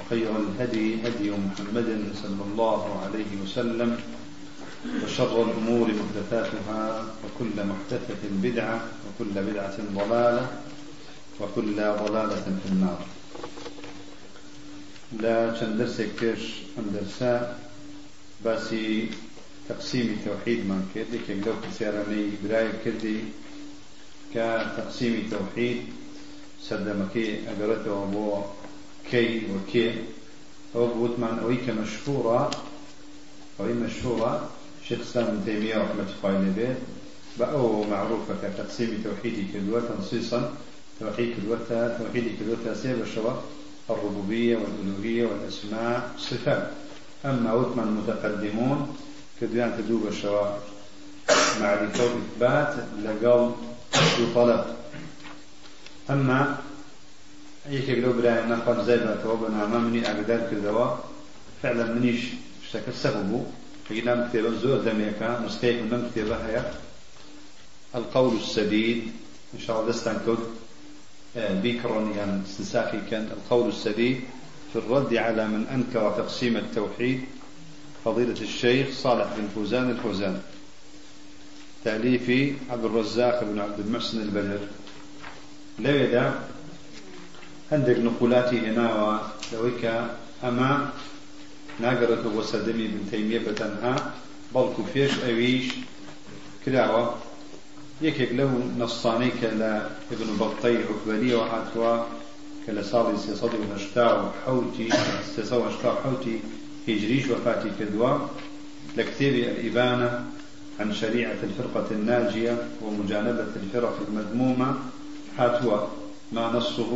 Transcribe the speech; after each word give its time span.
وخير 0.00 0.30
الهدي 0.36 0.86
هدي 1.04 1.30
محمد 1.30 1.88
صلى 2.22 2.42
الله 2.52 3.00
عليه 3.02 3.30
وسلم 3.42 4.00
وشر 5.04 5.42
الأمور 5.42 5.88
محدثاتها 6.00 7.04
وكل 7.24 7.56
محدثة 7.70 8.22
بدعة 8.42 8.80
وكل 9.06 9.34
بدعة 9.42 9.76
ضلالة 9.94 10.46
وكل 11.40 11.76
ضلالة 11.76 12.46
في 12.62 12.68
النار. 12.72 13.00
لا 15.20 15.54
كيش 16.20 16.42
ئەم 16.76 16.86
دەرسا 16.94 17.32
باسی 18.44 19.08
تقسیمی 19.68 20.16
تەوحیدمان 20.24 20.82
کرد. 20.94 21.14
یەکێک 21.14 21.40
لەو 21.46 21.56
پرسیارانەی 21.62 22.26
برای 22.42 22.68
کردی 22.84 23.20
کە 24.32 24.46
تەقسیمی 24.76 25.24
تەوحید 25.32 25.78
سەردەمەکەی 26.66 27.30
ئەگەڕێتەوە 27.48 28.04
بۆ 28.12 28.26
كي 29.10 29.42
وكي. 29.54 29.94
أو 30.74 30.86
بوتمان 30.86 31.38
أوي 31.38 31.56
كمشهورة 31.56 32.50
أوي 33.60 33.72
مشهورة. 33.72 34.48
شيخ 34.88 34.98
الإسلام 34.98 35.26
ابن 35.26 35.44
تيمية 35.44 35.74
رحمة 35.76 36.06
الله 36.24 36.52
عليه. 36.56 36.78
بأو 37.38 37.84
معروفة 37.84 38.34
كتقسيم 38.42 39.02
توحيدي 39.04 39.44
كدوة 39.54 39.80
تنصيصا 39.80 40.52
توحيد 41.00 41.36
كدوة 41.36 41.96
توحيدي 41.98 42.30
كدوة 42.40 42.74
سيب 42.74 43.00
الشرع 43.02 43.34
الربوبية 43.90 44.56
والألوهية 44.56 45.26
والأسماء 45.26 46.10
صفات. 46.18 46.70
أما 47.24 47.52
وثمان 47.52 47.86
متقدمون 47.86 48.96
كدوان 49.40 49.72
تدوب 49.78 50.06
الشرع 50.06 50.58
معرفة 51.60 52.04
وإثبات 52.04 52.74
لقل 53.04 53.52
وطلب 54.22 54.64
أما 56.10 56.58
یەکێک 57.76 57.98
لەو 58.04 58.12
برایان 58.18 58.46
نەخوان 58.52 58.78
زای 58.86 59.00
باتەوە 59.06 59.36
بە 59.40 59.48
نامە 59.56 59.78
منی 59.84 60.06
ئاگدار 60.08 60.42
کردەوە 60.50 60.86
فعلا 61.62 61.84
منیش 61.94 62.22
شتەکە 62.66 62.92
سەب 63.02 63.16
بوو 63.28 63.46
فإنام 63.88 64.28
كتابة 64.28 64.50
زور 64.62 64.78
دميكا 64.78 65.40
مستيق 65.44 65.82
من 65.82 66.10
كتابة 66.10 66.36
هي 66.46 66.56
القول 67.94 68.36
السديد 68.36 69.02
إن 69.54 69.60
شاء 69.60 69.80
الله 69.80 69.92
دستان 69.92 70.16
كود 70.26 70.38
بيكرون 71.62 72.14
يعني 72.16 72.42
استنساخي 72.42 73.00
كان. 73.10 73.28
القول 73.36 73.68
السديد 73.68 74.20
في 74.72 74.78
الرد 74.78 75.14
على 75.14 75.48
من 75.48 75.66
أنكر 75.66 76.10
تقسيم 76.10 76.56
التوحيد 76.56 77.20
فضيلة 78.04 78.40
الشيخ 78.40 78.86
صالح 78.92 79.26
بن 79.36 79.48
فوزان 79.54 79.90
الفوزان. 79.90 80.40
تأليفي 81.84 82.54
عبد 82.70 82.84
الرزاق 82.84 83.44
بن 83.44 83.58
عبد 83.58 83.80
المحسن 83.80 84.22
البدر 84.22 84.58
لو 85.78 85.94
يدع 85.94 86.32
هێناوە 87.70 89.12
لەوەی 89.50 89.74
کە 89.82 89.94
ئەمە 90.42 90.72
ناگەڕێتەوە 91.82 92.30
بۆ 92.34 92.42
سەردەمی 92.50 92.88
بنتەیمیە 92.92 93.40
بەتەنها 93.46 93.94
بەڵکو 94.54 94.82
فێش 94.92 95.12
ئەویش 95.24 95.66
کراوە 96.62 97.04
یەکێک 98.06 98.30
لەو 98.38 98.50
نەستانەی 98.80 99.32
کە 99.40 99.48
لە 99.60 99.72
ابن 100.12 100.30
بەڵتەی 100.40 100.76
عوکبەریەوە 100.88 101.44
هاتووە 101.52 101.94
کە 102.62 102.70
لە 102.76 102.82
ساڵی 102.90 103.18
سێسەد 103.24 103.52
و 103.56 103.68
هەشتا 103.72 104.08
و 104.18 104.22
حوتی 104.44 104.88
سێسە 105.34 105.56
و 105.58 105.66
هەشتا 105.68 105.90
و 105.92 106.00
حوتی 106.04 106.36
هجریش 106.88 107.24
وفاتی 107.32 107.70
کردووە 107.78 108.12
لە 108.96 109.02
کتێبی 109.08 109.42
الإبانة 109.52 110.10
عن 110.80 110.88
شريعة 111.00 111.40
الفرقة 111.48 111.88
الناجية 111.98 112.54
ومجانبة 112.84 113.52
الفرق 113.62 113.96
المذمومة 114.08 114.68
هاتوا 115.38 115.78
ما 116.32 116.44
نصه 116.56 116.90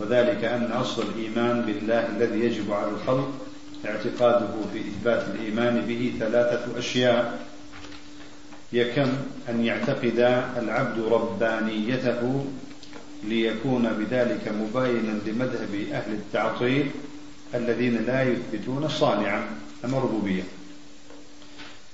وذلك 0.00 0.44
أن 0.44 0.72
أصل 0.72 1.02
الإيمان 1.02 1.62
بالله 1.62 2.06
الذي 2.06 2.40
يجب 2.40 2.72
على 2.72 2.88
الخلق 2.90 3.30
اعتقاده 3.86 4.48
في 4.72 4.78
إثبات 4.78 5.24
الإيمان 5.34 5.80
به 5.80 6.12
ثلاثة 6.20 6.78
أشياء. 6.78 7.48
يكم 8.72 9.08
أن 9.48 9.64
يعتقد 9.64 10.18
العبد 10.56 11.00
ربانيته 11.00 12.44
ليكون 13.24 13.88
بذلك 13.92 14.48
مباينا 14.48 15.18
لمذهب 15.26 15.74
أهل 15.92 16.12
التعطيل 16.12 16.90
الذين 17.54 18.04
لا 18.06 18.22
يثبتون 18.22 18.88
صانعا 18.88 19.46
أما 19.84 19.98
ربوبية 19.98 20.42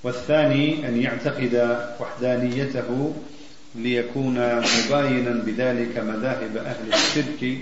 والثاني 0.02 0.88
أن 0.88 1.02
يعتقد 1.02 1.78
وحدانيته 2.00 3.14
ليكون 3.74 4.34
مباينا 4.58 5.30
بذلك 5.30 5.98
مذاهب 5.98 6.56
أهل 6.56 6.94
الشرك 6.94 7.58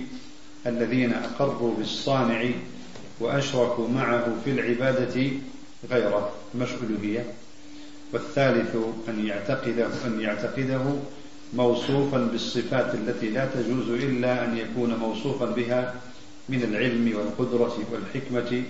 الذين 0.66 1.12
أقروا 1.12 1.74
بالصانع 1.78 2.44
وأشركوا 3.20 3.88
معه 3.88 4.36
في 4.44 4.50
العبادة 4.50 5.30
غيره. 5.90 6.32
مش 6.54 6.68
ألوهية 6.82 7.24
والثالث 8.12 8.76
أن 9.08 9.26
يعتقده 9.26 9.86
أن 10.06 10.20
يعتقده 10.20 10.80
موصوفا 11.54 12.18
بالصفات 12.18 12.94
التي 12.94 13.30
لا 13.30 13.46
تجوز 13.46 13.88
إلا 13.88 14.44
أن 14.44 14.56
يكون 14.56 14.94
موصوفا 14.94 15.46
بها 15.46 15.94
من 16.48 16.62
العلم 16.62 17.12
والقدرة 17.16 17.78
والحكمة 17.92 18.62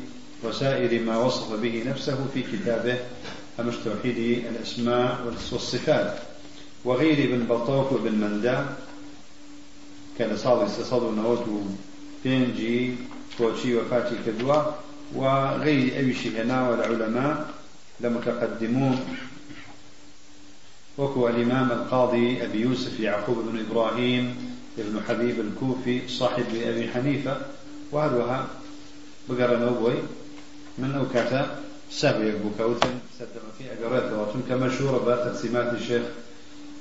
وسائر 0.44 1.02
ما 1.02 1.16
وصف 1.16 1.60
به 1.60 1.82
نفسه 1.86 2.26
في 2.34 2.42
كتابه 2.42 2.96
أمش 3.60 3.74
توحيد 3.84 4.44
الأسماء 4.50 5.18
والصفات. 5.52 6.18
وغير 6.84 7.34
ابن 7.34 7.44
بطوف 7.46 7.92
وابن 7.92 8.12
مندى 8.12 8.58
كان 10.18 10.36
صار 10.36 10.66
استصاد 10.66 11.02
نوت 11.02 11.44
بينجي 12.24 12.94
كوشي 13.38 13.76
وفاتي 13.76 14.16
كدوا 14.26 14.62
وغير 15.14 15.96
أي 15.96 16.14
شيء 16.14 16.42
هنا 16.42 16.70
والعلماء 16.70 17.50
لمتقدمون 18.00 19.00
وكو 20.98 21.28
الإمام 21.28 21.72
القاضي 21.72 22.44
أبي 22.44 22.60
يوسف 22.60 23.00
يعقوب 23.00 23.38
بن 23.38 23.58
إبراهيم 23.70 24.36
ابن 24.78 25.00
حبيب 25.08 25.40
الكوفي 25.40 26.08
صاحب 26.08 26.44
أبي 26.54 26.88
حنيفة 26.88 27.36
وهذا 27.92 28.48
بقرا 29.28 29.56
نوبوي 29.58 29.94
من 30.78 30.94
أوكاتا 30.94 31.60
سهوي 31.90 32.32
بوكاوتن 32.32 32.98
سدم 33.18 33.46
في 33.58 33.64
أقرات 33.72 34.12
مشهورة 34.52 34.98
بتقسيمات 34.98 35.72
الشيخ 35.74 36.02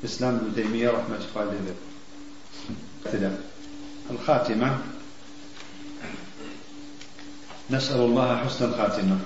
إسلام 0.05 0.37
بن 0.37 0.55
تيمية 0.55 0.89
رحمة 0.89 1.15
الله 1.15 1.25
عليه 1.35 1.90
الخاتمة. 4.11 4.77
نسأل 7.69 7.99
الله 7.99 8.37
حسن 8.37 8.65
الخاتمة. 8.65 9.17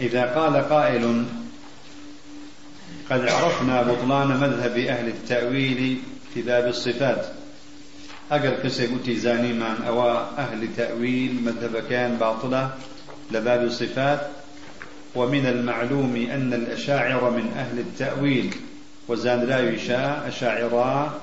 إذا 0.00 0.34
قال 0.34 0.68
قائل 0.68 1.24
قد 3.10 3.28
عرفنا 3.28 3.82
بطلان 3.82 4.28
مذهب 4.28 4.78
أهل 4.78 5.08
التأويل 5.08 5.98
في 6.34 6.42
باب 6.42 6.66
الصفات. 6.66 7.26
قلت 8.30 9.10
زاني 9.10 9.52
من 9.52 9.82
أو 9.86 10.10
أهل 10.18 10.68
تأويل 10.76 11.42
مذهب 11.44 11.76
كان 11.90 12.16
باطلة 12.16 12.74
لباب 13.30 13.62
الصفات. 13.62 14.30
ومن 15.14 15.46
المعلوم 15.46 16.16
أن 16.16 16.52
الأشاعر 16.52 17.30
من 17.30 17.52
أهل 17.56 17.78
التأويل 17.78 18.54
وزان 19.08 19.40
لا 19.40 19.70
يشاء 19.70 20.28
أشاعراء 20.28 21.20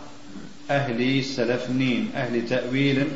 أهل 0.72 1.24
سلفنين 1.24 2.10
أهل 2.16 2.50
تأويل 2.50 3.08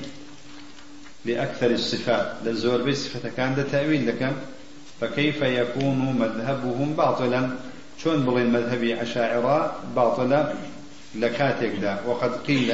لأكثر 1.25 1.71
الصفات. 1.71 2.36
للزور 2.45 2.89
بصفة 2.89 3.30
كان 3.38 3.65
تأويل 3.71 4.07
لكم 4.07 4.31
فكيف 5.01 5.42
يكون 5.42 6.15
مذهبهم 6.19 6.94
باطلا؟ 6.94 7.50
شون 8.03 8.25
بغي 8.25 8.44
مذهبي 8.44 9.01
أشاعرة 9.01 9.75
باطلا 9.95 10.53
لكاتك 11.15 11.71
دا 11.81 12.01
وقد 12.06 12.31
قيل 12.31 12.74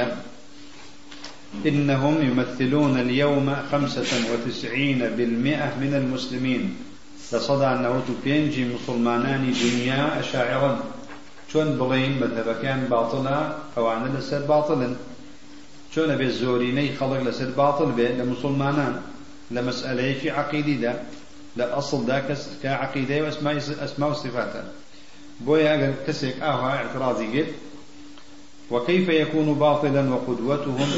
إنهم 1.65 2.21
يمثلون 2.21 2.99
اليوم 2.99 3.55
خمسة 3.71 4.31
وتسعين 4.33 4.99
بالمئة 4.99 5.75
من 5.81 5.93
المسلمين. 5.93 6.75
لصدى 7.33 7.65
أنه 7.65 8.03
تبينجي 8.07 8.65
مسلمانان 8.65 9.53
دنيا 9.63 10.19
أشاعرا 10.19 10.83
چۆن 11.49 11.67
بڵین 11.79 12.13
مەذهبەکان 12.21 12.81
باڵە 12.91 13.39
ئەوانە 13.75 14.09
لەسەر 14.15 14.41
باڵن 14.51 14.93
چۆنە 15.93 16.15
بێت 16.19 16.33
زۆرینەی 16.41 16.95
خەڵک 16.97 17.21
لەسەر 17.27 17.49
باڵ 17.59 17.77
بێت 17.97 18.13
لە 18.19 18.25
مسلمانان؟ 18.31 18.93
لە 19.55 19.61
مەسئلەیەکی 19.67 20.29
عقیدیدا 20.39 20.93
لا 21.57 21.77
أصل 21.77 22.05
ذاك 22.05 22.37
كعقيدة 22.63 23.23
وأسماء 23.23 23.57
أسماء 23.57 24.09
وصفات 24.11 24.53
بويا 25.39 25.73
أجل 25.75 25.93
كسك 26.07 26.41
آها 26.41 26.69
اعتراضي 26.75 27.27
قد 27.41 27.47
وكيف 28.71 29.09
يكون 29.09 29.53
باطلا 29.53 30.13
وقدوتهم؟ 30.13 30.89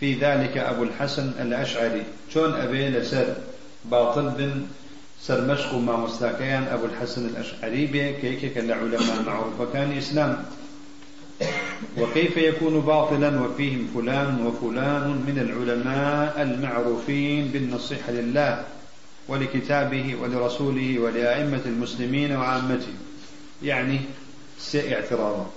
في 0.00 0.14
ذلك 0.14 0.56
أبو 0.56 0.82
الحسن 0.82 1.32
الأشعري. 1.40 2.02
شون 2.34 2.54
أبي 2.54 2.88
لسر 2.88 3.34
باطل 3.84 4.30
بن 4.30 4.66
سر 5.22 5.40
مشق 5.40 5.74
ما 5.74 5.96
مستاكيان 5.96 6.62
أبو 6.62 6.86
الحسن 6.86 7.26
الأشعري 7.26 7.86
كيك 8.22 8.52
كالعلماء 8.54 9.22
معروف 9.26 9.60
وكان 9.60 9.98
إسلام. 9.98 10.44
وكيف 11.98 12.36
يكون 12.36 12.80
باطلا 12.80 13.40
وفيهم 13.40 13.88
فلان 13.94 14.46
وفلان 14.46 15.08
من 15.26 15.38
العلماء 15.38 16.42
المعروفين 16.42 17.48
بالنصيحة 17.48 18.12
لله 18.12 18.64
ولكتابه 19.28 20.16
ولرسوله 20.22 20.98
ولأئمة 20.98 21.60
المسلمين 21.66 22.36
وعامته. 22.36 22.94
يعني 23.62 24.00
سي 24.58 24.94
اعتراضا. 24.94 25.50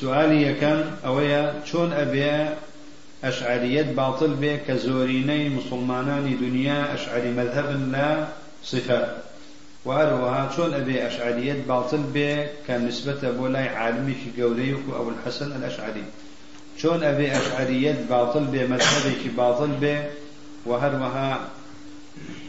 سؤالي 0.00 0.54
كان 0.54 0.96
أويا 1.06 1.62
شون 1.64 1.92
أشعرية 3.28 3.82
باطل 3.82 4.34
به 4.34 4.56
كزوريني 4.68 5.48
مسلمانان 5.48 6.36
دنيا 6.40 6.94
أشعري 6.94 7.30
مذهب 7.30 7.92
لا 7.92 8.26
صفات 8.64 9.08
وهروها 9.84 10.50
شون 10.56 10.74
أبي 10.74 11.06
أشعرية 11.06 11.62
باطل 11.68 12.02
به 12.14 12.46
كان 12.68 12.86
نسبة 12.86 13.30
بولاي 13.30 13.68
عالمي 13.68 14.14
في 14.14 14.42
قوليك 14.42 14.78
أبو 15.00 15.10
الحسن 15.10 15.56
الأشعري. 15.56 16.04
شون 16.78 17.02
أبي 17.02 17.32
أشعرية 17.32 18.04
باطل 18.10 18.44
به 18.44 18.66
مذهبك 18.66 19.34
باطل 19.36 19.68
به 19.80 20.04
وهروها 20.66 21.40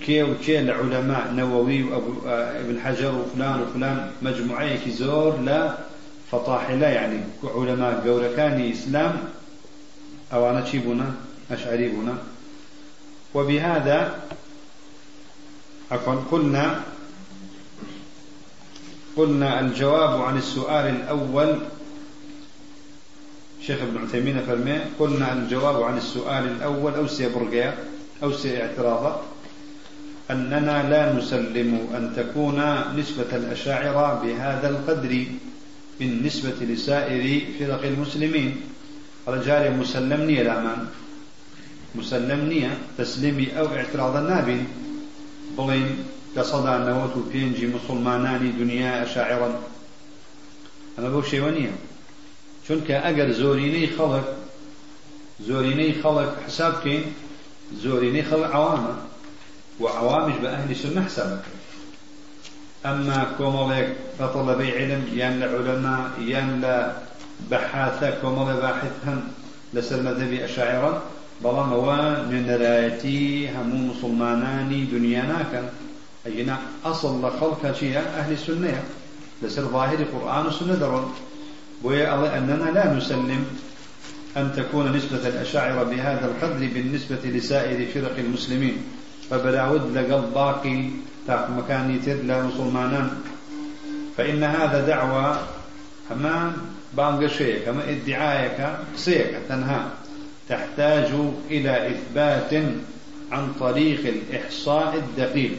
كي 0.06 0.24
وكي 0.24 0.60
العلماء 0.60 1.32
نووي 1.32 1.84
وابو 1.84 2.14
ابن 2.30 2.80
حجر 2.80 3.16
وفلان 3.16 3.62
وفلان 3.62 4.12
مجموعة 4.22 4.90
زور 4.90 5.38
لا 5.38 5.78
فطاحلة 6.32 6.88
يعني. 6.88 7.20
علماء 7.44 8.08
قولكاني 8.08 8.72
إسلام 8.72 9.14
أو 10.34 10.50
أنا 10.50 10.66
بنا 10.74 11.14
أشعري 11.52 11.88
بنا 11.88 12.18
وبهذا 13.34 14.20
عفوا 15.92 16.16
قلنا 16.32 16.84
قلنا 19.16 19.60
الجواب 19.60 20.22
عن 20.22 20.38
السؤال 20.38 20.86
الأول. 20.96 21.60
شيخ 23.62 23.82
ابن 23.82 23.98
عثيمين 24.04 24.42
فرمي 24.48 24.80
قلنا 25.00 25.34
الجواب 25.34 25.84
عن 25.84 25.98
السؤال 25.98 26.44
الأول 26.48 26.94
أو 26.94 27.08
سيبرقيا 27.08 27.78
أو 28.24 28.34
سيعتراضا 28.34 29.24
أننا 30.32 30.90
لا 30.90 31.14
نسلم 31.14 31.88
أن 31.96 32.14
تكون 32.16 32.60
نسبة 33.00 33.36
الأشاعرة 33.36 34.24
بهذا 34.24 34.70
القدر 34.70 35.26
بالنسبة 36.00 36.56
لسائر 36.62 37.42
فرق 37.60 37.84
المسلمين. 37.84 38.62
رجال 39.28 39.78
مسلمني 39.78 40.42
الأمان 40.42 40.88
مسلمني 41.96 42.70
تسليمي 42.98 43.60
أو 43.60 43.66
اعتراض 43.68 44.16
النابين. 44.16 44.68
بڵێن 45.58 46.04
کە 46.36 46.55
سەدا 46.55 46.74
نەوەد 46.90 47.16
و 47.34 47.39
پێنجی 47.39 47.68
مسوڵمانانی 47.68 48.54
دنیا 48.60 49.04
ئەشاعیرە. 49.04 49.60
ئەما 51.00 51.10
بەو 51.10 51.22
شێوە 51.22 51.49
نییە 51.49 51.72
چونکە 52.68 52.92
ئەگەر 52.92 53.32
زۆرینەی 53.32 53.88
خەڵک 53.88 54.36
زۆرینەی 55.40 56.02
خەڵک 56.04 56.36
حساب 56.48 56.74
کەین 56.84 57.04
زۆرینەی 57.74 58.24
خەڵک 58.24 58.48
عەوامە 58.48 58.96
وعوامش 59.80 60.36
بأهل 60.42 60.72
السنة 60.72 61.06
حسابك 61.06 61.44
أما 62.86 63.28
كوموليك 63.38 63.90
فطلبي 64.20 64.72
علم 64.72 65.08
يان 65.14 65.40
لعلماء 65.40 66.12
يان 66.22 66.62
لبحاثة 67.46 68.10
كومولي 68.22 68.56
باحثهم 68.62 69.20
لسر 69.74 70.02
مذهبي 70.02 70.46
أشاعرا 70.46 71.02
بەڵام 71.44 71.70
ئەوە 71.76 72.00
نوێنەرایەتی 72.30 73.22
هەموو 73.56 73.88
مسلمانانی 73.92 74.82
دنیاناکەن 74.94 75.66
ئەگەنا 76.26 76.56
ئەسڵ 76.86 77.14
لە 77.24 77.30
خەڵکە 77.38 77.70
چیە 77.78 78.04
ئەهلی 78.16 78.38
سنەیە 78.46 78.84
لەسەر 79.42 79.66
ظاهری 79.76 80.06
قورآن 80.14 80.46
و 80.48 80.56
سنە 80.58 80.76
دەڕۆن 80.82 81.06
بۆیە 81.84 82.06
ئەڵێ 82.14 82.30
أننا 82.38 82.70
لا 82.78 82.86
نسلم 82.98 83.44
أن 84.38 84.46
تكون 84.58 84.86
نسبة 84.98 85.24
الأشاعرة 85.32 85.84
بهذا 85.84 86.26
القدر 86.30 86.62
بالنسبة 86.74 87.24
لسائر 87.36 87.80
فرق 87.94 88.16
المسلمين. 88.26 88.78
فبلاود 89.30 89.98
لقل 89.98 90.24
باقي 90.36 90.78
تاق 91.28 91.50
مكان 91.58 91.86
يتر 91.96 92.18
لا 92.30 92.38
مسلمانان. 92.42 93.08
فإن 94.18 94.44
هذا 94.44 94.80
دعوة 94.88 95.40
هما 96.12 96.38
بانقشيك 96.94 97.68
هما 97.68 97.90
ادعايك 97.90 98.70
سيك 98.96 99.32
تنهى. 99.50 99.80
تحتاج 100.50 101.10
إلى 101.52 101.92
إثبات 101.92 102.64
عن 103.32 103.54
طريق 103.60 104.00
الإحصاء 104.06 104.96
الدقيق. 104.96 105.52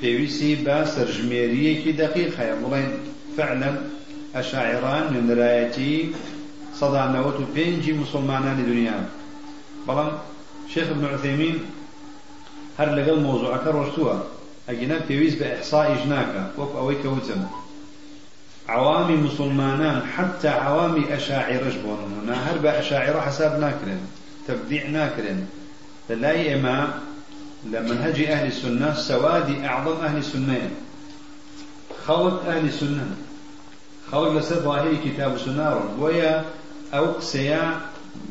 في 0.00 0.16
ويسي 0.16 0.54
باسر 0.54 1.10
جميرية 1.10 1.90
دقيقة 1.90 2.44
يقولين 2.44 2.90
فعلا 3.36 3.74
أشاعران 4.34 5.12
من 5.12 5.38
رأيتي 5.38 6.10
صدى 6.74 7.12
نوت 7.18 7.34
بينجي 7.54 7.92
مسلمانان 7.92 8.58
الدنيا 8.58 9.08
بلان 9.88 10.10
شيخ 10.74 10.88
ابن 10.88 11.04
عثيمين 11.04 11.58
هر 12.78 12.94
لقل 12.94 13.20
موضوع 13.20 13.56
كررتوا 13.56 14.14
أجنا 14.68 15.00
بيويز 15.08 15.34
بإحصاء 15.34 15.92
إجناك. 15.92 16.50
وف 16.58 16.76
أوي 16.76 16.94
كوتم 16.94 17.46
عوامي 18.72 19.16
مسلمانان 19.16 20.02
حتى 20.16 20.48
عوامي 20.48 21.16
أشاعر 21.16 21.62
جبوننا 21.70 22.50
هر 22.50 22.58
بأشاعر 22.58 23.20
حساب 23.20 23.60
ناكرين 23.60 24.00
تبديع 24.48 24.86
ناكرين. 24.86 25.46
لا 26.10 26.54
إما 26.54 26.94
لمنهج 27.64 28.22
أهل 28.22 28.46
السنة 28.46 28.94
سوادي 28.94 29.66
أعظم 29.66 29.96
أهل 30.04 30.18
السنة. 30.18 30.70
خلق 32.06 32.46
أهل 32.46 32.64
السنة. 32.64 33.06
خلق 34.12 34.32
لسر 34.32 34.54
ظاهر 34.54 34.94
كتاب 35.04 35.34
السنة 35.34 35.80
ويا 35.98 36.44
أو 36.94 37.20
سيا 37.20 37.80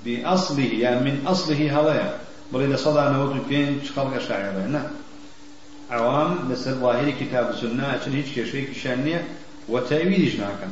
بأصله 0.05 0.69
يعني 0.73 0.99
من 0.99 1.27
أصله 1.27 1.79
هذا. 1.79 2.19
بل 2.53 2.79
صدى 2.79 3.09
نوت 3.09 3.35
بين 3.49 3.81
خلق 3.95 4.17
شاعر 4.17 4.53
نعم 4.53 4.87
عوام 5.91 6.51
لسر 6.51 6.71
ظاهر 6.71 7.11
كتاب 7.19 7.49
السنة 7.49 7.87
عشان 7.87 8.13
هيك 8.13 8.25
كشيء 8.25 8.73
شانية. 8.83 9.27
وتأويل 9.69 10.29
جناكا 10.29 10.69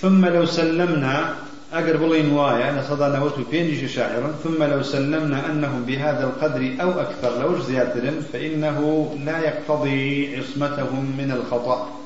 ثم 0.00 0.26
لو 0.26 0.46
سلمنا 0.46 1.34
أقر 1.72 1.96
بلين 1.96 2.32
وايا 2.32 2.72
نصدى 2.72 3.18
نوت 3.18 3.38
بين 3.50 3.88
شاعرا. 3.88 4.34
ثم 4.44 4.62
لو 4.62 4.82
سلمنا 4.82 5.46
أنهم 5.46 5.84
بهذا 5.84 6.24
القدر 6.24 6.82
أو 6.82 6.90
أكثر 7.00 7.42
لو 7.42 7.58
زيادة 7.58 8.20
فإنه 8.32 8.78
لا 9.26 9.38
يقتضي 9.38 10.36
عصمتهم 10.36 11.04
من 11.18 11.30
الخطأ. 11.30 12.00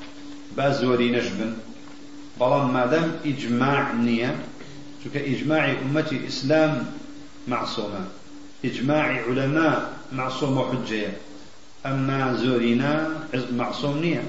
بازوري 0.56 1.10
نجبا 1.10 1.56
بلان 2.40 2.66
ما 2.66 2.86
دام 2.86 3.12
إجماع 3.26 3.92
نية 3.92 4.36
شو 5.04 5.10
إجماع 5.14 5.75
أمة 5.82 6.06
الإسلام 6.12 6.86
معصومة. 7.48 8.00
إجماع 8.64 9.02
علماء 9.02 9.92
معصوم 10.12 10.58
وحجة 10.58 11.08
أما 11.86 12.34
زورينا 12.34 13.08
معصوم 13.52 13.98
نية. 13.98 14.22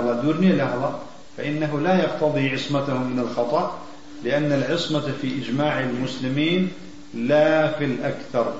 الله 0.00 0.22
دورنية 0.22 0.52
لها 0.52 0.74
الله. 0.74 0.98
فإنه 1.36 1.80
لا 1.80 1.98
يقتضي 1.98 2.50
عصمتهم 2.50 3.12
من 3.12 3.18
الخطأ 3.18 3.78
لأن 4.24 4.52
العصمة 4.52 5.12
في 5.22 5.38
إجماع 5.38 5.80
المسلمين 5.80 6.70
لا 7.14 7.72
في 7.72 7.84
الأكثر. 7.84 8.52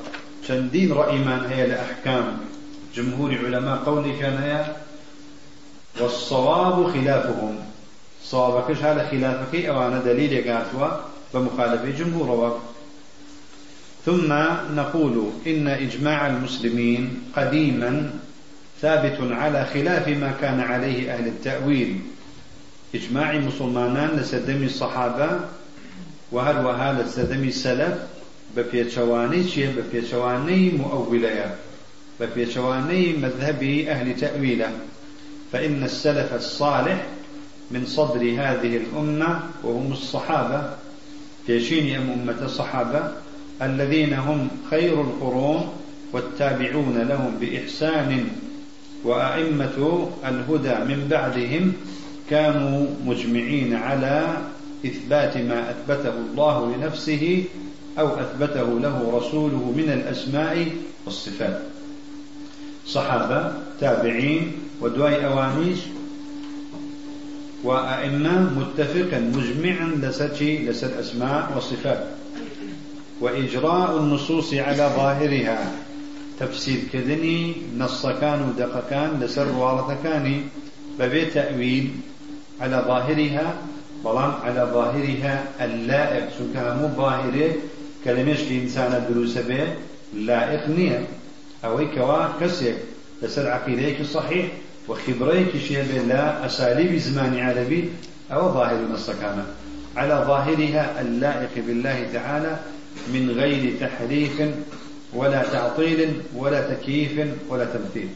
شندين 0.48 0.92
رأيمان 0.92 1.40
هي 1.50 1.66
لأحكام 1.66 2.38
جمهور 2.94 3.38
علماء 3.44 3.76
قولي 3.76 4.18
كان 4.18 4.36
هي؟ 4.38 4.64
والصواب 6.00 6.92
خلافهم. 6.92 7.58
صوابك 8.24 8.76
هذا 8.76 9.08
خلافك 9.10 9.64
أو 9.64 9.86
أنا 9.86 10.00
دليل 10.00 10.50
قاتوا 10.50 10.88
بمخالفة 11.34 11.90
جمهور 12.04 12.60
ثم 14.06 14.32
نقول 14.74 15.30
إن 15.46 15.68
إجماع 15.68 16.26
المسلمين 16.26 17.22
قديما 17.36 18.10
ثابت 18.82 19.18
على 19.20 19.66
خلاف 19.74 20.08
ما 20.08 20.34
كان 20.40 20.60
عليه 20.60 21.14
أهل 21.14 21.26
التأويل. 21.26 22.00
إجماع 22.94 23.38
مسلمانان 23.38 24.10
لسدمي 24.16 24.66
الصحابة 24.66 25.40
وهروها 26.32 27.02
لسدمي 27.02 27.48
السلف؟ 27.48 27.94
بە 28.56 28.62
پێچەوانەی 29.92 30.68
مؤولەیە 30.80 31.48
بە 32.18 32.26
پێچەوانەی 32.34 33.16
مذهبی 33.22 33.90
أهل 33.90 34.16
تأويله. 34.20 34.70
فإن 35.52 35.82
السلف 35.82 36.32
الصالح 36.34 37.06
من 37.70 37.86
صدر 37.86 38.20
هذه 38.20 38.76
الأمة 38.76 39.40
وهم 39.64 39.92
الصحابة. 39.92 40.76
تشيني 41.48 41.98
أم 41.98 42.10
أمة 42.10 42.44
الصحابة. 42.44 43.12
الذين 43.62 44.14
هم 44.14 44.48
خير 44.70 45.00
القرون 45.00 45.72
والتابعون 46.12 46.98
لهم 47.08 47.36
بإحسان 47.40 48.28
وأئمة 49.04 50.08
الهدى 50.24 50.94
من 50.94 51.06
بعدهم 51.10 51.72
كانوا 52.30 52.86
مجمعين 53.06 53.74
على 53.74 54.36
إثبات 54.86 55.36
ما 55.36 55.70
أثبته 55.70 56.14
الله 56.30 56.76
لنفسه 56.76 57.44
أو 57.98 58.08
أثبته 58.08 58.80
له 58.80 59.12
رسوله 59.18 59.72
من 59.76 59.92
الأسماء 59.92 60.66
والصفات. 61.06 61.60
صحابة 62.86 63.52
تابعين 63.80 64.52
ودواي 64.80 65.26
أوانيش 65.26 65.78
وأئمة 67.64 68.50
متفقا 68.58 69.18
مجمعا 69.18 69.88
لسر 70.02 70.44
لسر 70.44 71.00
أسماء 71.00 71.52
وصفات. 71.56 72.06
وإجراء 73.20 73.98
النصوص 73.98 74.54
على 74.54 74.90
ظاهرها. 74.96 75.72
تفسير 76.42 76.80
كذني 76.92 77.54
نص 77.78 78.06
كان 78.06 78.42
ودق 78.42 78.90
كان 78.90 79.20
لسر 79.20 79.48
وارث 79.52 80.02
كان 80.04 80.42
ببيت 80.98 81.34
تأويل 81.34 81.90
على 82.60 82.84
ظاهرها 82.86 83.54
بلان 84.04 84.32
على 84.44 84.70
ظاهرها 84.74 85.44
اللائق. 85.60 86.28
سكها 86.38 86.74
مو 86.74 86.88
ظاهره 86.96 87.52
كلمش 88.04 88.40
لإنسان 88.50 89.06
دروس 89.10 89.38
به 89.38 89.66
لائق 90.14 90.68
نية. 90.68 91.06
أو 91.64 91.78
كوا 91.94 92.40
كسيك 92.40 92.76
لسر 93.22 93.50
عقيديك 93.50 94.02
صحيح 94.02 94.46
وخبريك 94.88 95.56
شيء 95.68 96.04
لا 96.08 96.46
أساليب 96.46 96.96
زمان 96.96 97.38
عربي 97.38 97.90
أو 98.32 98.52
ظاهر 98.52 98.76
النصكانة 98.76 99.46
على 99.96 100.24
ظاهرها 100.26 101.00
اللائق 101.00 101.50
بالله 101.66 102.06
تعالى 102.12 102.56
من 103.14 103.30
غير 103.30 103.74
تحريف 103.80 104.42
ولا 105.14 105.42
تعطيل 105.42 106.12
ولا 106.36 106.74
تكييف 106.74 107.28
ولا 107.48 107.64
تمثيل. 107.64 108.08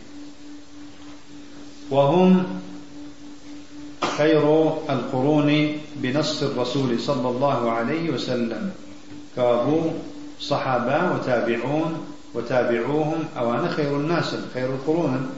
وهم 1.91 2.61
خير 4.19 4.69
القرون 4.91 5.79
بنص 5.97 6.43
الرسول 6.43 7.00
صلى 7.00 7.29
الله 7.29 7.71
عليه 7.71 8.11
وسلم. 8.11 8.71
كابو 9.37 9.81
صحابة 10.41 11.12
وتابعون 11.12 12.07
وتابعوهم. 12.35 13.25
أوان 13.38 13.69
خير 13.69 13.97
الناس 13.97 14.35
خير 14.55 14.67
القرون 14.67 15.31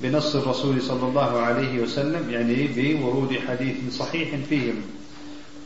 بنص 0.00 0.36
الرسول 0.36 0.82
صلى 0.82 1.08
الله 1.08 1.38
عليه 1.38 1.82
وسلم 1.82 2.30
يعني 2.30 2.66
بورود 2.66 3.38
حديث 3.48 3.76
صحيح 3.96 4.28
فيهم. 4.48 4.82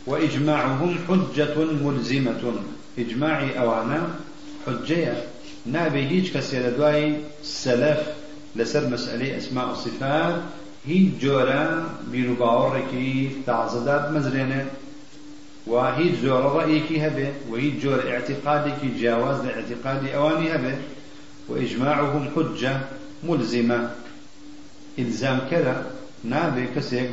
وإجماعهم 0.06 0.98
حجة 1.08 1.54
ملزمة. 1.82 2.54
إجماعي 2.98 3.60
أوانا 3.60 4.10
حجية. 4.68 5.24
نابي 5.66 6.00
هيج 6.00 6.32
كسير 6.36 6.76
دواي 6.76 7.14
سلف 7.42 8.00
لسر 8.56 8.88
مسألة 8.88 9.36
أسماء 9.36 9.70
الصفات 9.70 10.42
هیچ 10.86 11.08
جۆرە 11.22 11.64
بیرروباوەڕێکی 12.12 13.08
تازەداد 13.46 14.04
مەزرێنێ 14.14 14.62
و 15.70 15.74
هیچ 15.98 16.14
جۆرە 16.24 16.48
ڕەیەکی 16.56 16.98
هەبێ 17.04 17.28
و 17.50 17.52
هیچ 17.62 17.74
جۆر 17.82 18.00
اعتقادێکی 18.12 18.88
جیاواز 18.98 19.38
لە 19.46 19.50
اعتقادی 19.58 20.14
ئەوانی 20.14 20.48
هەبێ 20.54 20.74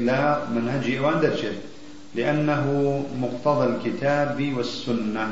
لا 0.08 0.24
منهج 0.56 0.86
إيوان 0.96 1.18
درشد 1.26 1.58
لأنه 2.16 2.64
مقتضى 3.24 3.66
الكتاب 3.72 4.38
والسنة. 4.58 5.28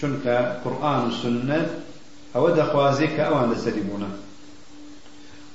شنك 0.00 0.26
قرآن 0.64 1.04
والسنة 1.04 1.70
أو 2.36 2.48
دخوازيك 2.48 3.20
أوان 3.20 3.52
لسلمونه 3.52 4.08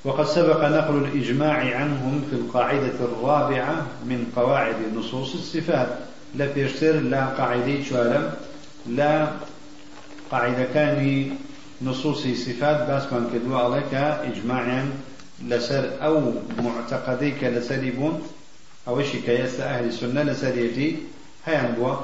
وقد 0.05 0.25
سبق 0.25 0.65
نقل 0.65 0.97
الإجماع 0.97 1.75
عنهم 1.77 2.23
في 2.29 2.35
القاعدة 2.35 2.99
الرابعة 3.01 3.85
من 4.05 4.31
قواعد 4.35 4.75
نصوص 4.95 5.33
الصفات. 5.33 5.87
لا 6.35 6.45
بيشتر 6.53 6.91
لا 6.91 7.25
قاعدة 7.25 7.83
شوالم 7.83 8.33
لا 8.87 9.27
قاعدة 10.31 10.63
كان 10.73 11.29
نصوص 11.81 12.21
صفات 12.27 12.89
بس 12.89 13.13
من 13.13 13.29
كدوا 13.33 13.57
عليك 13.57 13.93
إجماعا 14.33 14.89
لسر 15.47 15.89
أو 16.01 16.33
معتقديك 16.57 17.43
لسريبون. 17.43 18.21
أو 18.87 19.01
شيء 19.01 19.21
كيس 19.21 19.59
أهل 19.59 19.85
السنة 19.85 20.23
لسريتي 20.23 20.97
هيان 21.45 21.75
بوا 21.77 21.95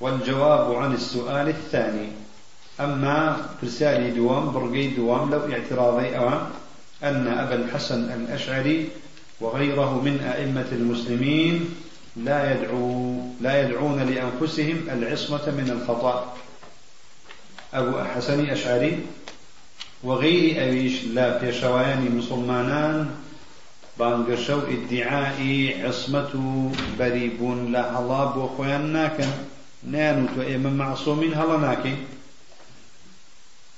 والجواب 0.00 0.74
عن 0.74 0.94
السؤال 0.94 1.48
الثاني. 1.48 2.08
أما 2.80 3.36
فرسالي 3.60 4.10
دوام 4.10 4.52
برقي 4.52 4.86
دوام 4.88 5.30
لو 5.30 5.40
اعتراضي 5.52 6.16
أوام 6.16 6.46
أن 7.02 7.28
أبا 7.28 7.54
الحسن 7.54 8.12
الأشعري 8.12 8.88
وغيره 9.40 10.02
من 10.02 10.20
أئمة 10.20 10.66
المسلمين 10.72 11.74
لا 12.16 12.52
يدعو 12.52 13.20
لا 13.40 13.62
يدعون 13.62 13.98
لأنفسهم 14.02 14.78
العصمة 14.92 15.46
من 15.46 15.70
الخطأ. 15.70 16.34
أبو 17.74 17.98
حسن 17.98 18.50
أشعري 18.50 18.98
وغير 20.04 20.68
أبيش 20.68 21.04
لا 21.04 21.38
في 21.38 21.52
شوایانی 21.52 22.08
مسلمانان 22.08 23.08
بانگشو 23.98 24.60
ادعاء 24.68 25.40
عصمة 25.84 26.32
بريبون 26.98 27.72
لا 27.72 27.98
الله 27.98 28.24
بو 28.24 28.48
خوان 28.56 28.92
ناكن. 28.92 29.55
نانو 29.86 30.26
تو 30.34 30.58
معصومين 30.58 31.34
هلا 31.34 31.56
ناكن 31.56 31.94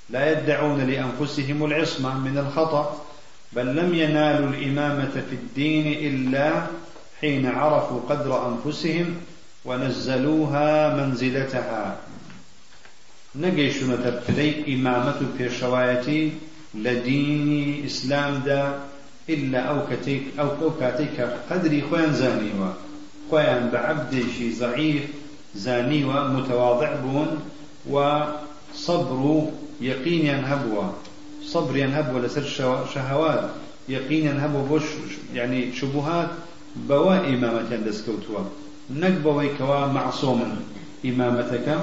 لا 0.09 0.31
يدعون 0.31 0.81
لأنفسهم 0.81 1.65
العصمة 1.65 2.17
من 2.17 2.37
الخطأ 2.37 3.05
بل 3.53 3.75
لم 3.75 3.93
ينالوا 3.93 4.49
الإمامة 4.49 5.11
في 5.29 5.35
الدين 5.35 5.87
إلا 5.87 6.67
حين 7.21 7.45
عرفوا 7.45 8.01
قدر 8.09 8.47
أنفسهم 8.47 9.15
ونزلوها 9.65 10.95
منزلتها. 10.95 11.97
نجيشون 13.35 14.03
تبتلي 14.03 14.75
إمامة 14.75 15.21
في 15.37 15.49
شوايتي 15.49 16.31
لدين 16.73 17.85
إسلام 17.85 18.41
دا 18.45 18.79
إلا 19.29 19.59
أو 19.59 19.87
كتيك 19.91 20.23
أو 20.39 20.49
كوكاتيك 20.57 21.21
قدري 21.49 21.81
خوان 21.81 22.13
زانيوا 22.13 22.73
خوان 23.31 23.69
بعبد 23.73 24.25
شي 24.37 24.59
ضعيف 24.59 25.03
زانيوا 25.55 26.27
متواضع 26.27 26.95
بون 26.95 27.27
وصبر 27.89 29.43
يقين 29.81 30.25
ينهبوا 30.25 30.83
صبر 31.45 31.77
ينهب 31.77 32.15
ولا 32.15 32.27
سر 32.27 32.43
شهوات. 32.93 33.49
يقين 33.89 34.25
ينهب 34.25 34.67
بوش 34.69 34.83
يعني 35.33 35.73
شبهات 35.73 36.29
بوا 36.75 37.17
إمامة 37.17 37.75
دسكوتوا 37.85 38.39
نقبوا 38.89 39.43
كوا 39.57 39.87
معصوما 39.87 40.55
إمامتك. 41.05 41.77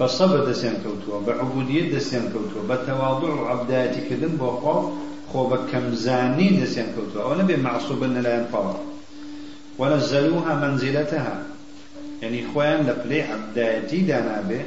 بصبر 0.00 0.44
دسيان 0.44 0.74
كوتوا. 0.84 1.20
بعبودية 1.26 1.96
دسيان 1.96 2.32
كوتوا. 2.32 2.76
بتواضع 2.76 3.50
عبداتي 3.50 4.00
كذن 4.00 4.36
بوخو 4.36 4.92
خو 5.32 5.46
بكم 5.48 5.94
زاني 5.94 6.48
دسيان 6.48 6.92
كوتوا. 6.96 7.24
ونبي 7.32 7.56
معصوب 7.56 8.04
لا 8.04 8.38
ينفض 8.38 8.76
ونزلوها 9.78 10.54
منزلتها. 10.54 11.42
يعني 12.22 12.44
خوان 12.54 12.86
لبلي 12.86 13.22
عبداتي 13.22 14.00
دانا 14.00 14.40
به 14.48 14.62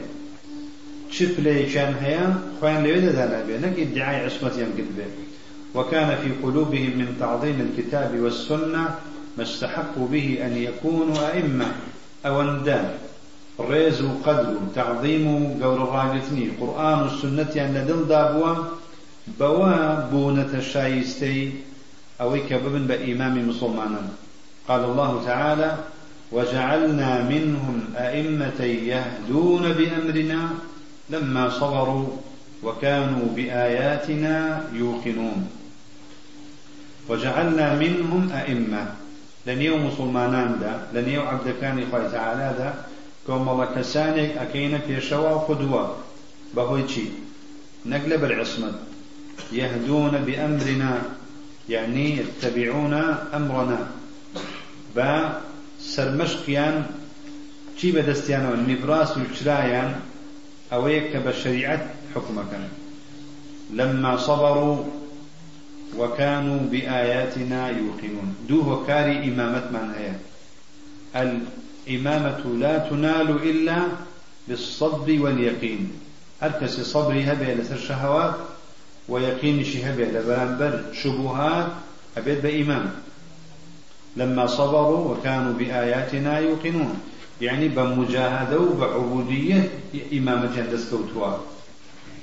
شفلي 1.11 1.63
كان 1.63 1.93
هيا 1.93 2.35
خوان 2.61 2.83
لويدا 2.83 3.11
دانا 3.11 3.43
به 3.47 3.67
نك 3.67 3.79
ادعاء 3.79 4.25
عصمتهم 4.25 4.69
قد 4.77 4.97
به 4.97 5.05
وكان 5.75 6.17
في 6.21 6.29
قلوبهم 6.43 6.97
من 6.97 7.15
تعظيم 7.19 7.69
الكتاب 7.71 8.19
والسنة 8.19 8.95
ما 9.37 9.43
استحقوا 9.43 10.07
به 10.07 10.39
أن 10.45 10.57
يكونوا 10.57 11.33
أئمة. 11.33 11.65
أو 12.25 12.41
أندان 12.41 12.97
ريز 13.59 14.01
قدر 14.25 14.57
تعظيم 14.75 15.59
قول 15.63 15.81
الراجتني 15.81 16.49
قرآن 16.61 17.05
السنة 17.05 17.65
أن 17.65 17.73
لدل 17.73 18.07
دابوا 18.07 18.55
بوا 19.39 19.95
بونة 20.11 20.51
الشايستي 20.53 21.51
أو 22.21 22.37
كبب 22.49 22.87
بإمام 22.87 23.49
مسلمان 23.49 24.09
قال 24.67 24.83
الله 24.83 25.23
تعالى 25.25 25.77
وجعلنا 26.31 27.23
منهم 27.23 27.83
أئمة 27.95 28.61
يهدون 28.63 29.73
بأمرنا 29.73 30.49
لما 31.09 31.49
صبروا 31.49 32.07
وكانوا 32.63 33.27
بآياتنا 33.35 34.63
يوقنون. 34.73 35.49
وجعلنا 37.09 37.75
منهم 37.75 38.31
أئمة. 38.31 38.85
لن 39.47 39.61
يوم 39.61 39.87
مسلمانان 39.87 40.59
دا 40.61 41.01
لن 41.01 41.09
يوم 41.09 41.27
عبد 41.27 41.55
كان 41.61 41.85
خوي 41.91 42.09
تعالى 42.11 42.55
دا 42.57 42.73
كوم 43.27 43.49
الله 43.49 43.65
كسانك 43.75 44.37
أكينا 44.37 44.77
في 44.77 45.01
شوا 45.01 45.37
قدوة. 45.37 45.95
بهوي 46.55 46.87
شي 46.87 47.03
نقلب 47.85 48.23
العصمة 48.23 48.71
يهدون 49.51 50.11
بأمرنا 50.11 51.01
يعني 51.69 52.17
يتبعون 52.17 52.93
أمرنا. 53.33 53.87
با 54.95 55.41
سرمشقيان 55.95 56.75
چی 57.77 57.91
بەدەستیانەوە 57.95 58.57
نیبراس 58.67 59.17
و 59.17 59.21
چرایان 59.35 59.91
أو 60.73 60.87
يكتب 60.87 61.27
الشريعة 61.27 61.81
حكمك 62.15 62.51
لما 63.73 64.17
صبروا 64.17 64.77
وكانوا 65.97 66.59
بآياتنا 66.71 67.69
يوقنون. 67.69 68.35
دوه 68.49 68.87
كاري 68.87 69.17
إمامة 69.17 69.65
من 69.71 69.93
هي 69.97 70.11
الإمامة 71.15 72.57
لا 72.59 72.77
تنال 72.77 73.29
إلا 73.49 73.77
بالصبر 74.47 75.21
واليقين. 75.21 75.91
هركس 76.41 76.79
صبري 76.79 77.23
هبه 77.23 77.53
لسر 77.53 77.77
شهوات 77.77 78.35
ويقين 79.09 79.63
شهبه 79.63 80.05
لبرانبر 80.05 80.83
شبهات 80.93 81.67
أبيت 82.17 82.39
بإمام 82.43 82.91
لما 84.17 84.47
صبروا 84.47 85.15
وكانوا 85.15 85.53
بآياتنا 85.53 86.39
يوقنون. 86.39 86.99
يعني 87.41 87.67
بمجاهدة 87.67 88.59
وبعبودية 88.59 89.69
إمامة 90.13 90.55
جندس 90.55 90.89
كوتوا 90.89 91.37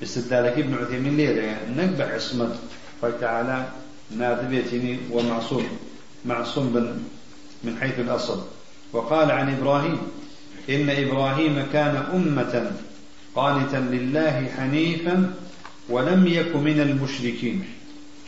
استدلالك 0.02 0.59
ابن 0.59 0.75
عثيمين 0.75 1.16
ليلة 1.16 1.57
نقبع 1.76 2.14
عصمة 2.14 2.57
فتعالى 3.02 3.68
نادبيتني 4.16 4.99
ومعصوم. 5.11 5.66
معصوم 6.25 6.99
من 7.64 7.76
حيث 7.80 7.99
الأصل. 7.99 8.42
وقال 8.92 9.30
عن 9.30 9.54
إبراهيم 9.54 9.99
إن 10.71 10.90
إبراهيم 10.90 11.66
كان 11.73 11.97
أمة 12.14 12.71
قانتا 13.35 13.76
لله 13.76 14.49
حنيفا 14.57 15.35
ولم 15.88 16.26
يك 16.26 16.57
من 16.57 16.80
المشركين. 16.80 17.64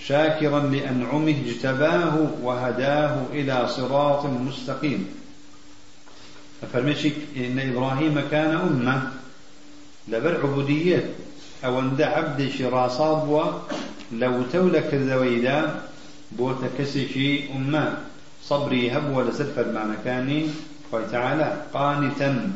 شاكرا 0.06 0.60
لأنعمه 0.60 1.34
اجتباه 1.46 2.30
وهداه 2.42 3.22
إلى 3.32 3.68
صراط 3.68 4.26
مستقيم. 4.26 5.08
فرمشك 6.72 7.14
إن 7.36 7.58
إبراهيم 7.58 8.20
كان 8.30 8.50
أمة 8.50 9.12
لبر 10.08 10.40
عبودية 10.42 11.10
أو 11.64 11.78
عند 11.78 12.02
عبد 12.02 12.48
شراساب 12.48 13.54
لو 14.12 14.42
تولك 14.52 14.94
الذويدا 14.94 15.80
بوتكسشي 16.32 17.52
أمة. 17.56 17.98
صبري 18.44 18.90
هب 18.90 19.16
ولا 19.16 19.30
سفر 19.30 19.72
مع 19.72 19.84
مكاني 19.84 20.46
وتعالى 20.92 21.62
قانتا 21.74 22.52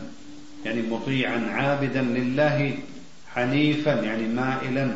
يعني 0.65 0.83
مطيعا 0.83 1.39
عابدا 1.51 2.03
لله 2.03 2.79
حنيفا 3.35 3.91
يعني 3.91 4.29
مائلا. 4.29 4.95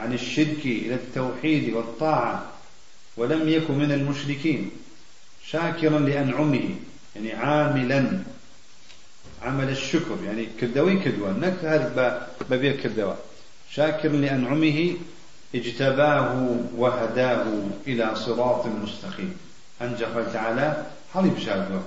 عن 0.00 0.12
الشرك 0.12 0.64
إلى 0.64 0.94
التوحيد 0.94 1.74
والطاعة 1.74 2.46
ولم 3.16 3.48
يكن 3.48 3.74
من 3.78 3.92
المشركين 3.92 4.70
شاكرا 5.46 5.98
لأنعمه 5.98 6.70
يعني 7.16 7.32
عاملا 7.32 8.20
عمل 9.42 9.70
الشكر 9.70 10.16
يعني 10.26 10.46
كدوي 10.60 10.98
كدوة 10.98 11.32
نك 11.32 11.64
هذا 11.64 12.28
ببيع 12.50 12.76
كدوة. 12.76 13.16
شاكر 13.70 14.08
لأنعمه 14.08 14.94
اجتباه 15.54 16.56
وهداه 16.76 17.46
إلى 17.86 18.14
صراط 18.14 18.66
مستقيم. 18.66 19.36
أنجح 19.82 20.08
تعالى 20.32 20.86
حليب 21.14 21.38
شاكر. 21.38 21.82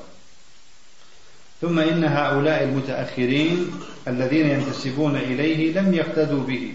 ثم 1.61 1.79
إن 1.79 2.03
هؤلاء 2.03 2.63
المتأخرين 2.63 3.71
الذين 4.07 4.49
ينتسبون 4.49 5.15
إليه 5.15 5.79
لم 5.79 5.93
يقتدوا 5.93 6.43
به. 6.43 6.73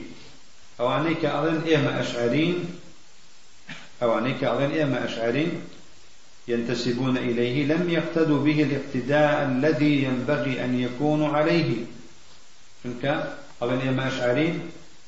أو 0.81 0.87
عنيك 0.87 1.25
أظن 1.25 1.63
إيما 1.67 2.01
أشعرين؟ 2.01 2.57
أو 4.03 4.11
عنيك 4.13 4.45
أظن 4.45 4.71
إيما 4.71 5.05
أشعرين؟ 5.05 5.51
ينتسبون 6.49 7.17
إليه 7.17 7.67
لم 7.67 7.91
يقتدوا 7.91 8.45
به 8.45 8.63
الاقتداء 8.63 9.49
الذي 9.49 10.03
ينبغي 10.03 10.65
أن 10.65 10.81
يكونوا 10.81 11.29
عليه. 11.29 11.71
چونکە 12.83 13.15
ئەڵێن 13.61 13.81
ئێمە 13.87 14.05
ئەشعرین 14.09 14.57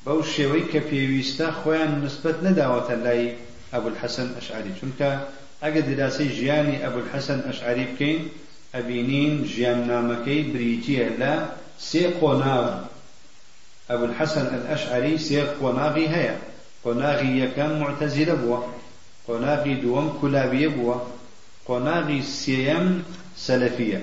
بەو 0.05 0.19
شێوەی 0.33 0.69
کە 0.71 0.79
پێویستە 0.89 1.47
خۆیان 1.59 1.91
نسبەت 2.03 2.37
نەداوەتە 2.45 2.95
لای 3.05 3.23
ئەبول 3.73 3.95
حەسەن 4.01 4.29
ئەشعری. 4.37 4.73
چونکە 4.79 5.09
ئەگە 5.63 5.81
دراسی 5.89 6.27
ژیانی 6.37 6.81
ئەبول 6.83 7.07
حەسەن 7.13 7.39
ئەشعری 7.47 7.85
بکەین 7.91 8.21
ئەبینین 8.75 9.33
ژیان 9.53 9.79
نامەکەی 9.91 10.41
بریتیە 10.53 11.07
لە 11.21 11.33
سێ 11.89 12.03
ئەبول 13.91 14.13
حەسەن 14.19 14.47
ئەشعری 14.71 15.17
سێ 15.27 15.41
قۆناغی 15.59 16.07
هەیە 16.15 16.35
قۆناغی 16.83 17.31
یەکەم 17.43 17.71
معتەزیلە 17.81 18.35
بووە 18.41 18.59
قۆناغی 19.27 19.75
دووەم 19.83 20.07
کولابیە 20.19 20.69
بووە 20.75 20.97
قۆناغی 21.67 22.21
سێەم 22.41 22.87
سەلەفیە 23.45 24.01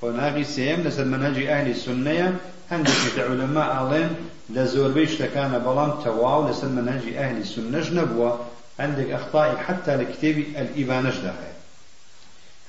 قۆناغی 0.00 0.46
سێم 0.54 0.80
لەسەر 0.86 1.06
منهجی 1.12 1.48
ئاهلی 1.50 1.80
سنەیە 1.84 2.28
هەندێکی 2.72 3.24
عولەما 3.28 3.64
ئاڵێن 3.74 4.10
لە 4.54 4.62
زۆربەی 4.72 5.10
شتەکانە 5.12 5.58
بەڵام 5.66 5.92
تەواو 6.04 6.46
لەسەر 6.48 6.70
منهجی 6.78 7.16
ئاهلی 7.18 7.44
سنەش 7.54 7.86
نەبووە 7.98 8.30
عندك 8.78 9.10
أخطاء 9.10 9.56
حتى 9.56 9.96
لكتاب 9.96 10.36
الإبانش 10.62 11.16
داخل 11.16 11.52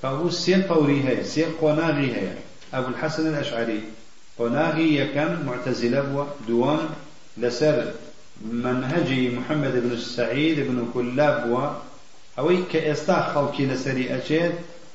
فهو 0.01 0.29
سي 0.29 0.63
قوري 0.63 0.99
هي 1.07 1.23
سي 1.23 1.43
قناغي 1.61 2.15
هي 2.15 2.29
أبو 2.73 2.87
الحسن 2.87 3.27
الأشعري 3.27 3.81
قناغي 4.39 4.95
يكن 4.95 5.45
معتزلة 5.45 6.27
دوام 6.47 6.79
لسر 7.37 7.91
منهجي 8.51 9.29
محمد 9.29 9.71
بن 9.71 9.91
السعيد 9.91 10.59
بن 10.59 10.87
كلاب 10.93 11.47
بوا 11.47 11.67
أوي 12.39 12.57
كإستا 12.73 13.21
خلقي 13.35 13.65
لسري 13.65 14.15
أجيد 14.15 14.51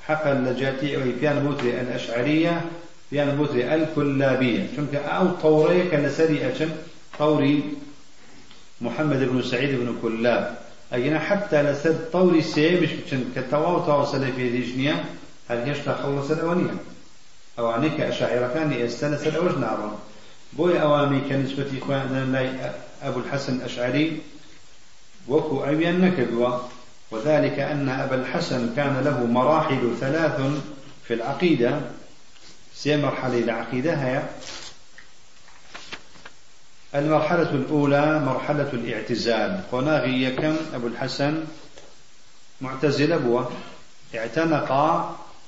حقا 0.07 0.35
لجاتي 0.35 0.97
أو 0.97 1.01
بيان 1.21 1.47
بوتري 1.47 1.81
الأشعرية 1.81 2.65
بيان 3.13 3.37
بوتري 3.37 3.75
الكلابية. 3.75 4.67
شنك 4.77 4.95
أو 4.95 5.27
طوري 5.43 5.83
كنسري 5.91 6.47
أجن 6.47 6.71
طوري 7.19 7.63
محمد 8.81 9.19
بن 9.19 9.43
سعيد 9.43 9.71
بن 9.81 9.95
كلاب. 10.03 10.59
أجينا 10.93 11.19
حتى 11.19 11.63
لسد 11.63 12.11
طوري 12.13 12.43
سي 12.43 12.81
مش 12.81 12.89
بچن 12.89 13.21
كتواو 13.37 13.79
تواصل 13.87 14.33
في 14.33 14.51
ديجنيا 14.51 15.05
هل 15.49 15.69
يشتا 15.69 15.95
خلص 16.03 16.31
الأولية 16.31 16.75
أو 17.59 17.71
عنيك 17.71 18.01
أشاعر 18.01 18.55
كان 18.55 18.73
يستنس 18.73 19.27
الأوج 19.27 19.59
نارا 19.59 19.99
بوي 20.53 20.83
أوامي 20.83 21.21
كنسبة 21.29 21.79
إخواننا 21.83 22.73
أبو 23.03 23.21
الحسن 23.21 23.57
الأشعري 23.57 24.21
وكو 25.29 25.65
أبيان 25.65 26.01
نكدوا 26.01 26.59
وذلك 27.11 27.59
أن 27.59 27.88
أبا 27.88 28.15
الحسن 28.17 28.75
كان 28.77 29.05
له 29.05 29.27
مراحل 29.27 29.97
ثلاث 30.01 30.41
في 31.05 31.15
العقيدة. 31.15 31.81
سي 32.75 32.97
مرحلة 32.97 33.38
العقيدة 33.38 33.95
هي 33.95 34.23
المرحلة 36.95 37.51
الأولى 37.51 38.19
مرحلة 38.19 38.69
الاعتزال. 38.73 39.61
قناغي 39.73 40.23
يكم 40.23 40.57
أبو 40.75 40.87
الحسن 40.87 41.45
معتزل 42.61 43.12
أبوه 43.12 43.51
اعتنق 44.15 44.73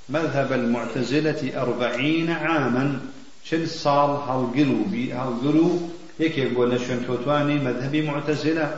مذهب 0.09 0.53
المعتزلة 0.53 1.63
أربعين 1.63 2.31
عاما. 2.31 3.01
شن 3.45 3.67
صال؟ 3.67 4.11
هالقلو 4.11 4.85
بي؟ 4.85 5.13
هالقلو 5.13 5.79
يكي 6.21 6.41
يقول 6.41 6.75
نشن 6.75 7.07
توتواني 7.07 7.55
مذهبي 7.55 8.03
معتزلة. 8.03 8.77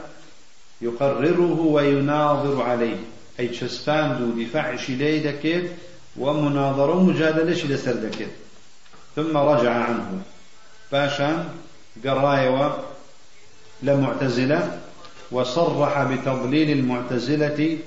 يقرره 0.82 1.60
ويناظر 1.60 2.62
عليه. 2.62 2.96
أي 3.40 3.48
تشسفان 3.48 4.18
دو 4.18 4.42
دفاع 4.42 4.76
شلي 4.76 5.18
دكيت 5.18 5.70
ومناظرة 6.16 6.96
ومجادلة 6.96 7.54
شلي 7.54 7.76
سر 7.76 8.10
ثم 9.16 9.36
رجع 9.36 9.70
عنه. 9.70 10.22
باشا 10.92 11.44
قرايوة 12.04 12.78
لمعتزلة 13.82 14.78
وصرح 15.30 16.02
بتضليل 16.02 16.70
المعتزلة 16.70 17.78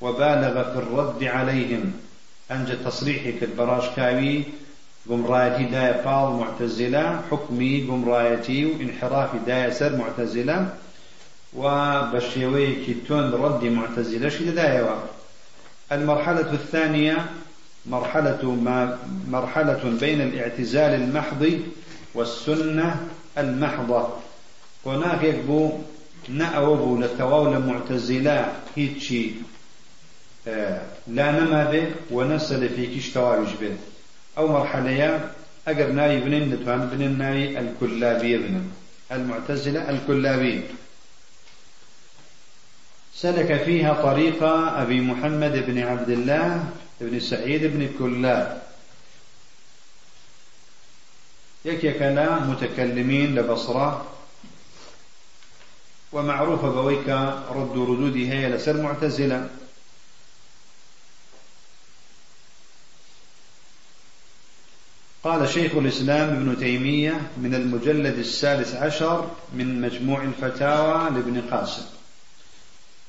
وبالغ 0.00 0.62
في 0.62 0.78
الرد 0.78 1.24
عليهم. 1.24 1.92
أنجى 2.50 2.76
تصريحي 2.76 3.32
كالبراشكاوي 3.32 4.44
قمرايتي 5.08 5.64
داية 5.64 5.92
فال 5.92 6.36
معتزلة 6.40 7.22
حكمي 7.30 7.80
قمرايتي 7.80 8.66
وانحرافي 8.66 9.38
داية 9.46 9.70
سر 9.70 9.96
معتزلة 9.96 10.74
وبشيوي 11.56 12.74
كتون 12.86 13.30
رد 13.32 13.64
معتزلة 13.64 14.50
لدايوا 14.50 14.96
المرحلة 15.92 16.52
الثانية 16.52 17.26
مرحلة 17.86 18.44
ما 18.44 18.98
مرحلة 19.28 19.96
بين 20.00 20.20
الاعتزال 20.20 20.94
المحض 20.94 21.60
والسنة 22.14 22.96
المحضة. 23.38 24.08
هناك 24.86 25.22
يكبو 25.22 25.72
نأوبو 26.28 27.00
لتواول 27.00 27.58
معتزلة 27.58 28.52
هيتشي. 28.76 29.30
لا 31.06 31.30
نما 31.32 31.70
به 31.70 31.86
ونسل 32.10 32.68
في 32.68 32.86
كيش 32.86 33.10
تواوج 33.12 33.48
به 33.60 33.76
أو 34.38 34.48
مرحلة 34.48 35.30
أقر 35.68 35.92
ناي 35.92 36.20
بنين 36.20 36.50
نتوان 36.50 36.88
بنين 36.88 37.18
ناي 37.18 37.58
الكلابية 37.58 38.36
بنين. 38.36 38.72
المعتزلة 39.12 39.90
الكلابية. 39.90 40.60
سلك 43.14 43.62
فيها 43.62 44.02
طريق 44.02 44.42
أبي 44.42 45.00
محمد 45.00 45.66
بن 45.66 45.78
عبد 45.78 46.10
الله 46.10 46.70
بن 47.00 47.20
سعيد 47.20 47.64
بن 47.64 47.88
كلاب. 47.98 48.62
يكيك 51.64 52.02
لا 52.02 52.40
متكلمين 52.40 53.34
لبصرة. 53.34 54.06
ومعروفة 56.12 56.70
بويك 56.70 57.08
رد 57.50 57.76
ردودي 57.76 58.32
هي 58.32 58.48
لسر 58.48 58.82
معتزلة. 58.82 59.48
قال 65.24 65.48
شيخ 65.48 65.74
الإسلام 65.74 66.28
ابن 66.28 66.58
تيمية 66.58 67.20
من 67.36 67.54
المجلد 67.54 68.18
السادس 68.18 68.74
عشر 68.74 69.30
من 69.52 69.80
مجموع 69.80 70.22
الفتاوى 70.22 71.10
لابن 71.10 71.42
قاسم. 71.50 71.82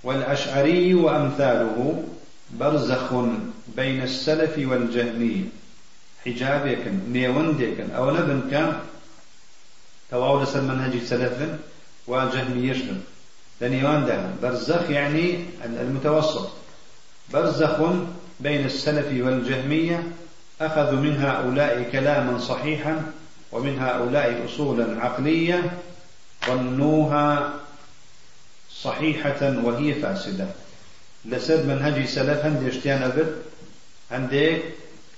والأشعري 0.04 0.94
وأمثاله 0.94 2.04
برزخ 2.52 3.14
بين 3.76 4.02
السلف 4.02 4.58
والجهمية. 4.58 5.44
حجابك 6.26 6.92
نيوندك 7.10 7.80
أو 7.96 8.12
نبنك 8.12 8.82
تواول 10.12 10.46
منهج 10.56 11.04
سلف 11.04 11.50
وجهمي 12.08 12.70
يشبه 12.70 12.98
لنيوان 13.62 14.06
ده 14.06 14.30
برزخ 14.42 14.90
يعني 14.90 15.46
المتوسط. 15.66 16.50
برزخ 17.34 17.82
بين 18.40 18.66
السلف 18.66 19.26
والجهمية. 19.26 20.04
أخذوا 20.62 21.00
من 21.00 21.18
هؤلاء 21.18 21.90
كلاما 21.92 22.40
صحيحا 22.40 23.12
ومن 23.52 23.80
هؤلاء 23.80 24.46
أصولا 24.46 25.02
عقلية 25.02 25.72
ظنوها 26.48 27.54
صحيحة 28.82 29.42
وهي 29.64 29.94
فاسدة. 29.94 30.48
لسد 31.26 31.68
منهج 31.68 32.06
سلف 32.06 32.46
هندي 32.46 32.70
اشتيان 32.70 33.04
أبد 33.04 33.36
هندي 34.12 34.58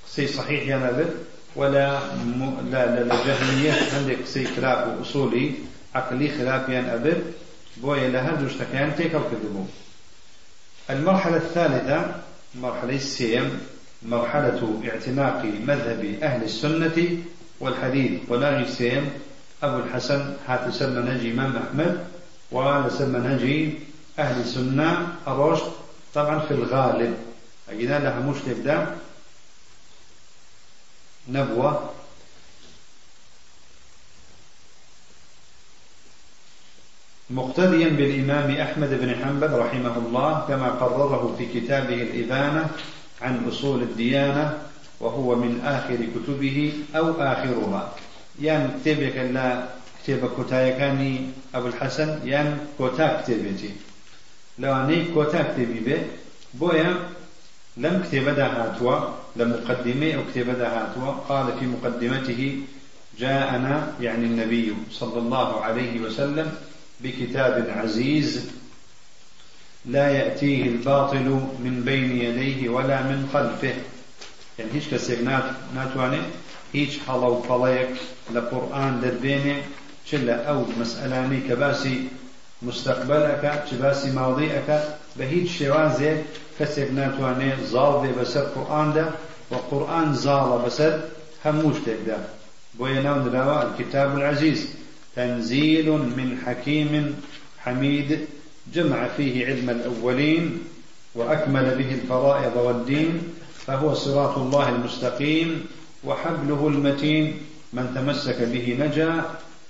سي 0.07 0.27
صحيح 0.27 0.67
يا 0.67 0.89
أبد 0.89 1.09
ولا 1.55 1.99
م... 2.15 2.69
لا 2.71 2.85
لا 2.85 3.03
لا 3.03 3.15
جهمية 3.15 3.73
عندك 3.95 4.25
سي 4.25 4.45
خلاف 4.45 5.01
أصولي 5.01 5.51
عقلي 5.95 6.29
خلاف 6.29 6.69
يا 6.69 6.95
أبد 6.95 7.33
بويا 7.77 8.09
لها 8.09 8.31
دوش 8.31 8.53
تكيان 8.53 8.95
تيك 8.97 9.13
أو 9.15 9.23
كذبو 9.23 9.65
المرحلة 10.89 11.37
الثالثة 11.37 12.15
مرحلة 12.55 12.95
السيم. 12.95 13.61
مرحلة 14.01 14.81
اعتناق 14.85 15.45
مذهب 15.45 16.05
أهل 16.23 16.43
السنة 16.43 17.17
والحديث. 17.59 18.11
ولا 18.27 18.59
يسيم 18.59 19.09
أبو 19.63 19.77
الحسن 19.77 20.33
سلم 20.69 21.09
نجي 21.09 21.31
إمام 21.31 21.57
أحمد 21.57 22.07
ولسلم 22.51 23.27
نجي 23.27 23.79
أهل 24.19 24.41
السنة 24.41 25.15
الرشد. 25.27 25.71
طبعا 26.13 26.39
في 26.39 26.51
الغالب 26.51 27.17
أجينا 27.69 27.99
لها 27.99 28.19
مش 28.19 28.37
تبدأ 28.45 28.97
نبوة. 31.27 31.91
مقتديا 37.29 37.89
بالإمام 37.89 38.51
أحمد 38.51 38.89
بن 38.89 39.15
حنبل 39.23 39.51
رحمه 39.51 39.97
الله 39.97 40.45
كما 40.47 40.69
قرره 40.69 41.35
في 41.37 41.45
كتابه 41.45 42.01
الإبانة 42.01 42.69
عن 43.21 43.47
أصول 43.47 43.81
الديانة 43.81 44.57
وهو 44.99 45.35
من 45.35 45.61
آخر 45.65 45.95
كتبه 45.95 46.73
أو 46.95 47.11
آخرها 47.11 47.93
يعني 48.41 48.69
كتابك 48.81 49.17
لا 49.17 49.63
كتاب 50.03 50.29
كتايكاني 50.37 51.21
أبو 51.55 51.67
الحسن 51.67 52.19
يعني 52.25 52.55
كوتا 52.77 53.21
كتابتي 53.21 53.69
لو 54.59 54.73
أني 54.73 55.05
كوتا 55.13 55.43
كتابي 55.43 55.79
به 55.79 56.01
بويا 56.53 56.95
لم 57.77 58.03
كتب 58.03 58.39
هاتوا 58.39 58.99
لمقدمة 59.35 60.13
أو 60.13 60.21
كتب 60.31 60.49
هاتوا. 60.49 61.11
قال 61.29 61.59
في 61.59 61.65
مقدمته 61.65 62.61
جاءنا 63.19 63.93
يعني 64.01 64.25
النبي 64.25 64.73
صلى 64.91 65.19
الله 65.19 65.61
عليه 65.61 65.99
وسلم 65.99 66.51
بكتاب 67.01 67.69
عزيز 67.69 68.51
لا 69.85 70.09
يأتيه 70.09 70.63
الباطل 70.63 71.25
من 71.59 71.81
بين 71.85 72.17
يديه 72.21 72.69
ولا 72.69 73.01
من 73.01 73.29
خلفه. 73.33 73.73
يعني 74.59 74.71
هيش 74.73 74.87
كسيك 74.87 75.19
نات 75.21 75.43
ناتواني 75.75 76.21
هيش 76.73 76.99
حلو 77.07 77.41
فلايك 77.41 77.89
لقرآن 78.33 79.01
دربيني 79.01 79.55
شلا 80.05 80.45
أو 80.49 80.65
مسألاني 80.79 81.39
كباسي 81.49 82.03
مستقبلك 82.61 83.63
كباسي 83.71 84.11
ماضيك 84.11 84.81
بهيج 85.17 85.47
شوازي 85.47 86.17
كسيك 86.59 86.91
ناتواني 86.91 87.51
زال 87.65 88.01
دي 88.01 88.21
بسر 88.21 88.41
قرآن 88.43 88.93
ده 88.93 89.09
وقرآن 89.51 90.13
زال 90.13 90.61
بسر 90.65 91.01
هموش 91.45 91.75
تقدا 91.85 92.17
بويا 92.79 93.01
ناون 93.01 93.35
الكتاب 93.35 94.17
العزيز 94.17 94.67
تنزيل 95.15 95.89
من 95.91 96.41
حكيم 96.45 97.21
حميد 97.59 98.27
جمع 98.73 99.07
فيه 99.17 99.45
علم 99.45 99.69
الأولين 99.69 100.63
وأكمل 101.15 101.75
به 101.75 101.93
الفرائض 101.93 102.55
والدين 102.55 103.23
فهو 103.67 103.93
صراط 103.93 104.37
الله 104.37 104.69
المستقيم 104.69 105.65
وحبله 106.03 106.67
المتين. 106.67 107.37
من 107.73 107.91
تمسك 107.95 108.41
به 108.41 108.77
نجا 108.79 109.23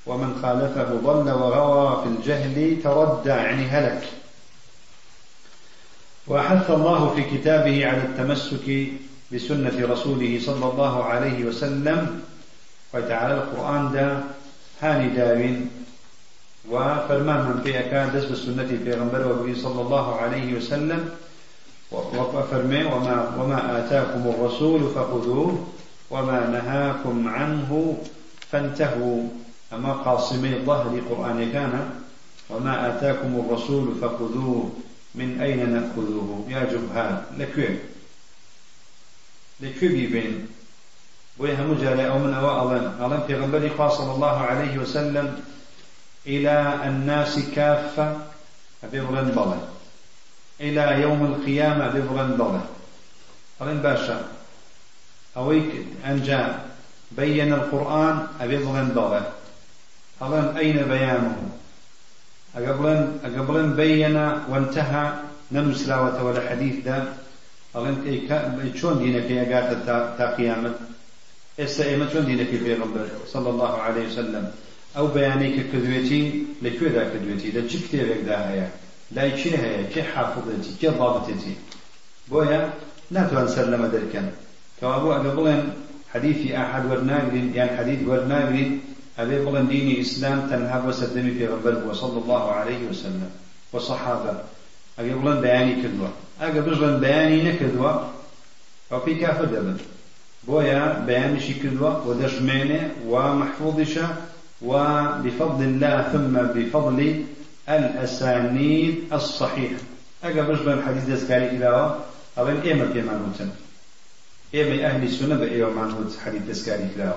ومن 0.06 0.40
خالفه 0.42 0.84
ضل 0.84 1.32
وغوى 1.32 2.04
في 2.04 2.10
الجهل 2.10 2.82
تردى 2.84 3.30
يعني 3.30 3.66
هلك. 3.66 4.04
وأحث 6.28 6.72
الله 6.72 7.16
في 7.16 7.38
كتابه 7.38 7.88
على 7.88 7.98
التمسك 7.98 8.88
بسنة 9.34 9.78
رسوله 9.82 10.40
صلى 10.46 10.66
الله 10.72 11.04
عليه 11.04 11.46
وسلم. 11.46 12.22
وتعالى 12.94 13.34
القرآن 13.34 13.92
دا 13.92 14.24
هاني 14.82 15.10
داوين. 15.16 15.70
وفرمان 16.72 17.40
من 17.46 17.62
في 17.64 17.80
أكاد 17.80 18.16
دس 18.18 18.26
بسنة 18.26 18.64
البيغمبر 18.64 19.28
وبه 19.28 19.54
صلى 19.54 19.82
الله 19.82 20.16
عليه 20.16 20.58
وسلم. 20.58 21.10
وفرمي 21.92 22.84
وما, 22.84 23.36
وما 23.40 23.80
آتاكم 23.80 24.24
الرسول 24.30 24.82
فخذوه 24.96 25.68
وما 26.12 26.40
نهاكم 26.48 27.28
عنه 27.28 27.98
فانتهوا. 28.52 29.24
أما 29.74 29.94
قاصمي 29.94 30.56
ظهر 30.66 31.02
قرآن 31.10 31.52
كان 31.52 31.90
وما 32.50 32.88
آتاكم 32.88 33.46
الرسول 33.46 33.96
فخذوه. 34.02 34.72
من 35.16 35.42
أين 35.42 35.70
نأخذه 35.70 36.46
يا 36.48 36.64
جهال 36.64 37.24
لكوي؟ 37.38 37.78
لكوي 39.60 39.90
بيبين؟ 39.90 40.48
بويها 41.40 41.64
مجالة 41.64 42.04
أو 42.04 42.20
من 42.20 42.34
أظن 43.00 43.28
في 43.28 43.36
غنبري 43.36 43.72
صلى 43.78 44.12
الله 44.16 44.38
عليه 44.38 44.78
وسلم 44.78 45.42
إلى 46.28 46.80
الناس 46.86 47.40
كافة 47.56 48.18
بغلا 48.94 49.22
بلا 49.22 49.58
إلى 50.62 51.02
يوم 51.02 51.26
القيامة 51.26 51.88
بغلا 51.88 52.24
بلا 52.36 52.62
أظن 53.62 53.78
باشا 53.78 54.26
أويك 55.38 55.72
أن 56.06 56.22
جاء 56.24 56.66
بين 57.12 57.54
القرآن 57.54 58.28
أبيضا 58.42 58.82
بلا 58.82 59.24
أظن 60.22 60.58
أين 60.58 60.78
بيانه؟ 60.78 61.36
أقبلن 62.56 63.20
أقبلن 63.24 63.74
بين 63.74 64.16
وانتهى 64.50 65.14
نمس 65.52 65.88
لاوة 65.88 66.24
ولا 66.24 66.50
حديث 66.50 66.86
ده 66.86 67.04
أظن 67.76 68.04
أي 68.08 68.78
شون 68.78 69.00
دينك 69.00 69.32
يا 69.32 69.56
قاتل 69.56 69.86
تا 70.18 70.36
قيامة؟ 70.38 70.74
إسا 71.60 71.86
إيمة 71.86 72.14
شون 72.14 72.26
دينك 72.26 72.48
في 72.48 72.78
صلى 73.28 73.50
الله 73.50 73.78
عليه 73.82 74.08
وسلم. 74.08 74.52
ئەو 74.96 75.06
بەیانەی 75.16 75.52
کە 75.56 75.64
کردوێتی 75.72 76.22
لەکوێدا 76.64 77.04
کردوێتی 77.12 77.50
لە 77.56 77.62
چ 77.70 77.72
کتێبێکدا 77.84 78.38
هەیە؟ 78.50 78.68
لای 79.16 79.32
چی 79.40 79.50
هەیە؟ 79.64 79.82
کێ 79.94 80.02
حافظێتی؟ 80.14 80.72
کێ 80.82 80.90
ضابطێتی؟ 81.00 81.56
بۆیە 82.32 82.62
ناتوان 83.16 83.48
سەر 83.54 83.66
لەمە 83.72 83.88
دەرکەن. 83.96 84.28
کەوا 84.80 84.98
بۆ 85.04 85.10
ئەگە 85.16 85.32
بڵێن 85.38 85.62
أحد 86.16 86.92
ورناغرين 86.92 87.54
يعني 87.56 87.78
حديث 87.78 88.00
ورناغرين 88.08 88.82
أبي 89.20 89.46
بلن 89.46 89.68
ديني 89.68 90.02
إسلام 90.02 90.48
تنها 90.50 90.84
وسدمي 90.88 91.32
في 91.32 91.48
غنبر 91.48 91.94
صلى 91.94 92.20
الله 92.24 92.52
عليه 92.52 92.90
وسلم 92.90 93.30
وصحابة 93.74 94.34
أبي 95.00 95.14
بلن 95.14 95.42
بياني 95.42 95.84
كدوة 95.84 96.10
أبي 96.42 96.62
بجلن 96.62 97.00
بياني 97.00 97.44
نكدوة 97.44 98.12
أو 98.92 99.00
في 99.00 99.16
كافر 99.16 99.46
دبن 99.46 99.78
بويا 100.48 101.04
بياني 101.08 101.40
شي 101.40 101.54
كدوة 101.54 102.08
ودشمينه 102.08 102.92
ومحفوظشة 103.08 104.08
وبفضل 104.62 105.64
الله 105.64 106.10
ثم 106.14 106.60
بفضل 106.60 107.26
الأسانيد 107.70 109.04
الصحيحة. 109.14 109.82
أجا 110.24 110.42
بجبر 110.42 110.74
الحديث 110.74 111.04
دسكاري 111.04 111.46
إلى 111.50 111.96
أبن 112.38 112.62
إيما 112.62 112.86
في 112.94 113.02
معنوتن 113.02 113.50
إيما 114.54 114.86
أهل 114.86 115.04
السنة 115.04 115.36
بإيما 115.36 115.70
معنوت 115.70 116.18
حديث 116.26 116.42
دسكاري 116.42 116.84
إلى 116.96 117.16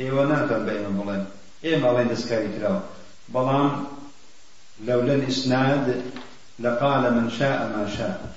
إيما 0.00 0.24
نافن 0.24 0.66
بإيما 0.66 0.88
بلين 0.88 1.24
إيما 1.64 1.90
أبن 1.90 2.08
دسكاري 2.08 2.46
إلى 2.46 2.80
بلان 3.28 3.84
لولا 4.86 5.14
الإسناد 5.14 6.02
لقال 6.58 7.14
من 7.14 7.30
شاء 7.30 7.58
ما 7.76 7.88
شاء. 7.98 8.34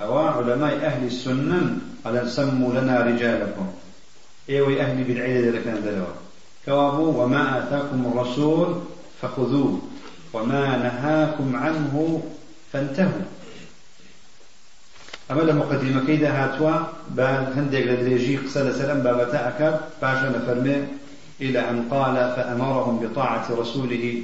أو 0.00 0.18
علماء 0.18 0.74
أهل 0.86 1.06
السنة 1.06 1.78
قال 2.04 2.30
سموا 2.30 2.74
لنا 2.74 3.00
رجالكم. 3.00 3.72
إيوي 4.48 4.80
أهل 4.82 5.04
بالعيد 5.04 5.44
لكان 5.44 5.82
دلوا 5.84 6.06
كوابو 6.64 7.22
وما 7.22 7.58
آتاكم 7.58 8.12
الرسول 8.12 8.80
فخذوه 9.22 9.80
وما 10.32 10.76
نهاكم 10.76 11.56
عنه 11.56 12.22
فانتهوا. 12.72 13.26
أما 15.30 15.40
لمقدمة 15.40 16.06
كيدا 16.06 16.30
هاتوا 16.30 16.72
بعد 17.10 17.58
هندق 17.58 17.78
لدريجي 17.78 18.36
قصد 18.36 18.70
سلام 18.70 19.00
بابتا 19.00 19.48
أكاد 19.48 19.80
باشا 20.02 20.26
نفرمي 20.26 20.84
إلى 21.40 21.70
أن 21.70 21.88
قال 21.90 22.14
فأمرهم 22.14 22.98
بطاعة 22.98 23.46
رسوله 23.50 24.22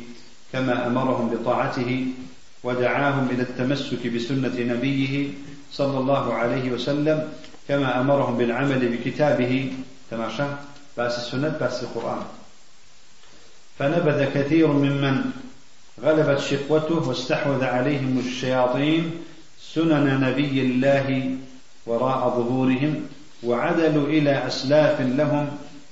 كما 0.53 0.87
أمرهم 0.87 1.31
بطاعته 1.31 2.07
ودعاهم 2.65 3.29
إلى 3.31 3.43
التمسك 3.43 4.07
بسنة 4.07 4.57
نبيه 4.59 5.31
صلى 5.73 5.99
الله 5.99 6.35
عليه 6.35 6.73
وسلم 6.73 7.29
كما 7.69 8.01
أمرهم 8.01 8.39
بالعمل 8.39 8.89
بكتابه. 8.89 9.73
تماشى؟ 10.11 10.45
بأس 10.99 11.19
السنة 11.19 11.49
بأس 11.61 11.83
القرآن. 11.83 12.23
فنبذ 13.79 14.25
كثير 14.35 14.67
ممن 14.67 15.31
غلبت 16.03 16.39
شقوته 16.39 17.09
واستحوذ 17.09 17.65
عليهم 17.65 18.19
الشياطين 18.19 19.11
سنن 19.75 20.21
نبي 20.21 20.63
الله 20.63 21.37
وراء 21.87 22.29
ظهورهم 22.29 22.95
وعدلوا 23.43 24.07
إلى 24.07 24.47
أسلاف 24.47 25.01
لهم 25.01 25.49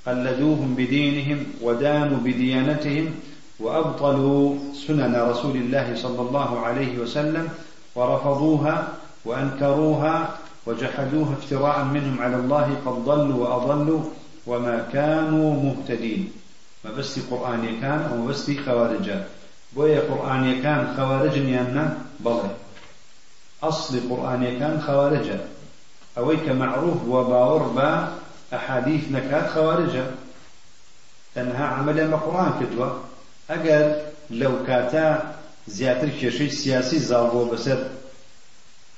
قلدوهم 0.06 0.74
بدينهم 0.74 1.46
ودانوا 1.62 2.18
بديانتهم 2.18 3.14
وأبطلوا 3.60 4.56
سنن 4.86 5.16
رسول 5.16 5.56
الله 5.56 5.96
صلى 5.96 6.20
الله 6.20 6.60
عليه 6.60 6.98
وسلم 6.98 7.48
ورفضوها 7.94 8.88
وأنكروها 9.24 10.38
وجحدوها 10.66 11.32
افتراء 11.32 11.84
منهم 11.84 12.16
على 12.20 12.36
الله 12.36 12.76
قد 12.86 13.04
ضلوا 13.04 13.48
وأضلوا. 13.48 14.02
وما 14.46 14.88
كانوا 14.92 15.62
مهتدين. 15.62 16.32
ما 16.84 16.90
بس 16.90 17.18
قرآن 17.30 17.80
كان 17.80 18.10
وما 18.12 18.30
بس 18.30 18.50
خوارجا 18.66 19.28
بويا 19.76 20.00
قرآن 20.00 20.62
كان 20.62 20.94
خوارج 20.96 21.36
يانا 21.36 21.98
بلى. 22.20 22.50
أصل 23.62 24.10
قرآن 24.10 24.58
كان 24.58 24.80
خوارجا 24.86 25.40
أويك 26.18 26.48
معروف 26.48 27.04
وباور 27.08 27.62
با 27.62 28.12
أحاديث 28.54 29.10
نكات 29.10 29.50
خوارجا 29.50 30.14
تنها 31.34 31.66
عمل 31.66 32.10
ما 32.10 32.16
قرآن 32.16 32.52
كتوى. 32.60 33.00
أجر 33.50 34.02
لو 34.30 34.64
كاتا 34.66 35.36
زياتر 35.68 36.08
كيشي 36.08 36.50
سياسي 36.50 36.98
زالبو 36.98 37.44
بسر. 37.44 37.88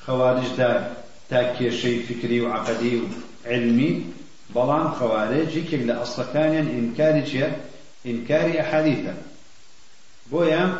خوارج 0.07 0.57
دا 0.59 0.93
تا 1.31 1.53
كيشي 1.57 2.03
فكري 2.03 2.41
وعقدي 2.41 3.03
وعلمي 3.47 4.05
بلان 4.55 4.89
خوارج 4.91 5.57
يكيك 5.57 5.81
لأصل 5.81 6.25
كان 6.35 6.55
إنكاري 6.55 7.53
إنكاري 8.07 8.61
أحاديثا 8.61 9.15
بويا 10.33 10.77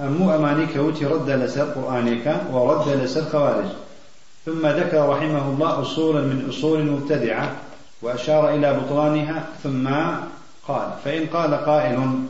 همو 0.00 0.34
أماني 0.34 0.66
كوتي 0.66 1.06
رد 1.06 1.30
لسر 1.30 1.64
قرآنك 1.64 2.42
ورد 2.52 2.88
لسر 2.88 3.24
خوارج 3.24 3.68
ثم 4.46 4.66
ذكر 4.66 5.08
رحمه 5.08 5.48
الله 5.48 5.82
أصولا 5.82 6.20
من 6.20 6.46
أصول 6.48 6.84
مبتدعة 6.84 7.56
وأشار 8.02 8.54
إلى 8.54 8.74
بطلانها 8.74 9.48
ثم 9.62 9.88
قال 10.68 10.88
فإن 11.04 11.26
قال 11.26 11.54
قائل 11.54 12.24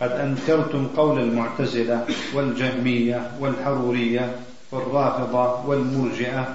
قد 0.00 0.10
أنكرتم 0.10 0.88
قول 0.96 1.18
المعتزلة 1.18 2.06
والجهمية 2.34 3.30
والحرورية 3.40 4.36
والرافضة 4.72 5.66
والمرجئة 5.66 6.54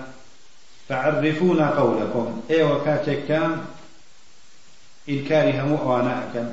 فعرفونا 0.89 1.69
قولكم. 1.69 2.41
اي 2.49 2.63
وكاتك 2.63 3.25
كان 3.27 3.65
إنكارها 5.09 5.63
مؤوانا 5.63 6.47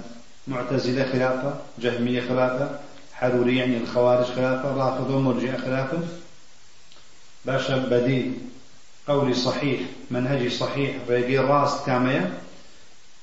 معتزلة 0.48 1.12
خلافة 1.12 1.54
جهمية 1.78 2.20
خلافة 2.20 2.78
حرورية 3.14 3.58
يعني 3.58 3.76
الخوارج 3.76 4.26
خلافة 4.26 4.76
رافضة 4.76 5.16
ومرجئة 5.16 5.56
خلافة. 5.56 5.98
باشا 7.44 7.76
بديل 7.76 8.32
قولي 9.08 9.34
صحيح 9.34 9.80
منهجي 10.10 10.50
صحيح 10.50 10.96
ريقي 11.08 11.36
راست 11.36 11.86
كامية. 11.86 12.32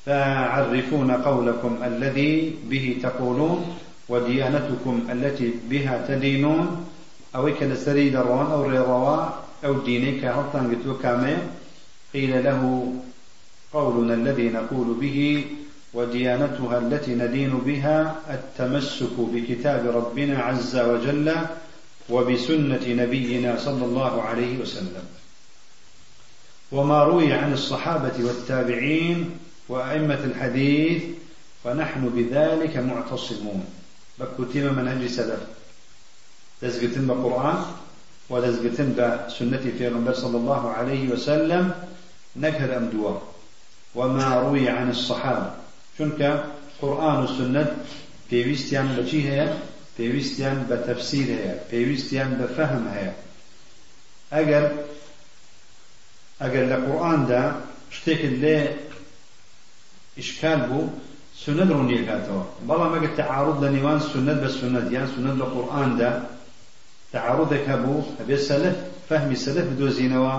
فعرفون 0.06 1.12
قولكم 1.12 1.78
الذي 1.84 2.56
به 2.63 3.00
تقولون 3.04 3.78
وديانتكم 4.10 5.08
التي 5.12 5.54
بها 5.69 6.06
تدينون. 6.08 6.88
أو 7.36 7.54
كالسري 7.60 8.10
درون 8.10 8.52
أو 8.52 8.69
ريروا 8.69 9.30
أو 9.65 9.80
ديني 9.80 10.19
كهرطان 10.19 10.76
قلت 10.76 11.02
كامية 11.02 11.52
قيل 12.13 12.43
له 12.43 12.93
قولنا 13.74 14.13
الذي 14.13 14.50
نقول 14.50 14.93
به 14.93 15.45
وديانتها 15.93 16.78
التي 16.78 17.15
ندين 17.15 17.50
بها 17.50 18.15
التمسك 18.30 19.15
بكتاب 19.17 19.88
ربنا 19.88 20.39
عز 20.39 20.78
وجل 20.78 21.36
وبسنة 22.10 22.88
نبينا 22.88 23.60
صلى 23.60 23.86
الله 23.86 24.21
عليه 24.21 24.60
وسلم. 24.60 25.04
وما 26.71 27.04
روي 27.04 27.34
عن 27.34 27.54
الصحابة 27.54 28.13
والتابعين 28.19 29.30
وأئمة 29.69 30.24
الحديث 30.24 31.04
فنحن 31.63 32.10
بذلك 32.10 32.78
معتصمون. 32.78 33.65
بكتيم 34.19 34.74
منهج 34.74 35.08
سلف. 35.08 35.39
تزقتن 36.62 37.08
بقرآن؟ 37.08 37.65
ودزقتن 38.32 38.89
بسنة 38.98 39.63
في 39.78 39.88
النبي 39.88 40.13
صلى 40.13 40.38
الله 40.38 40.70
عليه 40.70 41.04
وسلم 41.10 41.72
نكر 42.36 42.78
أمدوا 42.78 43.15
وما 43.96 44.36
روي 44.36 44.70
عن 44.70 44.89
الصحابة. 44.89 45.52
شنك 45.98 46.44
قرآن 46.82 47.28
پێویستیان 48.32 48.88
بەچی 48.98 49.22
هەیە؟ 49.30 49.48
پێویستیان 49.98 50.58
بە 50.70 50.78
تەفسیر 50.88 51.28
هەیە. 51.38 51.56
پێویستیان 51.70 52.32
بە 52.39 52.48
فەهم 52.56 52.84
هەیە. 52.96 53.13
ئەگەر 54.34 54.65
ئەگەر 56.41 56.65
لە 56.72 56.78
قورئاندا 56.86 57.44
شتێکت 57.96 58.36
لێ 58.44 58.58
ئیشکال 60.20 60.60
بوو 60.70 60.89
سنت 61.44 61.70
ڕوونیەکاتەوە. 61.76 62.44
بەڵام 62.67 62.91
ئەگەر 62.96 63.13
تعارض 63.20 63.58
لە 63.63 63.70
نێوان 63.76 64.00
سنت 64.12 64.38
بە 64.44 64.50
سنت 64.60 64.86
یان 64.96 65.08
سنت 65.15 65.36
قورئاندا 67.13 67.58
تعارضێک 67.58 67.63
هەبوو 67.71 68.08
ئەبێ 68.19 68.38
سەلف 68.47 68.78
فەهمی 69.10 69.38
سەلف 69.45 69.65
بدۆزینەوە 69.71 70.36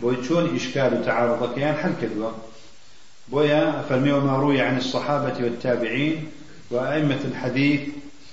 بۆی 0.00 0.16
ئیشکال 0.54 0.92
و 0.94 1.04
تعارضەکەیان 1.06 1.76
حل 1.82 1.94
کردووە 2.00 2.30
بويا 3.28 3.82
فرمي 3.88 4.12
وما 4.12 4.36
روي 4.36 4.60
عن 4.60 4.76
الصحابة 4.76 5.44
والتابعين 5.44 6.30
وأئمة 6.70 7.20
الحديث 7.24 7.80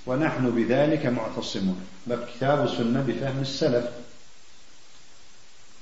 ونحن 0.08 0.52
بذلك 0.52 1.06
معتصمون. 1.06 1.78
بكتاب 2.08 2.64
السنة 2.66 3.02
بفهم 3.08 3.42
السلف. 3.42 3.86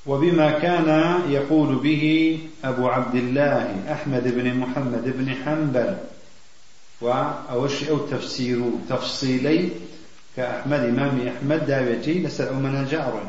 وبما 0.06 0.52
كان 0.52 1.22
يقول 1.30 1.76
به 1.76 2.40
أبو 2.64 2.88
عبد 2.88 3.16
الله 3.16 3.92
أحمد 3.92 4.24
بن 4.36 4.54
محمد 4.54 5.14
بن 5.18 5.36
حنبل. 5.36 5.98
وأوش 7.02 7.84
أو 7.84 7.98
تفسير 7.98 8.62
تفصيلي 8.90 9.70
كأحمد 10.36 10.80
إمام 10.80 11.28
أحمد 11.28 11.66
داويتي 11.68 12.24
لسر 12.24 12.54
منهج 12.54 12.94
أروي 12.94 13.28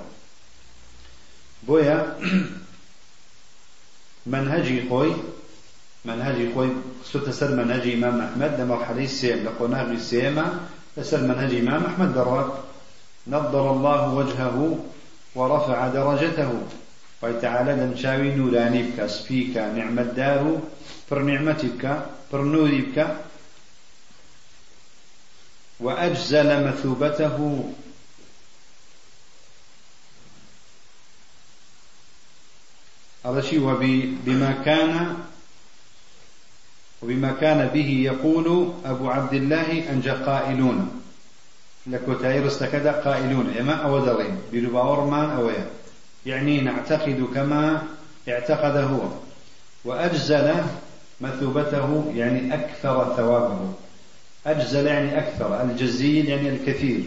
بويا 1.63 2.17
منهجي 4.27 4.89
خوي 4.89 5.13
منهجي 6.05 6.55
خوي 6.55 6.69
ستسر 7.05 7.51
منهج 7.55 7.89
إمام 7.89 8.21
أحمد 8.21 8.61
لمرحلة 8.61 9.05
السيم 9.05 9.45
لقناغ 9.45 9.91
السيمة 9.91 10.47
تسر 10.97 11.21
منهج 11.21 11.55
إمام 11.55 11.85
أحمد 11.85 12.15
درات. 12.15 12.53
نضر 13.27 13.71
الله 13.71 14.15
وجهه 14.15 14.79
ورفع 15.35 15.89
درجته. 15.89 16.53
وتعالى 17.23 17.73
لنشاوي 17.73 18.35
نوراني 18.35 18.83
بك 18.83 19.07
سبيك 19.07 19.57
نعمة 19.57 20.03
دار 20.03 20.59
پر 21.11 21.19
نعمتك 21.23 21.83
پر 22.33 22.41
نوري 22.43 22.81
بك 22.81 23.17
وأجزل 25.83 26.67
مثوبته. 26.69 27.65
هذا 33.27 33.41
شيء 33.41 33.61
وبما 33.61 34.63
كان 34.65 35.17
وبما 37.03 37.33
كان 37.41 37.69
به 37.69 37.89
يقول 38.05 38.73
أبو 38.85 39.11
عبد 39.11 39.35
الله 39.35 39.91
أنجى 39.91 40.11
قائلون. 40.11 41.03
لكوتاير 41.87 42.47
استكدا 42.47 42.93
قائلون. 42.93 43.55
إما 43.61 43.75
أو 43.75 44.05
دغين 44.05 44.39
بلباور 44.53 45.05
مان 45.05 45.31
أويا 45.31 45.71
يعني 46.27 46.61
نعتقد 46.61 47.29
كما 47.35 47.83
اعتقد 48.29 48.77
هو 48.77 49.01
وأجزل 49.85 50.55
مثوبته 51.21 52.13
يعني 52.17 52.55
أكثر 52.55 53.15
ثوابه. 53.17 53.75
أجزل 54.47 54.87
يعني 54.87 55.19
أكثر 55.19 55.63
الجزيل 55.63 56.29
يعني 56.29 56.49
الكثير. 56.49 57.05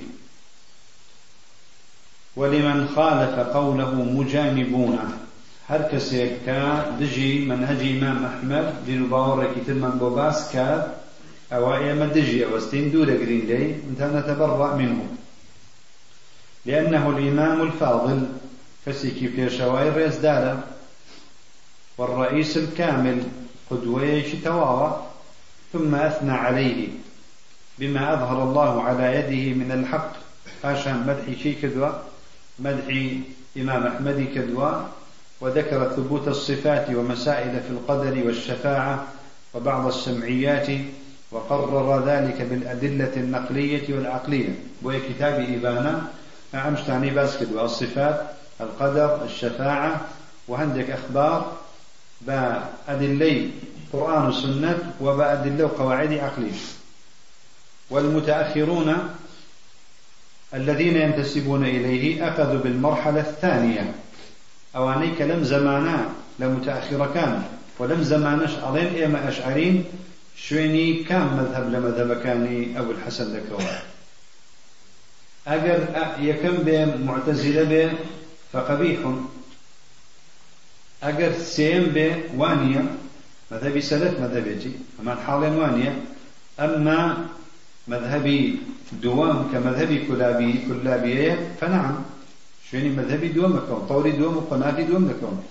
ولمن 2.35 2.87
خالف 2.87 3.39
قوله 3.39 3.95
مجانبون. 3.95 4.99
هەر 5.69 5.81
کەسێک 5.91 6.33
کە 6.45 6.59
دژی 6.99 7.31
منهجی 7.49 7.89
ئیمام 7.93 8.19
ئەحمەد 8.25 8.67
دین 8.85 9.01
و 9.01 9.09
باوەڕێکی 9.11 9.65
ترمان 9.67 9.95
بۆ 10.01 10.09
باس 10.17 10.39
کات 10.53 10.83
ئەوە 11.51 11.73
ئێمە 11.83 12.07
دژی 12.15 12.45
ئەوەستین 12.45 12.85
دوورەگرین 12.93 13.43
لێی 13.49 13.67
نتەبەڕ 14.17 14.51
منه 14.79 15.01
لأنه 16.65 17.03
الإمام 17.13 17.61
الفاضل 17.61 18.19
کەسێکی 18.85 19.27
پێشەوای 19.27 19.89
ڕێزدارە 19.89 20.55
والرئيس 21.97 22.57
الكامل 22.57 23.19
قدوة 23.69 24.23
تەواوە 24.43 24.89
ثم 25.73 25.95
أثنى 25.95 26.31
عليه. 26.31 26.89
بما 27.79 28.13
أظهر 28.13 28.43
الله 28.43 28.83
على 28.83 29.15
يده 29.15 29.57
من 29.65 29.71
الحق 29.71 30.11
عشان 30.63 31.07
مدحي 31.07 31.43
شي 31.43 31.53
كدوى 31.53 31.99
مدحي 32.59 33.19
إمام 33.57 33.88
أحمد 33.88 34.27
كدوى 34.35 34.85
وذكر 35.41 35.89
ثبوت 35.89 36.27
الصفات 36.27 36.89
ومسائل 36.89 37.59
في 37.61 37.69
القدر 37.69 38.25
والشفاعة 38.25 39.07
وبعض 39.53 39.88
السمعيات 39.88 40.67
وقرر 41.31 42.05
ذلك 42.05 42.41
بالأدلة 42.41 43.11
النقلية 43.17 43.95
والعقلية. 43.95 44.59
وهي 44.81 44.99
كتاب 44.99 45.33
إبانة 45.33 46.07
أعمش 46.55 46.81
تعني 46.81 47.09
باسكت 47.09 47.47
والصفات 47.51 48.21
القدر 48.61 49.23
الشفاعة 49.25 50.01
وعندك 50.47 50.89
أخبار 50.91 51.51
بأدلي 52.21 53.49
قرآن 53.93 54.27
وسنة 54.27 54.93
وبأدلة 55.01 55.71
قواعد 55.77 56.13
عقلية. 56.13 56.59
والمتأخرون 57.95 58.89
الذين 60.53 60.95
ينتسبون 60.95 61.63
إليه 61.65 62.27
أخذوا 62.27 62.60
بالمرحلة 62.63 63.19
الثانية. 63.19 63.86
ئەوانەی 64.75 65.15
کە 65.17 65.23
لەم 65.31 65.41
زەمانە 65.51 65.97
لە 66.39 66.45
متأخرەکان 66.53 67.34
و 67.79 67.84
لەم 67.89 68.01
ئەڵێن 68.63 68.89
ئێمە 68.99 69.19
ئەشعرین 69.25 69.77
شوێنی 70.43 71.05
کام 71.08 71.27
مذهب 71.39 71.65
لە 71.73 71.79
مەذهبەکانی 71.86 72.60
ئەو 72.75 72.86
الحەسەن 72.93 73.29
دەکەوە 73.36 73.73
ئەگەر 75.49 75.79
یەکەم 76.29 76.58
بێ 76.65 76.79
بێ 77.71 77.84
فقبيح. 78.51 78.99
ئەگەر 81.05 81.34
سێم 81.53 81.86
بێ 81.95 82.10
وانە 82.39 82.84
مذهبی 83.51 83.81
سەلف 83.89 84.13
مذهبێتی 84.23 84.71
ئەمان 84.97 85.17
حاڵێن 85.25 85.55
وانە 85.62 85.91
ئەمما 86.60 87.01
مذهبي 87.87 88.59
دوام 89.03 89.49
كمذهبي 89.53 90.05
كلابي 90.05 90.59
كلابية 90.67 91.49
فنعم. 91.61 91.95
شويني 92.71 92.89
مذهبي 92.89 93.27
دوم 93.27 93.59
كون 93.69 93.85
طوري 93.89 94.11
دوم 94.11 94.37
وقناتي 94.37 94.83
دوم 94.83 95.13
كون 95.19 95.43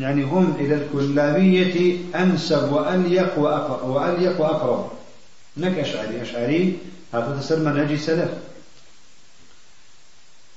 يعني 0.00 0.22
هم 0.22 0.56
إلى 0.60 0.74
الكلابية 0.74 1.96
أنسب 2.14 2.72
وأليق 2.72 3.38
وأليق 3.84 4.40
وأقرب. 4.40 4.90
نك 5.56 5.78
أشعري 5.78 6.22
أشعري 6.22 6.78
هذا 7.14 7.38
تسر 7.40 7.58
منهج 7.58 7.94
سلف 7.94 8.30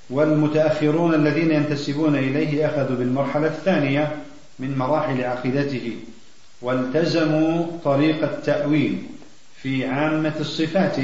والمتأخرون 0.10 1.14
الذين 1.14 1.52
ينتسبون 1.52 2.16
إليه 2.16 2.66
أخذوا 2.66 2.98
بالمرحلة 2.98 3.48
الثانية 3.48 4.16
من 4.60 4.78
مراحل 4.78 5.24
عقيدته 5.24 5.96
والتزموا 6.62 7.66
طريق 7.84 8.24
التأويل. 8.24 9.04
في 9.64 9.86
عامة 9.86 10.34
الصفات. 10.40 10.96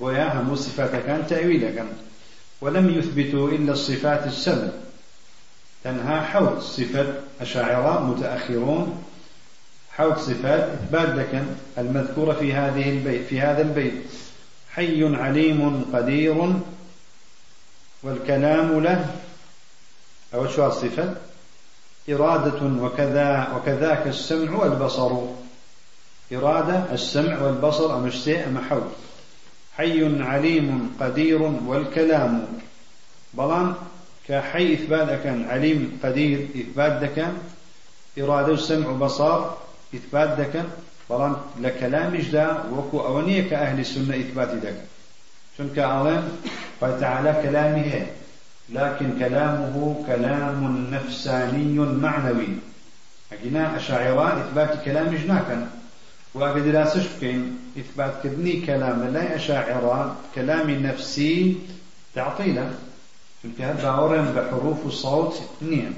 وياهم 0.00 0.52
الصفات 0.52 0.90
كان 0.90 1.26
تأويلا 1.26 1.70
كان 1.70 1.88
ولم 2.60 2.90
يثبتوا 2.98 3.48
إلا 3.48 3.72
الصفات 3.72 4.26
السبع. 4.26 4.68
تنهى 5.84 6.20
حوت 6.20 6.60
صفة 6.60 7.14
أشاعرة 7.40 8.04
متأخرون. 8.04 9.04
حوت 9.92 10.18
صفات 10.18 10.68
إثبات 10.68 11.08
لك 11.08 11.44
المذكورة 11.78 12.32
في 12.32 12.52
هذه 12.52 12.90
البيت 12.90 13.26
في 13.26 13.40
هذا 13.40 13.62
البيت. 13.62 13.94
حي 14.72 15.16
عليم 15.16 15.84
قدير. 15.92 16.52
والكلام 18.02 18.82
له 18.82 19.14
أو 20.34 20.48
شو 20.48 20.66
الصفة؟ 20.66 21.14
إرادة 22.10 22.82
وكذا 22.84 23.52
وكذاك 23.56 24.06
السمع 24.06 24.56
والبصر. 24.56 25.10
إرادة 26.32 26.92
السمع 26.92 27.42
والبصر 27.42 27.96
أمش 27.96 28.24
سيء 28.24 28.46
أم 28.46 28.58
حوت 28.58 28.92
حي 29.76 30.22
عليم 30.22 30.96
قدير 31.00 31.42
والكلام. 31.42 32.46
بلان 33.34 33.74
كحي 34.28 34.74
إثبات 34.74 35.22
كان 35.22 35.48
عليم 35.50 35.98
قدير 36.04 36.48
إثبات 36.56 37.04
كان 37.04 37.38
إرادة 38.18 38.56
سمع 38.56 38.92
بصار 38.92 39.58
إثبات 39.94 40.50
كان 40.52 40.68
بلان 41.10 41.36
لكلام 41.60 42.16
جدا 42.16 42.64
وكو 42.72 43.00
أونية 43.00 43.50
كأهل 43.50 43.80
السنة 43.80 44.16
إثبات 44.16 44.48
دك 44.48 44.76
شنك 45.58 45.78
أعلم؟ 45.78 46.38
فتعالى 46.80 47.42
كلامه. 47.42 48.06
لكن 48.70 49.18
كلامه 49.18 50.04
كلام 50.06 50.86
نفساني 50.90 51.78
معنوي. 51.78 52.48
أجنا 53.32 53.76
أشاعران 53.76 54.38
إثبات 54.38 54.84
كلام 54.84 55.14
جناكا 55.14 55.68
وأقد 56.34 56.64
دراسش 56.72 57.06
إثبات 57.78 58.14
كدني 58.24 58.66
كلام 58.66 59.04
لا 59.04 59.36
أشاعرة 59.36 60.16
كلام 60.34 60.70
نفسي 60.70 61.56
تعطيلا. 62.14 62.70
چونکە 63.42 63.62
هەر 63.62 63.76
بحروف 64.36 64.86
الصوت 64.86 65.34
نية 65.62 65.92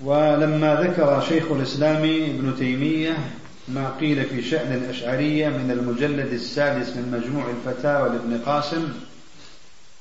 ولما 0.00 0.74
ذكر 0.74 1.20
شيخ 1.20 1.44
الإسلام 1.50 2.02
ابن 2.04 2.56
تيمية 2.58 3.18
ما 3.68 3.90
قيل 4.00 4.24
في 4.24 4.42
شأن 4.42 4.72
الأشعرية 4.72 5.48
من 5.48 5.70
المجلد 5.70 6.32
السادس 6.32 6.88
من 6.88 7.20
مجموع 7.20 7.50
الفتاوى 7.50 8.08
لابن 8.08 8.40
قاسم 8.46 8.92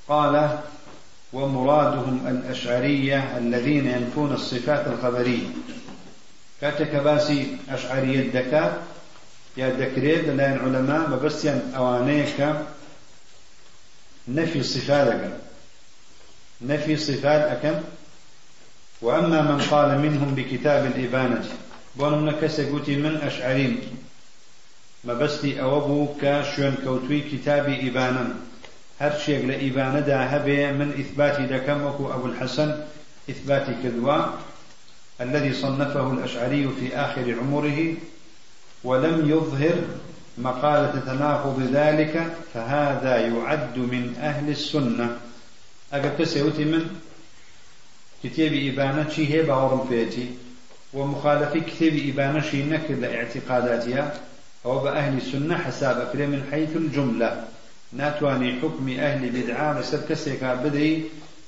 قال 0.08 0.60
ومرادهم 1.34 2.28
الأشعرية 2.28 3.38
الذين 3.38 3.88
ينفون 3.88 4.34
الصفات 4.34 4.88
الخبرية. 4.88 5.48
كاتك 6.62 6.96
باسي 6.96 7.58
أشعرية 7.70 8.20
الدكاء 8.20 8.84
يا 9.58 9.70
دكريد 9.70 10.30
لأن 10.30 10.60
علماء 10.60 11.10
ببسيا 11.10 11.72
أوانيك 11.76 12.56
نفي 14.28 14.60
الصفات 14.60 15.32
نفي 16.62 16.98
صفات 16.98 17.42
أكم 17.42 17.82
وأما 19.02 19.42
من 19.42 19.62
قال 19.62 20.00
منهم 20.00 20.36
بكتاب 20.36 20.86
الإبانة 20.86 21.46
بۆ 21.98 22.08
منە 22.14 22.34
کەسێک 22.42 22.68
گوتی 22.74 22.96
من 23.04 23.16
ئەشعریم. 23.24 23.74
مەبەستی 25.08 25.58
ئەوە 25.60 25.80
بوو 25.88 26.16
کە 26.22 26.34
شوێن 26.52 26.76
کەوتوی 26.84 27.28
کتابی 27.32 27.76
ئیبانم. 27.84 28.30
هەر 29.02 29.14
شێک 29.24 29.42
لە 29.50 29.56
ئیبانەدا 29.64 30.20
هەبێ 30.34 30.60
من 30.80 30.90
ئیثباتی 30.98 31.50
دەکەم 31.54 31.80
وەکو 31.86 32.12
ئەبو 32.12 32.28
الحەسەن 32.32 32.72
إثباتي 33.32 33.74
كدوا 33.84 34.20
الذي 35.22 35.54
صنفه 35.54 36.12
الأشعري 36.14 36.68
في 36.80 36.96
آخر 36.96 37.36
عمره 37.40 37.80
ولم 38.84 39.30
يظهر 39.30 39.78
مقالة 40.38 40.94
تناقض 41.06 41.70
ذلك 41.74 42.16
فهذا 42.54 43.18
يعد 43.18 43.78
من 43.78 44.16
أهل 44.22 44.50
السنة. 44.50 45.18
أقل 45.94 46.10
كسيوتي 46.20 46.66
من 46.66 46.84
كتاب 48.24 48.54
إبانة 48.54 49.10
شي 49.10 49.34
هي 49.34 49.42
باورم 49.42 49.88
فيتي 49.90 50.28
ومخالفي 50.98 51.60
كتاب 51.60 51.94
إبانشي 52.10 52.64
نكر 52.64 52.94
لاعتقاداتها 52.94 54.04
أو 54.66 54.80
بأهل 54.80 55.18
السنة 55.18 55.58
حساب 55.58 55.96
أكري 56.00 56.28
من 56.28 56.42
حيث 56.52 56.76
الجملة. 56.76 57.44
ناتواني 57.94 58.60
حكم 58.60 58.90
أهل 58.90 59.30
بدعاء 59.30 59.80
لسر 59.80 60.00
كسيكا 60.10 60.56
بدعي 60.64 61.04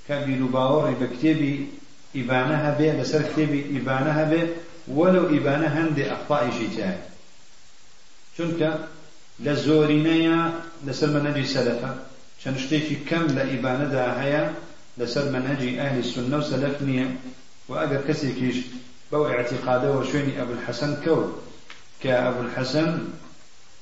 كبيلو 0.09 0.47
باوري 0.47 0.95
بكتاب 1.01 1.41
إبانها 2.15 2.77
به 2.79 2.91
لسر 3.01 3.21
كتاب 3.21 3.63
إبانها 3.75 4.23
به 4.23 4.47
ولو 4.87 5.23
إبانها 5.37 5.81
هندي 5.81 6.11
أخطاء 6.13 6.51
شيء 6.51 6.93
چونکە 8.39 8.71
لە 9.45 9.53
زۆرینەیە 9.65 10.39
لەسەر 10.87 11.09
مەنەجی 11.15 11.51
سەلەفە 11.55 11.91
چەند 12.41 12.57
شتێکی 12.63 12.97
کەم 13.09 13.25
لە 13.37 13.43
ئیبانەدا 13.51 14.05
هەیە 14.21 14.43
لەسەر 14.99 15.25
مەنەجی 15.35 15.77
ئەهلی 15.79 16.09
سنە 16.13 16.37
و 16.39 16.47
سەلەف 16.51 16.75
بو 19.11 19.27
اعتقاده 19.27 20.03
شويني 20.11 20.41
أبو 20.41 20.53
الحسن 20.53 21.03
كون 21.03 21.41
كأبو 22.03 22.41
الحسن 22.41 23.07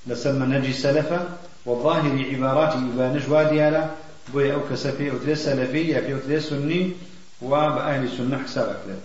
لسمى 0.08 0.46
نجي 0.58 0.74
سلفة 0.74 1.30
والظاهر 1.66 2.26
عباراتي 2.32 2.78
يبانش 2.78 3.28
واديالا 3.28 3.90
بو 4.34 4.40
أو 4.40 4.70
كسفي 4.70 5.12
أو 5.12 5.18
تريس 5.18 5.46
سلفية 5.46 6.00
في 6.00 6.14
أو 6.14 6.20
تريس 6.20 6.50
سني 6.50 6.92
وبأهل 7.42 8.04
السنة 8.04 8.44
حسابك 8.44 8.80
له 8.88 9.00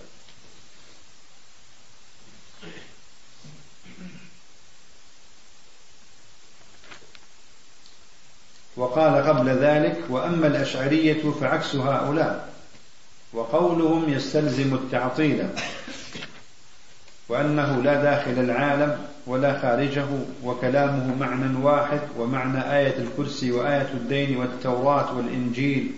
وقال 8.77 9.15
قبل 9.27 9.49
ذلك 9.49 10.03
وأما 10.09 10.47
الأشعرية 10.47 11.31
فعكس 11.41 11.75
هؤلاء 11.75 12.53
وقولهم 13.33 14.09
يستلزم 14.09 14.73
التعطيل. 14.73 15.47
وأنه 17.33 17.81
لا 17.83 18.03
داخل 18.03 18.31
العالم 18.31 18.97
ولا 19.27 19.59
خارجه 19.59 20.05
وكلامه 20.43 21.15
معنى 21.19 21.57
واحد 21.57 21.99
ومعنى 22.17 22.77
آية 22.77 22.95
الكرسي 22.97 23.51
وآية 23.51 23.89
الدين 23.93 24.37
والتوراة 24.37 25.17
والإنجيل 25.17 25.91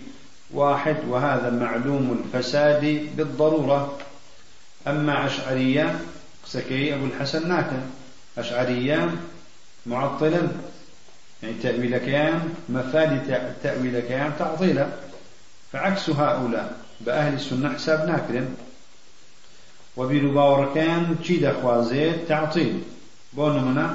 واحد 0.52 0.96
وهذا 1.10 1.50
معلوم 1.50 2.24
الفساد 2.24 3.08
بالضرورة. 3.18 3.98
أما 4.88 5.26
أشعريان 5.26 6.00
سكي 6.46 6.96
أبو 6.96 7.06
الحسن 7.06 7.50
ناكا 7.50 7.82
أشعريان 8.38 9.18
معطلا. 9.86 10.48
يعني 11.44 11.56
تأويل 11.64 11.98
كيان 11.98 12.54
مفاد 12.70 13.22
تأويل 13.64 14.00
كيان 14.00 14.32
تعطيلا. 14.40 14.88
فعكس 15.74 16.10
هؤلاء 16.10 16.78
بأهل 17.02 17.34
السنة 17.34 17.74
حساب 17.74 18.08
ناكرن 18.08 18.56
وبيرو 19.98 20.32
باوركان 20.32 21.18
چی 21.24 21.40
دەخوازێت 21.40 22.28
تعطيل 22.28 22.74
بۆ 23.36 23.46
نمونە 23.56 23.88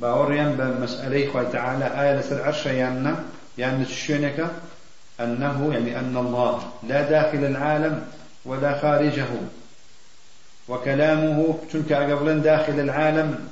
باوەڕیان 0.00 0.52
بە 0.58 0.66
مەسئلەی 0.82 1.26
خی 1.32 1.46
تعالى 1.52 1.86
آية 2.00 2.12
لەسەر 2.18 2.38
عرشە 2.46 2.72
یاننا 2.82 3.14
یان 3.58 3.84
شوێنەکە 3.84 4.48
أنه 5.20 5.72
يعني 5.72 5.98
أن 5.98 6.16
الله. 6.16 6.60
لا 6.88 7.02
داخل 7.02 7.44
العالم 7.44 8.02
ولا 8.44 8.80
خارجه. 8.80 9.26
وكلامه 10.68 11.58
چونك 11.72 11.92
قبل 11.92 12.40
داخل 12.40 12.80
العالم 12.80 13.48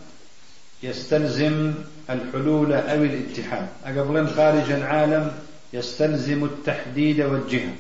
يستلزم 0.83 1.75
الحلول 2.11 2.73
أو 2.73 3.03
الاتحاد. 3.03 3.69
قبل 3.87 4.27
خارج 4.29 4.71
العالم 4.71 5.33
يستلزم 5.73 6.45
التحديد 6.45 7.21
والجهة 7.21 7.73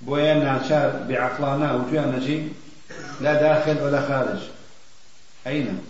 بويا 0.00 0.34
ناشار 0.34 1.04
بعقلانا 1.08 1.74
وجوانا 1.74 2.16
نجي 2.16 2.48
لا 3.20 3.34
داخل 3.34 3.82
ولا 3.82 4.08
خارج. 4.08 4.40
أين؟ 5.46 5.80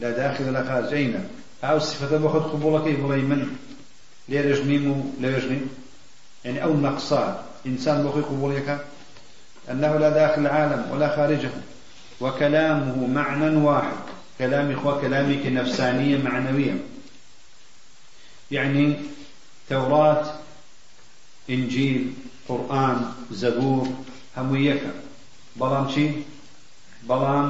لا 0.00 0.10
داخل 0.10 0.48
ولا 0.48 0.64
خارج. 0.64 0.94
أين؟ 0.94 1.28
أو 1.64 1.78
صفة 1.78 2.16
بخد 2.16 2.42
قبولك 2.42 2.82
بلي 2.82 3.22
من 3.22 3.56
ليرجنيم 4.28 5.16
ليرجنيم 5.20 5.70
يعني 6.44 6.62
أو 6.62 6.76
نقصان 6.76 7.36
إنسان 7.66 8.02
بخي 8.02 8.20
قبولك 8.20 8.86
أنه 9.70 9.96
لا 9.96 10.10
داخل 10.10 10.40
العالم 10.40 10.90
ولا 10.90 11.16
خارجه. 11.16 11.50
وكلامه 12.20 13.06
معنى 13.06 13.56
واحد. 13.56 13.96
كلام 14.38 14.72
إخوة 14.72 15.00
كلامك 15.00 15.46
نفسانية 15.46 16.18
معنوية. 16.18 16.78
يعني 18.50 18.96
توراة 19.68 20.34
إنجيل 21.50 22.12
قورآن 22.48 22.98
زەبوور 23.40 23.86
هەموو 24.36 24.64
یەکە. 24.68 24.92
بەڵام 25.60 25.86
چی؟ 25.92 26.06
بەڵام 27.08 27.48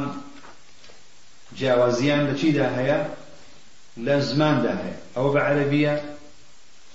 جیاوازیان 1.56 2.22
لە 2.28 2.34
چیدا 2.40 2.66
هەیە؟ 2.76 2.98
لە 4.06 4.14
زماندا 4.28 4.72
هەیە. 4.82 4.98
ئەوە 5.14 5.30
بە 5.34 5.40
عەرەبیە 5.46 5.94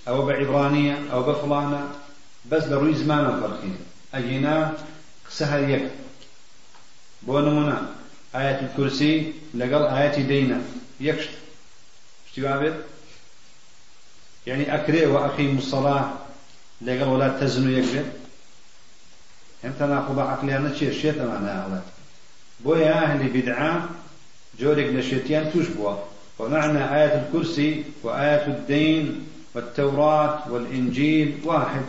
ئەوە 0.08 0.22
بە 0.28 0.34
عیبرانیە 0.40 0.96
ئەو 1.12 1.22
بە 1.28 1.34
فڵانە 1.42 1.82
بەس 2.50 2.64
لە 2.72 2.76
ڕووی 2.82 3.00
زمانە 3.02 3.32
فەرقی 3.40 3.74
ئەگینا 4.14 4.58
قسە 5.28 5.46
هەر 5.52 5.64
یەک. 5.74 5.86
بۆ 7.26 7.36
نمونە 7.46 7.78
ئاەت 8.34 8.60
کورسی 8.76 9.14
لەگەڵ 9.60 9.84
یەک 11.08 11.22
يعني 14.48 14.76
أكري 14.76 15.06
وأقيم 15.06 15.58
الصلاة 15.58 16.21
لەگەڵ 16.86 17.08
ولا 17.14 17.30
و 17.66 17.76
یەکبێت 17.78 18.10
ئەم 19.64 19.74
تەناقض 19.80 20.18
عقلیانە 20.34 20.72
چێ 20.78 20.88
شێتەمانە 21.02 21.52
ئەڵێ 21.60 21.82
بۆیە 22.64 22.92
ئەهلی 22.98 23.30
بدعا 23.36 23.74
جۆرێک 24.60 24.90
لە 24.96 25.02
شێتیان 25.10 25.46
توش 25.52 25.68
بووە. 25.76 25.94
ومعنى 26.40 26.84
آية 27.00 27.14
الكرسي 27.22 27.84
وآية 28.04 28.46
الدين 28.56 29.06
والتوراة 29.56 30.52
والإنجيل 30.52 31.30
واحد. 31.46 31.86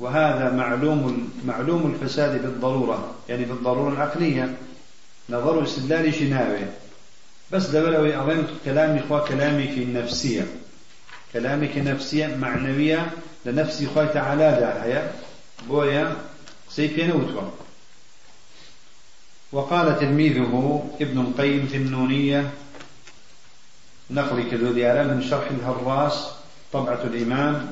وهذا 0.00 0.50
معلوم 0.50 1.30
معلوم 1.44 1.82
الفساد 1.94 2.42
بالضرورة. 2.42 3.14
يعني 3.28 3.44
بالضرورة 3.44 3.92
العقلية 3.92 4.54
نظر 5.30 5.64
استدلال 5.64 6.14
شناوي 6.14 6.66
بس 7.52 7.66
دبلوي 7.66 8.16
أظن 8.16 8.46
كلامي 8.64 9.00
إخوة 9.00 9.24
في 9.74 9.82
النفسية 9.82 10.46
كلامي 11.32 11.68
كنفسية 11.68 12.36
معنوية 12.36 13.10
لنفسي 13.44 13.86
خوي 13.86 14.06
تعالى 14.06 14.60
داهية 14.60 15.12
بويا 15.68 16.16
سيبين 16.70 17.12
وتوى 17.12 17.50
وقال 19.52 19.98
تلميذه 19.98 20.90
ابن 21.00 21.20
القيم 21.20 21.66
في 21.66 21.76
النونية 21.76 22.50
نقل 24.10 24.50
كذو 24.50 24.72
من 25.04 25.26
شرح 25.30 25.50
الهراس 25.50 26.30
طبعة 26.72 27.02
الإمام 27.04 27.70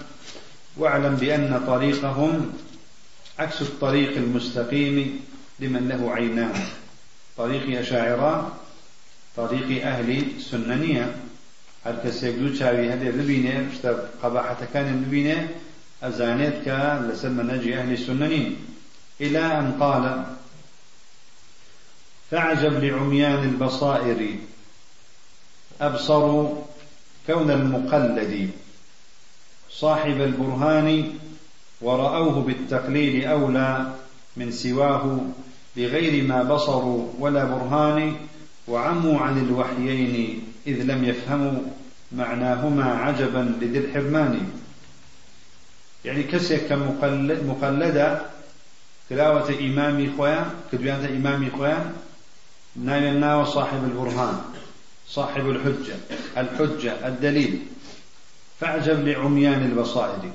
واعلم 0.77 1.15
بأن 1.15 1.65
طريقهم 1.67 2.53
عكس 3.39 3.63
الطريق 3.63 4.17
المستقيم 4.17 5.21
لمن 5.61 5.89
له 5.89 6.13
عينان. 6.13 6.55
طريق 7.37 7.79
أشاعرة 7.79 8.57
طريق 9.37 9.87
أهل 9.87 10.25
سننية. 10.41 11.17
هەر 11.85 11.97
کەسێک 12.03 12.35
دوو 12.41 12.57
چاوی 12.59 12.91
هەبێ 12.93 13.11
ببینێ 13.19 13.57
شتە 13.75 13.91
قەباحەتەکانی 14.21 14.95
ببینێ 15.03 15.39
ئەزانێت 16.03 16.57
کە 16.67 16.79
لەسەر 17.09 17.33
مەنەجی 17.39 17.75
ئەهلی 17.77 18.03
سننین 18.07 18.49
إلى 19.21 19.39
أن 19.39 19.73
قال 19.81 20.25
فاعجب 22.31 22.85
لعميان 22.85 23.43
البصائر 23.45 24.37
أبصروا 25.81 26.49
كون 27.27 27.51
المقلد 27.51 28.51
صاحب 29.71 30.21
البرهان 30.21 31.15
ورأوه 31.81 32.43
بالتقليد 32.43 33.25
أولى 33.25 33.93
من 34.37 34.53
سواه 34.53 35.21
بغير 35.77 36.25
ما 36.25 36.43
بصروا 36.43 37.07
ولا 37.19 37.45
برهان 37.45 38.17
وعموا 38.69 39.19
عن 39.19 39.39
الوحيين 39.39 40.52
إذ 40.67 40.83
لم 40.83 41.05
يفهموا 41.05 41.63
معناهما 42.13 42.85
عجبا 42.85 43.59
لذي 43.61 43.79
الحرمان. 43.79 44.51
يعني 46.05 46.23
كسيك 46.23 46.73
مقلد 46.73 47.45
مقلدة 47.45 48.21
تلاوة 49.11 49.49
إمامي 49.61 50.13
خويا 50.17 50.51
كدويانة 50.73 51.09
إمامي 51.09 51.51
خويا 51.51 51.93
نايم 52.77 53.05
الناوى 53.05 53.47
صاحب 53.47 53.85
البرهان 53.85 54.41
صاحب 55.09 55.51
الحجة 55.51 55.97
الحجة 56.37 57.09
الدليل. 57.09 57.67
فأعجب 58.61 59.09
لعميان 59.09 59.63
البصائر. 59.63 60.33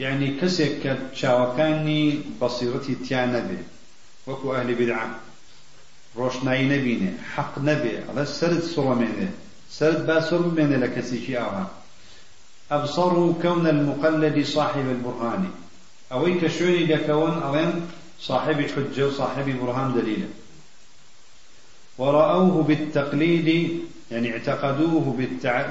يعني 0.00 0.40
كسيك 0.40 0.98
شاوكاني 1.14 2.20
بصيرتي 2.42 2.94
تيانا 2.94 3.38
به 3.38 3.58
وكو 4.26 4.54
أهل 4.54 4.74
بدعة. 4.74 5.27
ڕۆشنایی 6.16 6.70
نەبینێ 6.72 7.10
حەق 7.32 7.52
نەبێ 7.68 7.92
ئەڵە 8.06 8.24
سرد 8.38 8.62
سوڕەمێنێ 8.72 9.28
سرد 9.76 10.06
با 10.06 10.20
سر 10.20 10.38
بمێنێ 10.38 10.78
لە 10.84 10.88
کەسێکی 10.94 11.34
ئاها 11.40 11.64
أبصروا 12.70 13.32
كون 13.42 13.66
المقلد 13.66 14.36
صاحب 14.44 14.86
البرهان. 14.96 15.42
أوي 16.12 16.40
كشوني 16.40 16.84
دكون 16.84 17.42
ألين 17.42 17.86
صاحب 18.20 18.60
حجة 18.60 19.06
وصاحب 19.06 19.60
برهان 19.62 19.94
دليل 19.94 20.28
ورأوه 21.98 22.62
بالتقليد 22.62 23.80
يعني 24.10 24.32
اعتقدوه 24.32 25.16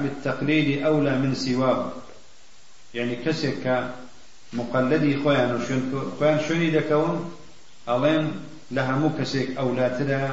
بالتقليد 0.02 0.82
أولى 0.82 1.18
من 1.18 1.34
سواه 1.34 1.92
يعني 2.94 3.16
كسك 3.16 3.90
مقلدي 4.52 5.16
خوان 5.16 5.60
خوان 6.18 6.40
شوني 6.48 6.70
دكون 6.70 7.30
ألين 7.88 8.24
لە 8.74 8.82
هەموو 8.88 9.16
کەسێک 9.18 9.48
ئەولاترە 9.58 10.24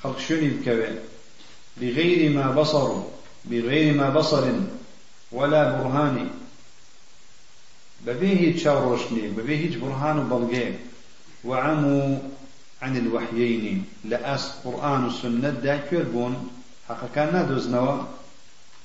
خەڵک 0.00 0.18
شوێنی 0.26 0.50
بکەوێ. 0.56 0.90
بغير 1.80 2.20
ما 2.36 2.46
بصروا 2.58 3.02
بغير 3.50 3.94
ما 3.94 4.10
بصر 4.10 4.44
ولا 5.32 5.62
برهان 5.72 6.16
ببيه 8.06 8.36
هیچ 8.44 8.56
چاوڕۆشنی 8.64 9.26
ببێ 9.36 9.54
هیچ 9.64 9.74
برهان 9.82 10.16
و 10.18 10.28
بەڵگێ. 10.30 10.66
وعموا 11.44 12.18
عن 12.82 12.96
الوحيين 12.96 13.84
لأس 14.04 14.52
قرآن 14.64 15.04
والسنة 15.04 15.50
دا 15.50 15.76
كربون 15.76 16.50
حقا 16.88 17.08
كان 17.14 17.32
نادوزنوا 17.32 18.02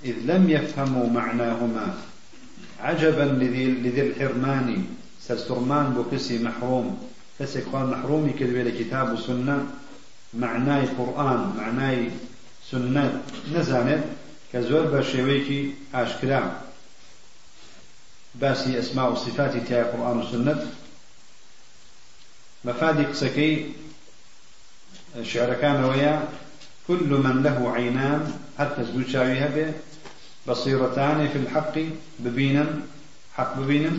إذ 0.05 0.15
لم 0.25 0.49
يفهموا 0.49 1.09
معناهما 1.09 1.87
عجبا 2.79 3.23
لذي 3.83 4.01
الحرمان 4.01 4.85
سرسرمان 5.21 5.93
بكسي 5.93 6.39
محروم. 6.43 7.09
کەسێک 7.39 7.65
خوا 7.69 7.81
محرومی 7.93 8.33
کردوێ 8.39 8.63
لە 8.69 8.73
کتاب 8.79 9.07
و 9.13 9.17
سنە 9.27 9.57
معنای 10.33 10.85
قورآن 10.97 11.41
معنای 11.59 12.11
سنت 12.69 13.11
نزانێت 13.53 14.03
كزور 14.53 14.85
بشويكي 14.93 15.73
أشكرا 15.93 16.41
باسي 18.35 18.79
أسماء 18.79 19.11
وصفات 19.11 19.57
تاع 19.67 19.79
القرآن 19.81 20.17
والسنة 20.17 20.67
مفادي 22.65 23.03
قسكي 23.03 23.71
الشعر 25.15 25.53
كان 25.53 25.83
ويا 25.83 26.27
كل 26.87 27.09
من 27.25 27.43
له 27.43 27.71
عينان 27.71 28.33
حتى 28.59 28.83
زوجاويها 28.83 29.47
به 29.47 29.73
بصيرتان 30.47 31.27
في 31.27 31.37
الحق 31.37 31.75
ببينا 32.19 32.65
حق 33.37 33.59
ببينا 33.59 33.91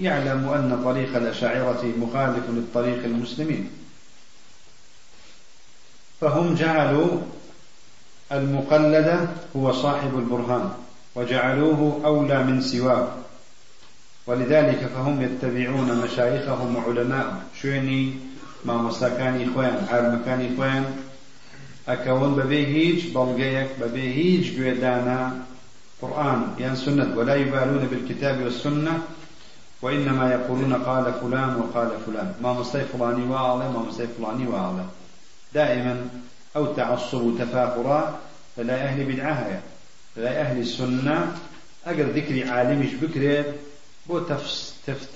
يعلم 0.00 0.48
أن 0.48 0.82
طريق 0.84 1.16
الأشاعرة 1.16 1.84
مخالف 1.98 2.44
للطريق 2.50 3.04
المسلمين. 3.04 3.70
فهم 6.20 6.54
جعلوا 6.54 7.20
المقلد 8.32 9.28
هو 9.56 9.72
صاحب 9.72 10.18
البرهان 10.18 10.70
وجعلوه 11.14 12.00
أولى 12.04 12.44
من 12.44 12.60
سواه. 12.60 13.08
ولذلك 14.26 14.90
فهم 14.94 15.22
يتبعون 15.22 16.00
مشايخهم 16.04 16.76
وعلماء. 16.76 17.42
شوني 17.62 18.14
ما 18.64 18.76
مساكاني 18.76 19.46
خوان 19.54 19.86
حال 19.90 20.18
مكاني 20.18 20.56
خوان 20.56 20.84
أكون 21.88 22.34
ببي 22.34 22.66
هيج 22.66 23.14
بلغيك 23.14 23.68
ببي 23.80 24.14
هيج 24.14 24.62
قيدانا 24.62 25.42
قرآن 26.02 26.54
يعني 26.58 26.76
سنة 26.76 27.16
ولا 27.16 27.34
يبالون 27.34 27.86
بالكتاب 27.86 28.42
والسنة 28.42 29.02
وإنما 29.82 30.32
يقولون 30.32 30.74
قال 30.74 31.12
فلان 31.12 31.56
وقال 31.56 31.90
فلان. 32.06 32.34
ما 32.42 32.52
مستي 32.52 32.84
فلاني 32.84 33.30
وعلى 33.30 33.68
ما 33.70 33.78
مستي 33.88 34.06
فلاني 34.06 34.46
وعلى 34.46 34.84
دائما 35.54 36.08
أو 36.56 36.74
تعصب 36.74 37.38
تفاخرا 37.38 38.18
فلا 38.56 38.74
أهل 38.74 39.04
بدعها 39.04 39.60
لا 40.16 40.40
أهل 40.40 40.58
السنة. 40.58 41.36
أجر 41.86 42.04
ذكري 42.04 42.48
عالمش 42.48 42.94
بكري 42.94 43.44
بو 44.08 44.18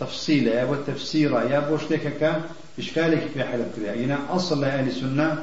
تفصيل 0.01 0.49
يا 0.49 0.65
بو 0.65 0.75
تفسير 0.87 1.31
يا 1.51 1.61
بو 1.61 1.79
شتكك 1.79 2.41
إشكالك 2.79 3.31
في 3.35 3.45
حلب 3.45 3.73
كري 3.77 4.17
أصل 4.31 4.61
لأهل 4.61 4.89
السنة. 4.89 5.39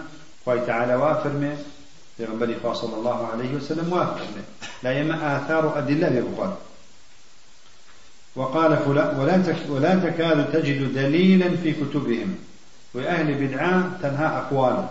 قال 0.45 0.65
تعالى 0.65 0.95
وافرمه 0.95 1.57
پیغمبر 2.17 2.73
صلى 2.73 2.95
الله 2.95 3.27
عليه 3.27 3.55
وسلم 3.55 3.93
وافرمه 3.93 4.43
لا 4.83 4.99
يما 4.99 5.37
آثار 5.37 5.77
أدلة 5.77 6.09
بقول 6.09 6.51
وقال 8.35 8.77
فلان 8.77 9.19
ولا 9.19 9.55
ولا 9.69 9.95
تكاد 9.95 10.51
تجد 10.51 10.93
دليلا 10.93 11.57
في 11.57 11.71
كتبهم. 11.73 12.35
وأهل 12.93 13.47
بدعة 13.47 13.91
تنهى 14.01 14.25
أقوال 14.25 14.87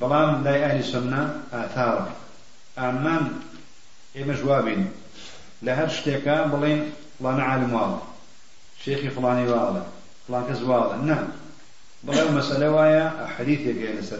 بلام 0.00 0.44
لا 0.44 0.64
أهل 0.64 0.84
سنة 0.84 1.42
آثار 1.52 2.08
أمان 2.78 3.32
إما 4.16 4.34
جوابين 4.34 4.90
لهر 5.62 5.88
شتيكا 5.88 6.46
بلين 6.46 6.92
فلان 7.20 7.40
عالم 7.40 7.74
واضح. 7.74 8.02
شيخي 8.84 9.10
فلاني 9.10 9.48
واضح. 9.48 9.82
فلان 10.28 10.44
كز 10.50 10.62
واضح. 10.62 10.96
نعم. 10.96 11.28
بلين 12.04 12.34
مسألة 12.34 12.70
وايا 12.70 13.26
حديث 13.38 13.60
يقين 13.60 13.96
لسر 13.96 14.18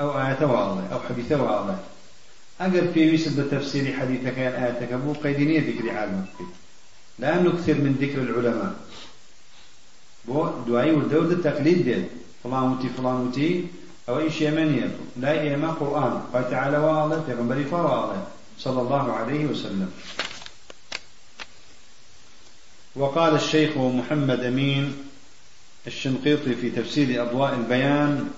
أو 0.00 0.20
آية 0.20 0.46
واضح. 0.46 0.92
أو 0.92 0.98
حديث 1.08 1.32
واضح. 1.32 1.74
أقل 2.60 2.88
في 2.94 3.10
ويسد 3.10 3.40
بتفسير 3.40 3.96
حديثك 4.00 4.38
آياتك 4.38 4.92
أبو 4.92 5.12
قيدينية 5.12 5.60
ذكر 5.60 5.90
عالم. 5.90 6.26
لا 7.18 7.42
نكثر 7.42 7.74
من 7.74 7.96
ذكر 8.00 8.20
العلماء. 8.22 8.74
بو 10.24 10.48
وتي 13.28 13.64
أو 14.08 14.18
إيش 14.18 14.40
يمنية 14.40 14.96
لا 15.16 15.40
إيما 15.40 15.70
قرآن. 15.70 16.22
قال 16.32 16.50
تعالى 16.50 16.78
واضح. 16.78 17.16
في 17.26 17.32
غنبري 17.32 17.64
فواضح 17.64 18.16
صلى 18.58 18.80
الله 18.80 19.12
عليه 19.12 19.46
وسلم. 19.46 19.90
وقال 22.96 23.34
الشيخ 23.34 23.76
محمد 23.76 24.40
أمين 24.40 24.96
الشنقيطي 25.86 26.54
في 26.54 26.70
تفسير 26.70 27.22
أضواء 27.22 27.54
البيان 27.54 28.30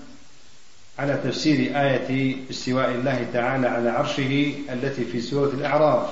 على 0.99 1.21
تفسير 1.23 1.59
آية 1.81 2.35
استواء 2.49 2.91
الله 2.91 3.27
تعالى 3.33 3.67
على 3.67 3.89
عرشه 3.89 4.53
التي 4.69 5.05
في 5.05 5.21
سورة 5.21 5.49
الأعراف. 5.49 6.09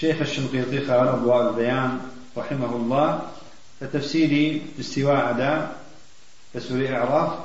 شيخ 0.00 0.20
الشنقيطي 0.20 0.78
قال 0.78 1.08
أضواء 1.08 1.50
البيان 1.50 2.00
رحمه 2.36 2.76
الله 2.76 3.28
فتفسير 3.80 4.60
استواء 4.80 5.30
أداء 5.30 5.76
تسوري 6.54 6.96
إعراف 6.96 7.38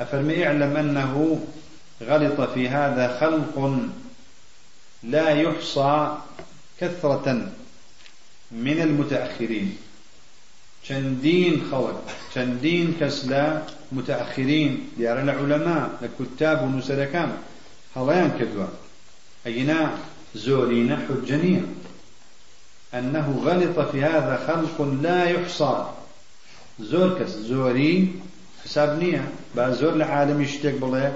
أفرم 0.00 0.30
اعلم 0.30 0.76
أنه 0.76 1.46
غلط 2.02 2.40
في 2.40 2.68
هذا 2.68 3.18
خلق 3.20 3.80
لا 5.02 5.28
يحصى 5.30 6.18
كثرة 6.80 7.52
من 8.52 8.80
المتأخرين. 8.80 9.76
چەندین 10.88 11.54
خەڵک 11.70 11.98
چەندین 12.34 12.88
لە 13.30 13.44
متأخرين 13.92 14.72
دیارە 14.98 15.22
لە 15.28 15.32
عولەما 15.38 15.80
لە 16.02 16.08
کوتاب 16.16 16.58
و 16.62 16.70
نووسەرەکان 16.72 17.30
هەڵەیان 17.96 18.30
کردووە. 18.38 18.68
ئەگینا 19.44 19.80
زۆرینە 20.44 20.96
حجە 21.06 21.36
نییە 21.44 21.64
أنه 22.94 23.42
غلط 23.44 23.88
في 23.88 24.04
هذا 24.04 24.40
خلق 24.46 24.98
لا 25.02 25.24
يحصى. 25.24 25.86
زور 26.80 27.18
كس 27.18 27.30
زوري 27.30 28.12
حساب 28.64 28.98
نية. 28.98 29.28
با 29.54 29.70
زور 29.70 29.94
لعالم 29.94 30.42
يشتك 30.42 30.74
بڵێ 30.80 31.10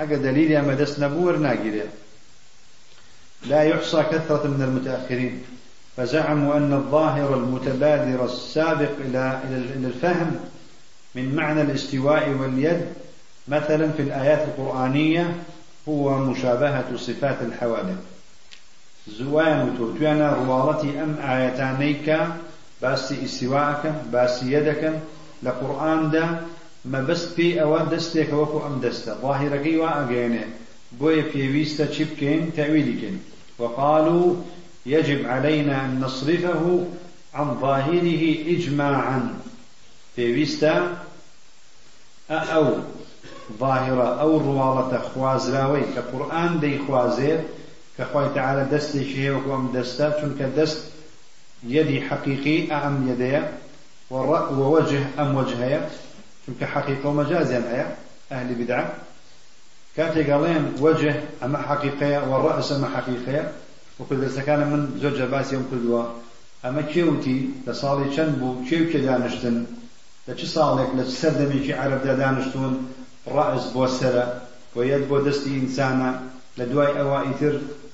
ئەگە 0.00 0.14
دليل 0.14 0.56
أما 0.56 0.74
دەست 0.76 0.98
نەبوو 0.98 1.36
ناگیرێ 1.42 1.86
لا 3.46 3.62
يحصى 3.62 4.02
كثرة 4.02 4.46
من 4.46 4.62
المتأخرين. 4.62 5.42
فزعموا 5.96 6.56
أن 6.56 6.72
الظاهر 6.72 7.34
المتبادر 7.34 8.24
السابق 8.24 8.90
إلى 9.00 9.40
إلى 9.44 9.86
الفهم 9.86 10.40
من 11.14 11.34
معنى 11.34 11.62
الاستواء 11.62 12.28
واليد 12.40 12.86
مثلا 13.48 13.90
في 13.92 14.02
الآيات 14.02 14.48
القرآنية 14.48 15.36
هو 15.88 16.18
مشابهة 16.18 16.96
صفات 16.96 17.36
الحوادث. 17.42 18.11
زوان 19.08 19.74
توتوانا 19.78 20.32
روالتي 20.32 21.02
أم 21.02 21.16
آياتانيك 21.24 22.18
باسي 22.82 23.24
استواءك 23.24 23.94
باسي 24.12 24.52
يدك 24.52 25.00
لقرآن 25.42 26.10
دا 26.10 26.40
ما 26.84 27.00
بس 27.00 27.26
في 27.26 27.62
أوان 27.62 27.88
دستك 27.88 28.32
وكو 28.32 28.66
أم 28.66 28.80
دستا 28.80 29.14
ظاهرك 29.22 29.66
وأجينه 29.78 30.44
بوي 30.92 31.22
في 31.22 31.52
ويستا 31.52 31.86
تشبكين 31.86 32.52
تأويلكين 32.56 33.20
وقالوا 33.58 34.36
يجب 34.86 35.26
علينا 35.26 35.84
أن 35.84 36.00
نصرفه 36.00 36.86
عن 37.34 37.54
ظاهره 37.60 38.34
إجماعا. 38.56 39.34
في 40.16 40.32
ويستا 40.32 40.96
أو 42.30 42.74
ظاهرة 43.60 44.20
أو 44.20 44.38
روالة 44.38 44.98
خوازراوي 45.14 45.80
كقرآن 45.96 46.60
دي 46.60 46.78
خوازير 46.78 47.40
كخوي 47.98 48.28
تعالى 48.34 48.76
دست 48.76 48.96
شيء 48.96 49.30
وقوم 49.30 49.72
دستا 49.74 50.20
چونك 50.20 50.42
دست 50.56 50.78
يدي 51.64 52.00
حقيقي 52.00 52.72
أم 52.72 53.08
يدي 53.08 53.40
ووجه 54.10 55.02
أم 55.18 55.36
وجهي. 55.36 55.80
چونك 56.46 56.64
حقيقة 56.64 57.08
ومجاز 57.08 57.50
يعني 57.50 57.86
أهل 58.32 58.54
بدعة. 58.54 58.94
كاتي 59.96 60.32
قالين 60.32 60.72
وجه 60.80 61.14
أما 61.42 61.58
حقيقية 61.58 62.18
والرأس 62.18 62.72
أما 62.72 62.88
حقيقية 62.88 63.52
وەکو 64.02 64.14
دەستەکانە 64.24 64.64
من 64.72 64.82
زۆر 65.02 65.14
جەباسیەم 65.18 65.64
کردووە 65.70 66.02
ئەمە 66.64 66.82
کێوتی 66.92 67.38
لە 67.66 67.72
ساڵی 67.80 68.08
چەند 68.14 68.32
بوو 68.40 68.62
کێو 68.68 68.84
کێ 68.90 69.00
دانیشتن 69.06 69.56
لە 70.26 70.32
چ 70.38 70.40
ساڵێک 70.54 70.90
لە 70.98 71.04
سەردەمێکی 71.20 71.78
عەرەبدا 71.80 72.14
دانیشتون 72.22 72.72
ڕائس 73.34 73.64
بۆ 73.74 73.84
سەرە 73.98 74.26
و 74.76 74.78
یەک 74.92 75.02
بۆ 75.10 75.16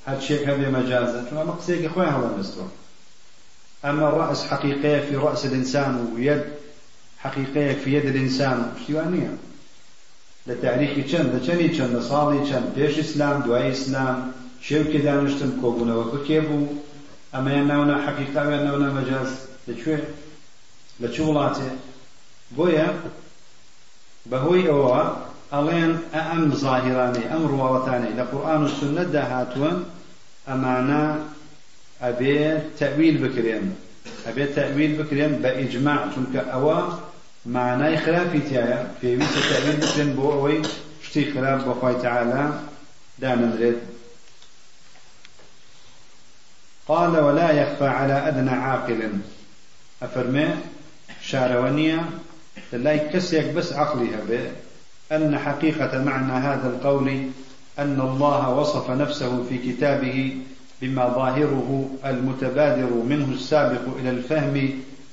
دوای 0.09 0.21
شێک 0.27 0.43
هەبێ 0.51 0.69
مەجازە 0.77 1.21
چون 1.27 1.37
ئەمە 1.41 1.55
قسەیەکی 1.59 1.93
خۆیان 1.95 2.15
هەڵەنووسەوە 2.17 2.69
أما 3.85 4.09
الرأس 4.09 4.45
حقيقية 4.45 5.01
في 5.01 5.17
رأس 5.17 5.47
الإنسان 5.47 6.13
ويد 6.15 6.45
حقيقية 7.19 7.73
في 7.73 7.95
يد 7.97 8.07
الإنسان 8.07 8.73
شتيوانية 8.83 9.33
لتعريخ 10.47 10.93
چند 11.11 11.29
لچني 11.35 11.69
چند 11.77 11.97
لصالي 11.97 12.41
چند 12.51 12.67
بيش 12.75 12.99
إسلام 12.99 13.43
دواي 13.43 13.73
إسلام 13.73 14.33
شێوکێ 14.67 15.01
دانیشتن 15.07 15.51
کۆبوونەوەکە 15.63 16.19
کێ 16.27 16.41
بوو 16.49 16.69
ئەمەیان 17.35 17.67
ناونا 17.71 17.97
حەقیقاویان 18.07 18.63
ناونا 18.67 18.89
مەجاز 18.99 19.31
لەکوێ 19.69 19.99
لە 21.03 21.09
چ 21.15 21.17
وڵاتێ 21.27 21.71
بۆیە 22.57 22.89
بەهۆی 24.31 24.69
ئەوە 24.71 25.03
ئەڵێن 25.55 25.93
ئەم 26.15 26.45
زاهرانەی 26.63 27.29
ئەم 27.31 27.43
ڕواڵەتانەی 27.53 28.17
لە 28.19 28.25
قورآن 28.31 28.63
و 28.65 28.69
سنەتدا 28.79 29.25
هاتووە 29.33 29.71
ئەمانە 30.49 31.05
ئەبێ 32.03 32.39
تەویل 32.79 33.17
بکرێن. 33.25 33.67
ئەبێ 34.27 34.45
تەویل 34.57 34.93
بکرێن 35.01 35.33
بە 35.43 35.51
ئیجماع 35.59 36.01
چونکە 36.13 36.41
ئەوە 36.53 36.79
معنای 37.57 37.97
خراپی 38.05 38.43
تایە. 38.49 38.79
پێویستە 38.99 39.41
تەویل 39.51 39.79
بکرێن 39.83 40.11
بۆ 40.17 40.27
ئەوەی 40.35 40.61
شتی 41.07 41.25
خراپ 41.33 41.61
بۆ 41.67 41.73
خۆی 41.81 41.97
تەعالا 42.03 42.45
دانەدرێت 43.23 43.81
قال 46.89 47.15
ولا 47.27 47.49
يخفى 47.61 47.89
على 47.99 48.17
أدنى 48.29 48.55
عاقل. 48.65 49.01
أفرمي 50.03 50.49
شارونية 51.23 52.11
لا 52.73 52.93
يكسيك 52.93 53.47
بس 53.47 53.73
عقلها 53.73 54.21
به 54.29 54.51
أن 55.13 55.39
حقيقة 55.39 56.05
معنى 56.05 56.33
هذا 56.33 56.69
القول 56.69 57.31
أن 57.79 58.01
الله 58.01 58.59
وصف 58.59 58.91
نفسه 58.91 59.45
في 59.49 59.59
كتابه 59.59 60.37
بما 60.83 61.09
ظاهره 61.09 61.91
المتبادر 62.05 62.91
منه 63.11 63.33
السابق 63.33 63.85
إلى 64.01 64.11
الفهم 64.11 64.71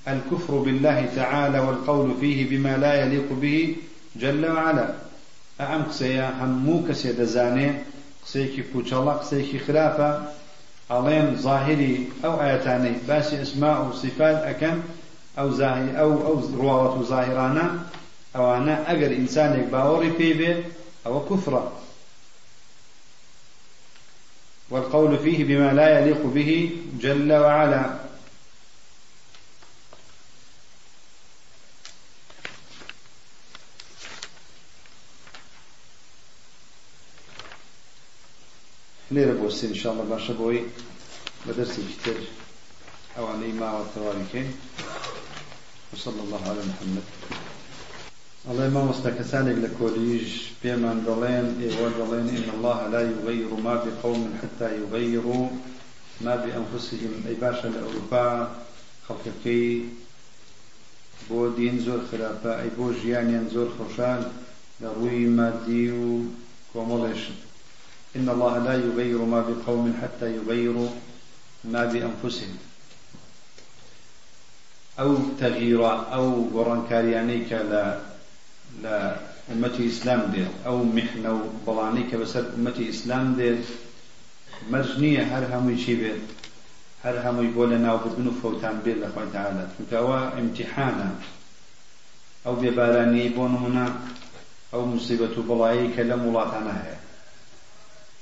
الكفر 0.07 0.53
بالله 0.57 1.09
تعالى 1.15 1.59
والقول 1.59 2.11
فيه 2.19 2.49
بما 2.49 2.77
لا 2.77 2.93
يليق 2.93 3.33
به 3.41 3.75
جل 4.15 4.45
وعلا. 4.45 4.87
أعم 5.61 5.83
قسيا 5.83 6.33
همو 6.41 6.83
كسي 6.89 7.11
دزاني 7.13 7.73
قسيكي 8.25 8.63
پوچەڵە 8.73 9.13
قسەیەکی 9.21 9.59
خراپە 9.65 10.09
ئەڵێن 10.91 11.27
ظاهری 11.45 11.95
ئەو 12.23 12.33
ئاەتانەی 12.41 12.95
باسی 13.07 13.35
ئەسما 13.41 13.73
و 13.81 13.93
صفات 14.01 14.37
ئەەکەن 14.47 14.77
ئەو 15.37 15.49
ئەو 15.99 16.11
ئەو 16.25 16.37
ڕواوەت 16.59 16.93
و 16.97 17.03
ظاهرانە 17.11 17.65
ئەوانە 18.35 18.75
ئەگەر 18.87 19.11
ئینسانێک 19.17 19.65
باوەڕی 19.73 20.11
پێ 20.17 20.29
بێ 20.39 20.51
ئەوە 21.05 21.21
کوفرە 21.27 21.63
والقول 24.69 25.19
فيه 25.19 25.43
بما 25.43 25.73
لا 25.73 25.99
يليق 25.99 26.25
به 26.25 26.69
جل 26.99 27.31
وعلا. 27.33 28.05
لێرە 39.13 39.35
بۆ 39.39 39.47
سێ 39.57 39.65
انشاءڵە 39.71 40.05
باشە 40.11 40.33
بۆی 40.39 40.61
بە 41.45 41.51
دەرسێکی 41.57 41.97
تر 42.03 42.17
ئەوانەی 43.15 43.57
ماوە 43.59 43.83
تەواویکەین 43.93 44.49
وصلى 45.91 46.21
الله 46.25 46.43
على 46.49 46.61
محمد. 46.69 47.05
الله 48.49 48.69
ما 48.69 48.83
مستكسانك 48.83 49.57
لكوليج 49.57 50.27
بيمان 50.63 51.03
دلين 51.07 51.45
إيوان 51.61 51.93
دلين 51.99 52.27
إن 52.37 52.49
الله 52.53 52.87
لا 52.87 53.01
يغير 53.01 53.53
ما 53.63 53.75
بقوم 53.83 54.33
حتى 54.41 54.77
يغيروا 54.77 55.47
ما 56.21 56.35
بأنفسهم. 56.35 57.23
أي 57.27 57.33
باشا 57.33 57.67
لأوروبا 57.67 58.51
خلقكي 59.07 59.85
بۆ 61.29 61.55
دین 61.57 61.79
زۆر 61.85 61.99
خراپە 62.09 62.51
ئەی 62.59 62.69
بۆ 62.77 62.85
ژیانیان 63.01 63.45
زۆر 63.53 63.69
خۆشان 63.77 64.21
لە 64.81 64.89
ڕووی 64.97 65.25
مادی 65.37 65.89
و 65.91 66.21
إن 68.15 68.29
الله 68.29 68.57
لا 68.57 68.73
يغير 68.73 69.21
ما 69.33 69.41
بقوم 69.41 69.93
حتى 70.01 70.35
يغيروا 70.35 70.89
ما 71.63 71.85
بأنفسهم. 71.85 72.57
أو 74.99 75.17
تغيير 75.39 75.81
أو 76.13 76.49
ورانكاريانيك 76.53 77.51
لا 77.51 78.14
لا 78.83 79.15
أمتي 79.51 79.87
إسلام 79.87 80.31
دير 80.31 80.47
أو 80.65 80.83
محنة 80.83 81.49
بلانيك 81.67 82.15
بسر 82.15 82.45
أمتي 82.57 82.89
إسلام 82.89 83.35
دير 83.35 83.57
مرجنية 84.69 85.23
هر 85.23 85.57
همي 85.57 85.77
شي 85.77 85.95
بيت 85.95 86.21
هر 87.03 87.29
همي 87.29 87.47
بولنا 87.47 87.93
وبدنو 87.93 88.31
فوتان 88.31 88.81
بيت 88.85 88.97
لخوة 88.97 89.27
تعالى 89.33 89.67
فكوا 89.79 90.39
امتحانا 90.39 91.15
أو 92.45 92.55
بباراني 92.55 93.29
بونمنا 93.29 93.93
أو 94.73 94.85
مصيبة 94.85 95.35
بلايك 95.49 95.99
لم 95.99 96.25
ولاتنا 96.25 96.83
هي 96.83 96.93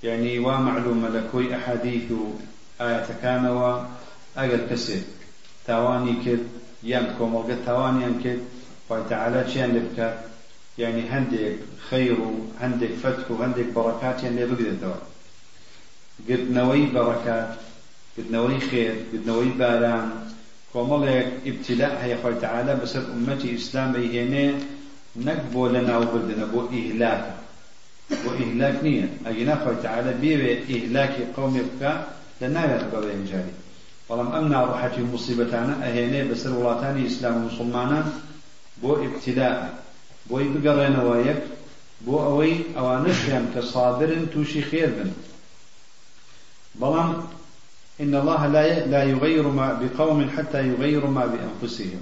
يعني 0.03 0.39
وا 0.39 0.57
معلومة 0.57 1.09
لكوي 1.09 1.55
أحاديث 1.55 2.11
آية 2.81 3.07
كانوا 3.21 3.83
أجل 4.37 4.67
كسر 4.69 4.99
تاواني 5.67 6.13
كد 6.25 6.47
يان 6.83 7.15
كوملغة 7.17 7.57
تاواني 7.65 8.05
أن 8.05 8.21
كد 8.23 8.39
وتعالى 8.89 9.51
شيئا 9.51 9.67
لبك 9.67 10.19
يعني 10.77 11.01
هندك 11.01 11.55
خير 11.89 12.17
هندك 12.61 12.89
فتح 13.03 13.31
وهندك 13.31 13.65
بركات 13.75 14.23
يعني 14.23 14.45
بقدر 14.45 14.73
دوا 14.81 14.93
قد 16.29 16.51
نوي 16.51 16.85
بركات 16.85 17.49
قد 18.17 18.31
نوي 18.31 18.59
خير 18.59 18.95
قد 19.13 19.27
نوي 19.27 19.49
باران. 19.49 20.09
كوملك 20.73 21.33
ابتلاء 21.45 21.99
هي 22.03 22.17
خوي 22.23 22.35
تعالى 22.41 22.75
بسر 22.75 23.03
أمتي 23.13 23.55
إسلام 23.55 23.95
هنا 23.95 24.53
نقبو 25.15 25.67
لنا 25.67 25.97
وبردنا 25.97 26.45
بو 26.45 26.65
إهلاك. 26.65 27.33
وإهلاك 28.25 28.83
نية. 28.83 29.09
أجنا 29.25 29.55
خوي 29.65 29.75
تعالى 29.83 30.13
بيبي 30.21 30.63
إهلاك 30.75 31.15
قوم 31.37 31.57
يبكى 31.57 32.03
لنا 32.41 32.75
يتبقى 32.75 33.13
إنجاري 33.13 33.53
ولم 34.09 34.27
أمنا 34.27 34.65
روحتي 34.65 35.01
مصيبتانا 35.01 35.87
أهيني 35.87 36.23
بسر 36.29 36.53
ولاتاني 36.53 37.07
إسلام 37.07 37.45
مسلمانا 37.45 38.13
بو 38.81 38.95
بۆی 40.29 40.47
بگەڕێنەوە 40.53 41.15
یەک 41.27 41.41
بۆ 42.05 42.15
ئەوەی 42.25 42.55
ئەوانشیان 42.75 43.45
کە 43.53 43.61
سادرن 43.73 44.23
تووشی 44.31 44.63
خێر 44.69 44.91
بن. 44.97 45.11
بەڵام 46.79 47.09
إن 48.01 48.15
الله 48.15 48.47
لا 48.47 48.63
لا 48.93 49.03
يغير 49.03 49.47
ما 49.47 49.67
بقوم 49.73 50.29
حتى 50.29 50.59
يغيروا 50.67 51.09
ما 51.09 51.25
بأنفسهم. 51.25 52.01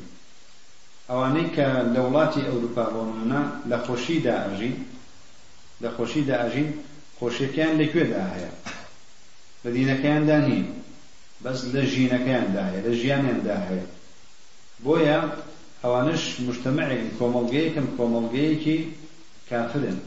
أوانيك 1.09 1.59
لولاتي 1.95 2.47
أوروبا 2.47 2.89
بونمنا 2.89 3.59
لخوشي 3.69 4.19
دا 4.19 4.55
أجين 4.55 4.85
لخوشي 5.81 6.21
دا 6.21 6.47
أجين 6.47 6.75
خوشي 7.19 7.47
كان 7.47 7.77
لكوي 7.77 8.03
دا 8.03 8.23
هيا 8.35 8.51
بدينا 9.65 9.95
كان 9.95 10.25
دانين 10.25 10.73
بس 11.45 11.65
لجينا 11.65 12.17
كان 12.17 12.53
دا 12.53 12.69
هيا 12.69 12.81
لجيانا 12.87 13.31
دا 13.31 13.57
هيا 13.69 13.85
بويا 14.79 15.37
ئەوانش 15.83 16.23
مشتمەعێک 16.47 17.03
کۆمەڵگەیەکن 17.17 17.87
کۆمەڵگەیەکی 17.97 18.77
کافرن. 19.49 19.97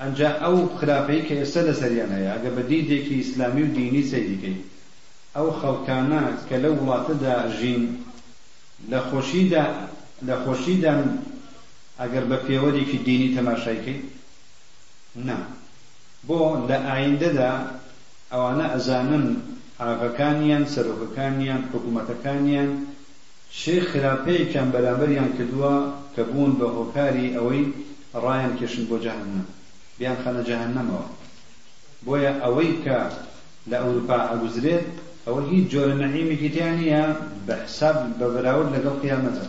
ئەنجا 0.00 0.30
ئەو 0.42 0.56
خراپەی 0.78 1.20
کە 1.26 1.34
ئێستا 1.40 1.60
لەسەریان 1.68 2.10
هەیە 2.16 2.30
ئەگە 2.34 2.50
بە 2.56 2.62
دیدێکی 2.70 3.14
ئیسلامی 3.20 3.62
و 3.64 3.72
دینی 3.78 4.04
سەیریکەی 4.10 4.56
ئەو 5.36 5.48
خەڵکانە 5.60 6.22
کە 6.48 6.56
لەو 6.62 6.74
وڵاتەدا 6.80 7.36
ژین 7.58 7.84
لە 8.90 9.00
خۆشیدا 9.08 9.64
لە 10.26 10.34
خۆشیدا 10.44 10.94
ئەگەر 12.00 12.24
بە 12.30 12.38
پێوەرێکی 12.46 12.98
دینی 13.06 13.34
تەماشایکەی 13.36 13.98
نا. 15.26 15.38
بۆ 16.26 16.40
لە 16.68 16.78
ئایندەدا 16.88 17.52
ئەوانە 18.32 18.66
ئەزانن 18.74 19.26
ئاغەکانیان 19.80 20.64
سەرۆکەکانیان 20.72 21.62
حکوومەتەکانیان 21.70 22.70
شێ 23.60 23.76
خراپەیەکیان 23.90 24.68
بەرامبەریان 24.74 25.30
کردووە 25.36 25.74
کە 26.14 26.22
بوون 26.30 26.52
بە 26.60 26.66
هۆکاری 26.76 27.34
ئەوەی 27.36 27.64
ڕایان 28.22 28.52
کێشن 28.58 28.84
بۆ 28.90 28.96
جەهەنەم 29.04 29.46
بیان 29.98 30.18
خەنە 30.22 30.42
جەهەنەمەوە 30.48 31.04
بۆیە 32.06 32.32
ئەوەی 32.42 32.72
کە 32.84 32.98
لە 33.70 33.76
ئەوروپا 33.82 34.18
ئەگوزرێت 34.30 34.86
ئەوە 35.26 35.40
هیچ 35.50 35.64
جۆرە 35.72 35.94
نەعیمێکی 36.02 36.52
تیانە 36.54 37.04
بە 37.46 37.54
حساب 37.64 37.96
بە 38.18 38.26
بەراورد 38.34 38.72
لەگەڵ 38.74 38.94
قیامەتە. 39.02 39.46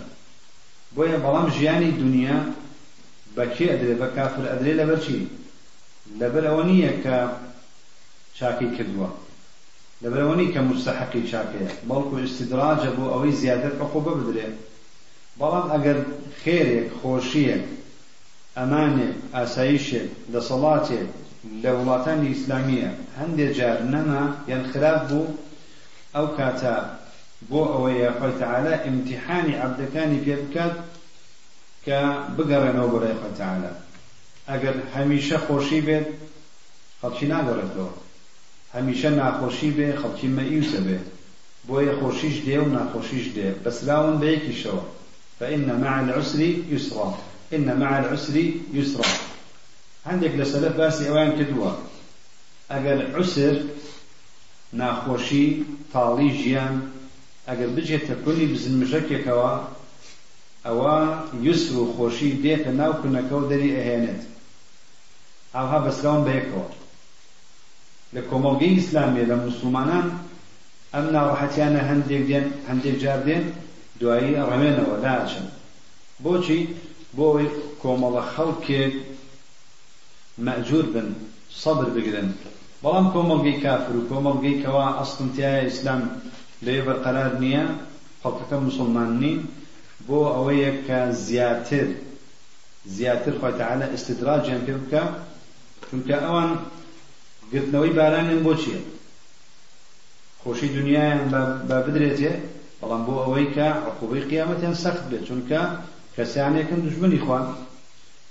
بۆیە 0.96 1.18
بەڵام 1.24 1.48
ژیانی 1.56 1.92
دنیا 2.02 2.38
بەکێ 3.38 3.66
ئەدرێ؟ 3.72 3.96
بە 4.02 4.08
کافر 4.16 4.44
ئەدرێ 4.52 4.74
لەبەرچی 4.80 5.20
لەبەر 6.20 6.44
ئەوە 6.50 6.64
نییە 6.70 6.92
کە 7.04 7.16
چاکەی 8.38 8.70
کردووە. 8.78 9.10
لەبەر 10.04 10.22
ئەوە 10.24 10.36
نیە 10.40 10.52
کە 10.54 10.62
مستحقی 10.70 11.24
چاکەیە 11.32 11.70
بەڵکو 11.90 12.16
استدراجە 12.26 12.92
بۆ 12.98 13.06
ئەوەی 13.14 13.38
زیاتر 13.42 13.74
بەخۆ 13.80 14.00
ببدرێ. 14.06 14.48
بەڵام 15.40 15.68
ئەگەر 15.74 15.98
خێرێک 16.42 16.88
خۆشیەک 17.00 17.64
ئەمانێک 18.58 19.16
ئاسایشێک 19.36 20.10
دەسەڵاتێک 20.34 21.10
لە 21.64 21.72
وڵاتانی 21.78 22.32
ئیسلامیە 22.32 22.90
هەندێک 23.20 23.52
جار 23.58 23.78
نەما 23.94 24.24
یان 24.52 24.64
خراپ 24.72 25.00
بوو 25.10 25.34
ئەو 26.16 26.28
کاتە 26.38 26.76
بۆ 27.50 27.62
ئەوەیە 27.74 28.10
خۆی 28.18 28.36
تەعالە 28.42 28.74
ئیمتیحانی 28.86 29.60
عەبدەکانی 29.64 30.24
پێ 30.26 30.36
بکات 30.44 30.76
کە 31.86 32.00
بگەڕێنەوە 32.36 32.90
خۆی 33.20 33.36
تەعالە 33.40 33.72
ئەگەر 34.50 34.76
هەمیشە 34.96 35.38
خۆشی 35.46 35.82
بێت 35.88 36.08
خەڵکی 37.00 37.28
ناگەڕێتەوە. 37.34 37.92
هەمیشە 38.76 39.10
ناخۆشی 39.20 39.72
بێ 39.78 39.88
خەڵکی 40.02 40.28
مەئیوسە 40.38 40.80
بێ. 40.86 40.98
بۆیە 41.68 41.94
خۆشیش 42.00 42.36
دێ 42.46 42.58
و 42.64 42.68
ناخۆشیش 42.76 43.26
دێ. 43.36 43.48
بەسراون 43.64 44.16
بە 44.22 44.28
یەکیشەوە. 44.36 44.84
فإن 45.40 45.68
مع 45.84 45.94
العسر 46.04 46.40
يسرا. 46.74 47.10
إن 47.56 47.68
مع 47.82 47.92
العسر 48.02 48.36
يسرا. 48.78 49.10
عندك 50.06 50.34
لسلف 50.40 50.74
باسي 50.78 51.10
أوان 51.10 51.32
كدوا 51.38 51.72
أجل 52.72 53.00
عسر 53.16 53.56
ناخۆشی 54.80 55.48
تاڵی 55.94 56.30
ژیان 56.42 56.76
ئەگەر 57.48 57.70
بجێتە 57.76 58.16
کولی 58.24 58.52
بزنمژەکێکەوە 58.54 59.54
ئەوە 60.66 60.96
یوسر 61.46 61.74
و 61.78 61.94
خۆشی 61.96 62.32
دێتە 62.44 62.72
ناو 62.80 62.94
کونەکە 63.02 63.36
و 63.38 63.48
دەری 63.52 63.76
ئەهێنێت. 63.78 64.22
ئاها 65.56 65.78
بەسلاون 65.86 66.22
بەیەکەوە 66.28 66.68
لە 68.14 68.22
کۆمەڵگەی 68.30 68.76
ئیسلامیە 68.78 69.26
لە 69.32 69.36
مسلمانان 69.46 70.08
ئەم 70.94 71.06
ناڕەحەتیانە 71.16 71.82
هەندێک 71.90 72.24
دێن 72.30 72.46
هەندێک 72.70 72.96
جار 73.04 73.20
دێن 73.28 73.44
دوایی 74.00 74.38
ڕەمێنەوە 74.50 74.96
لاچن 75.04 75.46
بۆچی؟ 76.24 76.62
بۆ 77.18 77.28
کۆمەڵە 77.82 78.24
خەڵکێک 78.34 78.94
مەجور 80.46 80.86
بن 80.94 81.08
سەبر 81.62 81.88
بگرن. 81.96 82.30
بەڵام 82.84 83.08
کۆمەڵگەی 83.14 83.62
کافر 83.64 83.96
و 83.98 84.08
کۆمەڵگەی 84.10 84.60
کەوا 84.64 84.88
ئەستنتیایە 85.00 85.62
ئیسلام 85.66 86.02
لێ 86.66 86.76
بەرقەرار 86.86 87.32
نییە 87.44 87.66
خەڵکەکە 88.22 88.58
مسلمان 88.68 89.12
نین. 89.22 89.40
بۆ 90.08 90.20
ئەوەیە 90.36 90.72
کە 90.88 91.00
زیاتر 91.28 91.88
زیاتر 92.96 93.34
خۆی 93.40 93.56
تعالە 93.60 93.86
ئستدراجیان 93.94 94.62
پێ 94.66 94.76
بکە 94.82 95.04
چونکە 95.88 96.18
ئەوان 96.26 96.52
گرتنەوەی 97.56 97.96
بارانیان 97.98 98.42
بۆ 98.46 98.54
چییە؟ 98.62 98.82
خۆشی 100.42 100.70
دنیایان 100.78 101.22
با 101.70 101.78
بدرێتێ؟ 101.86 102.34
بەڵام 102.80 103.02
بۆ 103.08 103.14
ئەوەی 103.24 103.48
کە 103.56 103.68
عقوبەی 103.90 104.28
قیامەتیان 104.32 104.76
سەخت 104.84 105.04
بێت 105.10 105.24
چونکە 105.28 105.62
کەسیانێکن 106.16 106.80
دژمنی 106.86 107.24
خوان. 107.26 107.46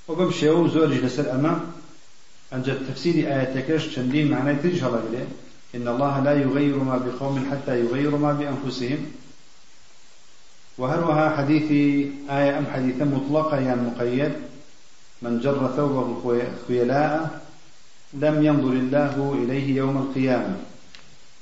و 0.09 0.13
بەم 0.19 0.31
شێوە 0.39 0.61
و 0.63 0.73
زۆریش 0.75 1.01
لەسەر 1.05 1.27
ئەمە 1.33 1.55
ئەنجە 2.53 2.75
تفسير 2.89 3.17
آياتكش 3.35 3.83
چەندین 3.95 4.27
معنای 4.35 4.61
تریش 4.63 4.81
هەڵەگرێ. 4.87 5.25
إن 5.77 5.87
الله 5.93 6.15
لا 6.27 6.35
يغير 6.45 6.77
ما 6.89 6.97
بقوم 7.07 7.35
حتى 7.51 7.73
يغيروا 7.83 8.19
ما 8.25 8.33
بأنفسهم. 8.39 9.01
وهروها 10.79 11.37
حديث 11.37 11.69
آية 12.31 12.53
أم 12.59 12.67
حديثا 12.75 13.05
مطلقة 13.05 13.57
يعني 13.67 13.83
مقيد 13.89 14.33
من 15.23 15.41
جر 15.41 15.69
ثوبه 15.77 16.43
خيلاء 16.69 17.44
لم 18.15 18.43
ينظر 18.43 18.73
الله 18.73 19.39
إليه 19.43 19.77
يوم 19.77 19.97
القيامة. 19.97 20.57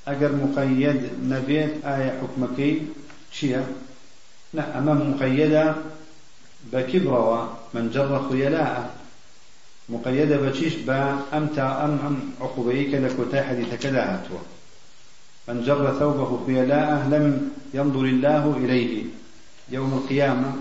أجر 0.09 0.33
مقيد 0.33 1.01
نبيت 1.25 1.85
آية 1.85 2.21
حكمكي. 2.21 2.83
شيا 3.33 3.67
لا 4.55 4.79
أمام 4.79 5.11
مقيدة 5.11 5.75
بكبرة 6.73 7.59
من 7.75 7.91
جر 7.91 8.29
خيلاء. 8.31 8.95
مقيدة 9.89 10.37
بشيش 10.37 10.75
با 10.75 11.19
أمتا 11.33 11.85
أم 11.85 11.99
أم 12.07 12.17
عقوبيك 12.41 12.95
لكوتا 12.95 13.43
حديث 13.43 13.75
كذا 13.75 14.23
من 15.49 15.63
جر 15.63 15.95
ثوبه 15.99 16.47
خيلاء 16.47 17.09
لم 17.11 17.51
ينظر 17.75 18.05
الله 18.05 18.57
إليه 18.57 19.05
يوم 19.71 19.93
القيامة. 19.93 20.53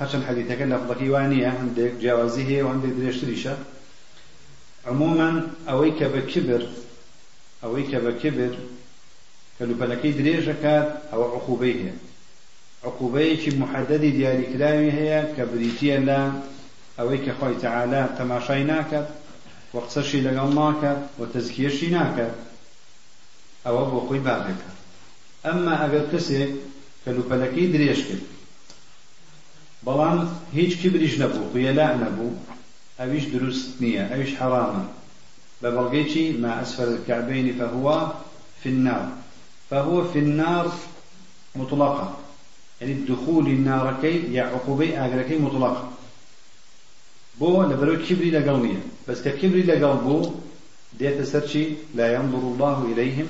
حسن 0.00 0.22
حديث 0.24 0.52
كلا 0.58 0.78
فضكي 0.78 1.10
وانية 1.10 1.48
عندك 1.48 1.92
جوازيه 2.00 2.62
وعندك 2.62 2.88
دريشتريشة 4.86 4.90
عموما 4.90 5.48
أويك 5.68 6.02
بكبر 6.02 6.66
أويك 7.64 7.94
بكبر 7.94 8.56
كلو 9.58 9.74
فلكي 9.74 10.12
دريجة 10.12 10.82
أو 11.12 11.22
عقوبيه 11.22 11.92
عقوبەیەکی 12.84 13.50
محددی 13.62 14.10
دیاریکراوی 14.10 14.90
هەیە 14.90 15.20
کە 15.36 15.44
بریتە 15.50 15.96
لە 16.08 16.20
ئەوەی 16.98 17.20
کە 17.24 17.32
خۆی 17.38 17.60
تەعالا 17.62 18.02
تەماشای 18.18 18.64
ناکات 18.72 19.08
و 19.74 19.78
قسەشی 19.86 20.24
لەگەڵ 20.26 20.50
ناکات 20.60 21.00
و 21.18 21.22
تەزکیەشی 21.34 21.90
ناکات 21.96 22.34
ئەوە 23.64 23.84
بۆ 23.90 23.98
خۆی 24.06 24.22
باقێکە 24.26 24.70
ئەمما 25.44 25.74
ئەگەر 25.82 26.04
کەسێک 26.12 26.50
کە 27.02 27.10
لوپەلەکەی 27.16 27.70
درێژ 27.74 28.00
کرد 28.08 28.24
بەڵام 29.86 30.18
هیچ 30.58 30.72
کبریش 30.82 31.14
نەبوو 31.22 31.50
خوێلا 31.50 31.88
نەبوو 32.02 32.38
دروست 32.98 33.68
نییە 33.80 34.04
ئەویش 34.10 34.32
حرامە 34.40 34.84
بە 35.62 35.68
بەڵگەیکی 35.76 36.26
ما 36.42 36.62
أسفل 36.62 36.88
الكعبين 36.88 37.46
فهو 37.58 38.12
في 38.62 38.68
النار. 38.68 39.08
فهو 39.70 40.04
في 40.04 40.18
النار 40.18 40.72
مطلقة. 41.56 42.16
يعني 42.80 42.92
الدخول 42.92 43.46
النار 43.46 43.96
كي 44.02 44.32
يا 44.32 44.42
عقوبي 44.42 44.98
أجركي 44.98 45.38
مطلقة. 45.38 45.90
بو 47.40 47.62
لبرو 47.62 47.96
كبري 48.08 48.30
لقلبية 48.30 48.80
بس 49.08 49.22
ككبري 49.22 49.62
لقلبو 49.62 50.30
ديت 50.98 51.22
سرشي 51.22 51.66
لا 51.94 52.14
ينظر 52.14 52.38
الله 52.38 52.92
إليهم 52.92 53.26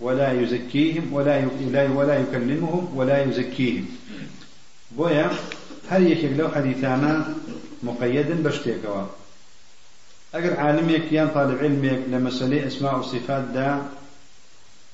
ولا 0.00 0.32
يزكيهم 0.32 1.12
ولا 1.12 1.48
ولا 1.96 2.18
يكلمهم 2.18 2.92
ولا 2.94 3.22
يزكيهم. 3.22 3.86
بويا 4.96 5.30
هل 5.88 6.12
يكيك 6.12 6.32
لو 6.38 6.48
حديثانا 6.48 7.34
مقيدا 7.82 8.42
بشتيكوا 8.42 9.06
أجر 10.34 10.60
عالميك 10.60 11.12
يان 11.12 11.28
طالب 11.28 11.58
علميك 11.58 12.00
لمسألة 12.08 12.66
أسماء 12.66 12.98
وصفات 12.98 13.44
دا 13.44 13.82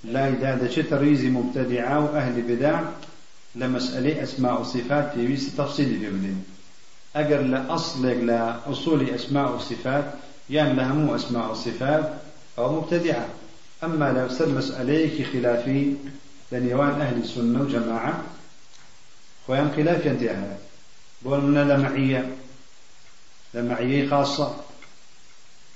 لا 0.05 0.29
إذا 0.29 0.55
دا 0.55 0.83
تريزي 0.83 1.29
مبتدعة 1.29 2.05
وأهل 2.05 2.43
بدع 2.43 2.81
لمسألة 3.55 4.23
أسماء 4.23 4.61
وصفات 4.61 5.13
في 5.15 5.27
ويس 5.27 5.57
تفصيل 5.57 5.87
في 6.01 6.11
بدين 6.11 6.45
أجر 7.17 7.41
لأصلك 7.41 8.17
لأصول 8.17 9.11
أسماء 9.11 9.55
وصفات 9.55 10.05
يعني 10.51 10.75
لهم 10.75 11.15
أسماء 11.15 11.51
وصفات 11.51 12.13
أو 12.59 12.81
مبتدعة 12.81 13.27
أما 13.85 14.13
لو 14.13 14.29
سر 14.29 14.49
مسألة 14.49 15.25
خلافي 15.33 15.95
لنيوان 16.53 17.01
أهل 17.01 17.17
السنة 17.23 17.63
وجماعة 17.63 18.25
خوان 19.47 19.73
خلاف 19.77 20.07
ينتهي 20.07 20.57
من 21.25 21.55
لمعية 21.55 22.29
لمعية 23.57 24.09
خاصة. 24.09 24.57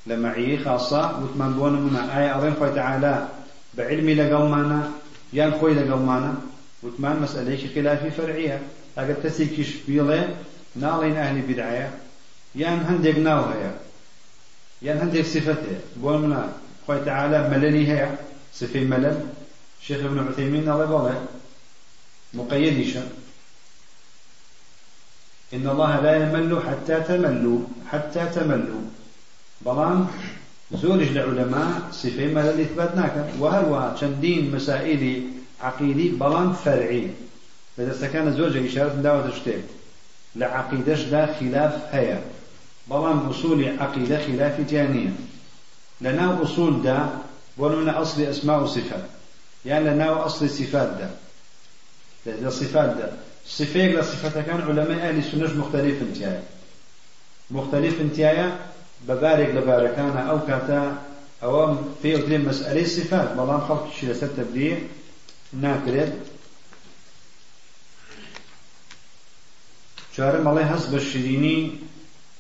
لمعية 0.06 0.64
خاصة. 0.64 1.02
وثمان 1.22 1.52
بون 1.52 1.72
من 1.72 1.96
آية 1.96 2.38
أظن 2.38 2.54
خوي 2.54 2.70
تعالى 2.74 3.28
بعلمي 3.74 4.14
لقومانا 4.14 4.90
يان 5.32 5.52
خوي 5.52 5.74
لقومانا 5.74 6.34
وثمان 6.82 7.22
مسألة 7.22 7.68
خلافي 7.74 8.10
فرعية. 8.10 8.62
أقد 8.98 9.16
تسيكش 9.22 9.70
بيضي 9.88 10.22
ناڵین 10.78 11.16
ئەهلی 11.18 11.42
بدعەیە 11.48 11.88
یان 12.54 12.80
هەندێک 12.88 13.18
ناو 13.26 13.42
یان 14.86 14.98
هەندێک 15.02 15.26
صفەتێ 15.34 15.74
بۆ 16.02 16.12
منە 16.22 16.42
خۆی 16.84 17.00
تعالى 17.08 17.38
مەلەلی 17.52 17.88
هەیە 17.90 18.08
صفەی 18.58 18.90
مەلەل 18.92 19.16
شيخ 19.86 20.00
ابن 20.04 20.18
عثيمين 20.28 20.68
الله 20.68 20.88
بڵێ 20.94 21.16
مقيدشا 22.38 23.02
إن 25.54 25.68
الله 25.68 26.00
لا 26.00 26.16
يمل 26.16 26.62
حتى 26.68 27.00
تملوا 27.00 27.58
حتى 27.90 28.26
تملوا. 28.34 28.82
بلان 29.60 30.06
زورج 30.72 31.08
لعلماء 31.12 31.80
صفة 31.92 32.26
ملل 32.26 32.60
إثبات 32.60 32.96
ناكا 32.96 33.32
وهروها 33.38 33.96
چندين 34.00 34.54
مسائل 34.54 35.22
عقيدي 35.60 36.08
بلان 36.08 36.52
فرعي. 36.52 37.10
فإذا 37.76 38.06
كان 38.06 38.32
زوجة 38.32 38.66
إشارة 38.66 38.88
دعوة 38.88 39.30
تشتيك 39.30 39.64
لعقيدش 40.36 41.02
دا 41.02 41.26
خلاف 41.40 41.94
هيا. 41.94 42.22
بلان 42.90 43.18
أصول 43.30 43.78
عقيدة 43.78 44.26
خلاف 44.26 44.60
تانية 44.70 45.12
لنا 46.00 46.42
أصول 46.42 46.82
دا 46.82 47.08
ولنا 47.58 48.02
أصل 48.02 48.22
أسماء 48.22 48.62
وصفات. 48.62 49.04
يعني 49.64 49.90
لنا 49.90 50.26
أصل 50.26 50.50
صفات 50.50 50.88
دا. 50.98 51.10
لصفات 52.26 52.96
دا. 52.96 53.12
صفەیەک 53.46 53.92
لە 53.96 54.02
سفەتەکان 54.10 54.60
عولەمای 54.68 55.00
ئالی 55.02 55.22
سنەش 55.30 55.52
مختلف 55.60 55.96
انتیایە. 56.06 56.42
مختلف 57.50 57.94
انتیایە 58.00 58.48
بەبارێک 59.06 59.50
لە 59.56 59.62
بارەکانە 59.68 60.22
ئەو 60.28 60.38
کاتە 60.48 60.80
ئەوە 61.42 61.64
پێوترێ 62.02 62.38
مەسئلەی 62.48 62.86
صفات 62.96 63.28
بەڵام 63.38 63.62
خەڵکیشی 63.66 64.08
لەسەر 64.10 64.30
تەبدیع 64.38 64.74
ناکرێت. 65.64 66.12
چوارە 70.14 70.38
مەڵێ 70.46 70.64
هەست 70.72 70.86
بە 70.92 70.98
شیرینی 71.08 71.58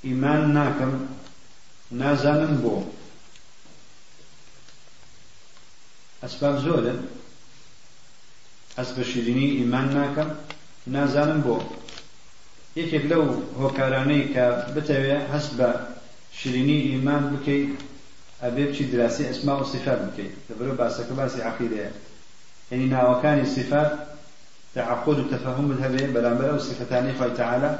ئیمان 0.06 0.42
ناکەم 0.56 0.92
نازانم 2.00 2.54
بۆ. 2.62 2.74
ئەسباب 6.22 6.56
زۆرن 6.64 6.98
هەست 8.78 8.92
بە 8.96 9.04
شیرینی 9.10 9.48
ئیمان 9.58 9.86
ناکەم. 9.98 10.30
نازانم 10.86 11.40
بۆ. 11.46 11.56
یەکێک 12.80 13.04
لەو 13.12 13.24
هۆکارانەی 13.60 14.24
کە 14.34 14.44
بتەوێت 14.74 15.22
هەست 15.32 15.52
بە 15.58 15.68
شرینی 16.38 16.78
ئیمان 16.88 17.22
بکەیت 17.32 17.72
ئەبێ 18.42 18.64
بچی 18.68 18.84
دراسی 18.92 19.24
ئەسما 19.30 19.54
و 19.60 19.64
سیفات 19.72 20.00
بکەیت. 20.06 20.34
دەبرە 20.48 20.72
باسەکە 20.80 21.14
باسی 21.20 21.40
عقیدەیە 21.50 21.90
یعنی 22.70 22.86
ناوەکانی 22.94 23.46
سیفات 23.56 23.92
تعقود 24.74 25.18
و 25.18 25.28
تەفەهمت 25.32 25.78
هەبێ 25.84 26.02
بەرامبەر 26.14 26.48
ئەو 26.50 26.60
سیفەتانی 26.68 27.16
خۆی 27.18 27.36
تەعالە 27.40 27.70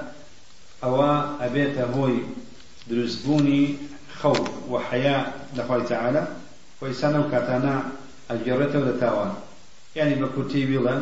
ئەوە 0.83 1.11
ئەبێتە 1.43 1.85
هۆی 1.95 2.19
دروستبوونی 2.91 3.79
خەوف 4.19 4.45
و 4.71 4.75
حەیا 4.89 5.19
لەخوای 5.57 5.87
تەعالە 5.91 6.23
و 6.81 6.83
ئیسان 6.91 7.13
ئەو 7.17 7.27
کاتانە 7.33 7.75
ئەگەڕێتەوە 8.31 8.87
لە 8.89 8.95
تاوان. 9.01 9.33
یعنی 9.99 10.15
بە 10.21 10.29
کورتی 10.35 10.69
بیڵەن 10.71 11.01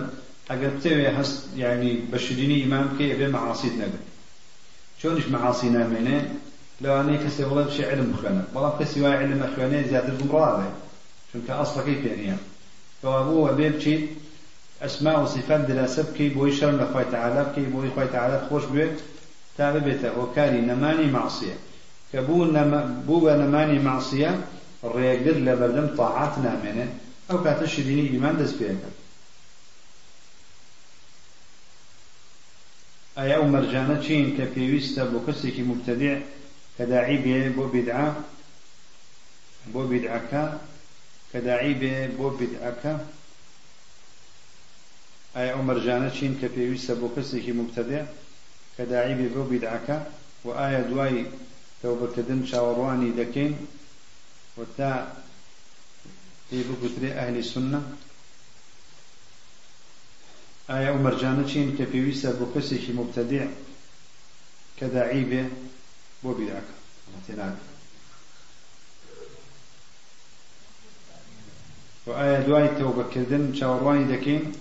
أقر 0.51 0.69
بتوي 0.79 1.09
هست 1.09 1.45
يعني 1.57 2.01
بشريني 2.13 2.65
إمام 2.65 2.89
كي 2.99 3.15
أبي 3.15 3.29
معاصي 3.29 3.67
نبي 3.69 3.99
شونش 5.03 5.29
معاصي 5.29 5.69
نامينه 5.69 6.35
لو 6.81 7.01
أنا 7.01 7.17
كسي 7.17 7.45
والله 7.45 7.63
بشي 7.63 7.91
علم 7.91 8.11
مخوانا 8.11 8.45
والله 8.55 8.77
كسي 8.81 9.01
واي 9.01 9.17
علم 9.17 9.39
مخوانا 9.39 9.83
زيادة 9.83 10.09
الجمرة 10.09 10.73
شون 11.33 11.43
كأصلا 11.49 11.85
كيف 11.85 12.05
يعني 12.05 12.37
كوابو 13.03 13.49
وبيبشي 13.49 14.01
أسماء 14.83 15.23
وصفات 15.23 15.61
دراسة 15.61 16.03
بكي 16.03 16.29
بوي 16.29 16.53
شرم 16.53 16.81
لخوي 16.81 17.05
تعالى 17.05 17.51
بكي 17.51 17.67
بوي 17.67 17.91
خوي 17.91 18.07
تعالى 18.07 18.47
خوش 18.51 18.65
بيت 18.65 19.01
تابع 19.59 19.79
بيته 19.79 20.19
وكاري 20.19 20.61
نماني 20.61 21.13
معصية 21.13 21.55
كبو 22.13 22.45
نم 22.45 23.03
بو 23.07 23.31
نماني 23.31 23.79
لبردم 33.19 33.53
طاعات 33.53 33.75
نامنه 33.75 33.97
أو 33.97 33.97
كاتش 33.97 33.99
ديني 33.99 33.99
إيمان 33.99 33.99
دس 33.99 33.99
بيك 33.99 33.99
أي 33.99 33.99
أو 33.99 33.99
مرجانة 33.99 34.03
چين 34.03 34.39
كبيويستا 34.39 35.05
بو 35.05 35.27
كسيكي 35.27 35.63
مبتدع 35.63 36.19
كداعي 36.79 37.17
بيه 37.17 37.49
بو 37.49 37.67
بدعة 37.67 38.25
بو 39.75 39.87
بدعك 39.87 40.59
كداعي 41.33 41.75
بيه 41.75 42.07
بو 42.19 42.31
بدعك. 42.31 43.01
أي 45.37 45.53
أو 45.53 45.63
مرجانة 45.63 46.11
چين 46.11 46.39
كبيويستا 46.43 46.95
بو 46.95 47.09
كسيكي 47.17 47.53
مبتدع 47.53 48.05
كداعي 48.79 49.15
بيه 49.15 49.29
بو 49.29 49.43
بدعك. 49.43 50.07
وآية 50.45 50.81
دواي 50.81 51.27
توبكدن 51.83 52.47
شاورواني 52.47 53.11
دكين 53.11 53.57
وتا 54.57 55.13
في 60.69 60.75
بكتري 60.75 60.91
أهل 60.91 60.91
السنة 60.91 60.91
آية 60.91 60.91
ومرجانة 60.91 61.49
چين 61.49 61.77
كبيويسا 61.79 62.33
بكسيش 62.33 62.91
مبتدع 62.91 63.47
كداعي 64.81 65.25
به 65.25 65.49
بو 66.23 66.33
وآية 72.07 72.39
دواي 72.47 72.69
توبة 72.69 73.03
كردن 73.03 73.55
شاورواني 73.55 74.17
دكين 74.17 74.53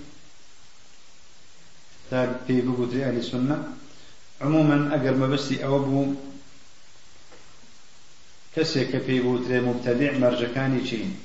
تاب 2.12 2.42
في 2.48 2.62
بكتري 2.62 3.06
أهل 3.06 3.18
السنة 3.18 3.74
عموما 4.42 4.96
أقر 4.96 5.16
ما 5.16 5.28
بسي 5.28 5.66
أوبو 5.66 6.14
كسيك 8.56 8.98
في 8.98 9.20
بوتري 9.20 9.62
مبتدع 9.62 10.18
مرجكاني 10.18 10.90
چين 10.90 11.16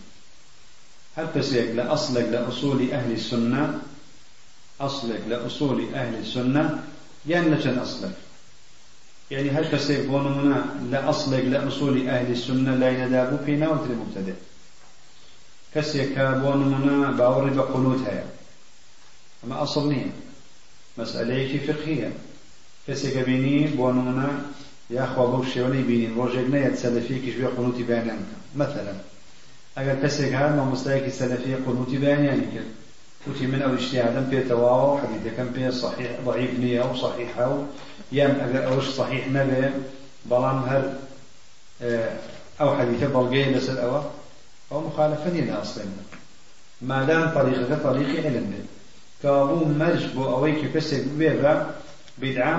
هل 1.16 1.26
كسيك 1.35 1.70
لأصلك 1.70 2.24
لأصول 2.24 2.91
أهل 2.93 3.12
السنة 3.12 3.83
أصلك 4.87 5.22
لأصول 5.28 5.95
أهل 5.95 6.14
السنة 6.14 6.85
يعني 7.26 7.49
لشن 7.51 7.78
أصلك. 7.78 8.14
يعني 9.30 9.51
هل 9.51 9.64
كسيك 9.72 10.07
بونمنا 10.07 10.64
لأصلك 10.91 11.45
لأصول 11.45 12.09
أهل 12.09 12.33
السنة؟ 12.33 12.74
لا 12.74 12.91
يندابو 12.91 13.45
فينا 13.45 13.68
وتري 13.68 13.95
مبتدع 13.95 14.37
كسيك 15.74 16.18
بونمنا 16.18 17.11
باوري 17.11 17.51
بقنوتها. 17.51 18.24
أما 19.45 19.62
أصل 19.62 19.89
نية. 19.89 20.12
مسألة 20.99 21.59
فقهية. 21.66 22.12
كسيك 22.89 23.18
بيني 23.18 23.66
بونمنا 23.66 24.43
يا 24.91 25.05
أخوة 25.05 25.26
بو 25.30 25.45
شێوەی 25.45 25.83
بینین 25.89 26.14
ڕۆژێک 26.18 26.49
نەیەت 26.55 26.74
سەلفیەکیش 26.83 27.35
بێ 27.41 27.49
قنوتی 27.57 27.85
بەیانیان 27.89 28.20
بکە 28.22 28.39
مثلا 28.62 28.95
ئەگەر 29.76 29.97
کەسێک 30.03 30.33
هەر 30.41 30.51
مامۆستایەکی 30.59 31.16
سەلفیە 31.20 31.59
قنوتی 31.66 31.99
بەیانیانی 32.03 32.49
کرد 32.55 32.70
وتی 33.27 33.47
من 33.47 33.62
ئەو 33.62 33.73
اجتهادم 33.79 34.27
پێتەواوە 34.33 34.87
و 34.91 35.01
حەدیثەکەم 35.03 35.49
پێ 35.57 35.70
صحیح 35.83 36.11
ضعیف 36.27 36.53
نییە 36.62 36.85
و 36.87 36.95
صحیحە 37.05 37.47
و 37.53 37.59
یان 38.12 38.33
ئەگەر 38.43 38.64
ئەوش 38.68 38.87
صحیح 38.99 39.25
نەبێ 39.37 39.64
بەڵام 40.31 40.61
هەر 40.70 40.85
ئەو 42.61 42.70
حەدیثە 42.79 43.09
بەڵگەیە 43.14 43.53
لەسەر 43.55 43.77
ئەوە 43.83 44.01
ئەو 44.70 44.81
مخالفە 44.89 45.29
نیە 45.35 45.45
لە 45.49 45.55
ئەسڵێن 45.61 45.91
مادام 46.91 47.27
طريقەکە 47.37 47.77
طريقی 47.87 48.18
علم 48.27 48.47
بێت 48.51 48.68
کەوابوو 49.23 49.73
مەرج 49.81 50.03
بۆ 50.14 50.25
ئەوەی 50.33 50.55
کە 50.61 50.68
کەسێک 50.75 51.05
بێ 51.18 51.31
بە 51.43 51.53
بدعە 52.20 52.57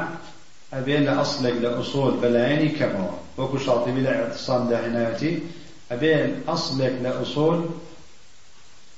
أبي 0.74 0.98
لأصلك 0.98 1.54
لأصول 1.54 2.12
بلايني 2.22 2.70
كما 2.70 3.10
وكو 3.38 3.58
شاطبي 3.58 4.02
لاعتصام 4.02 4.70
داهناتي 4.70 5.40
أبي 5.92 6.36
أصلك 6.48 6.94
لأصول 7.04 7.66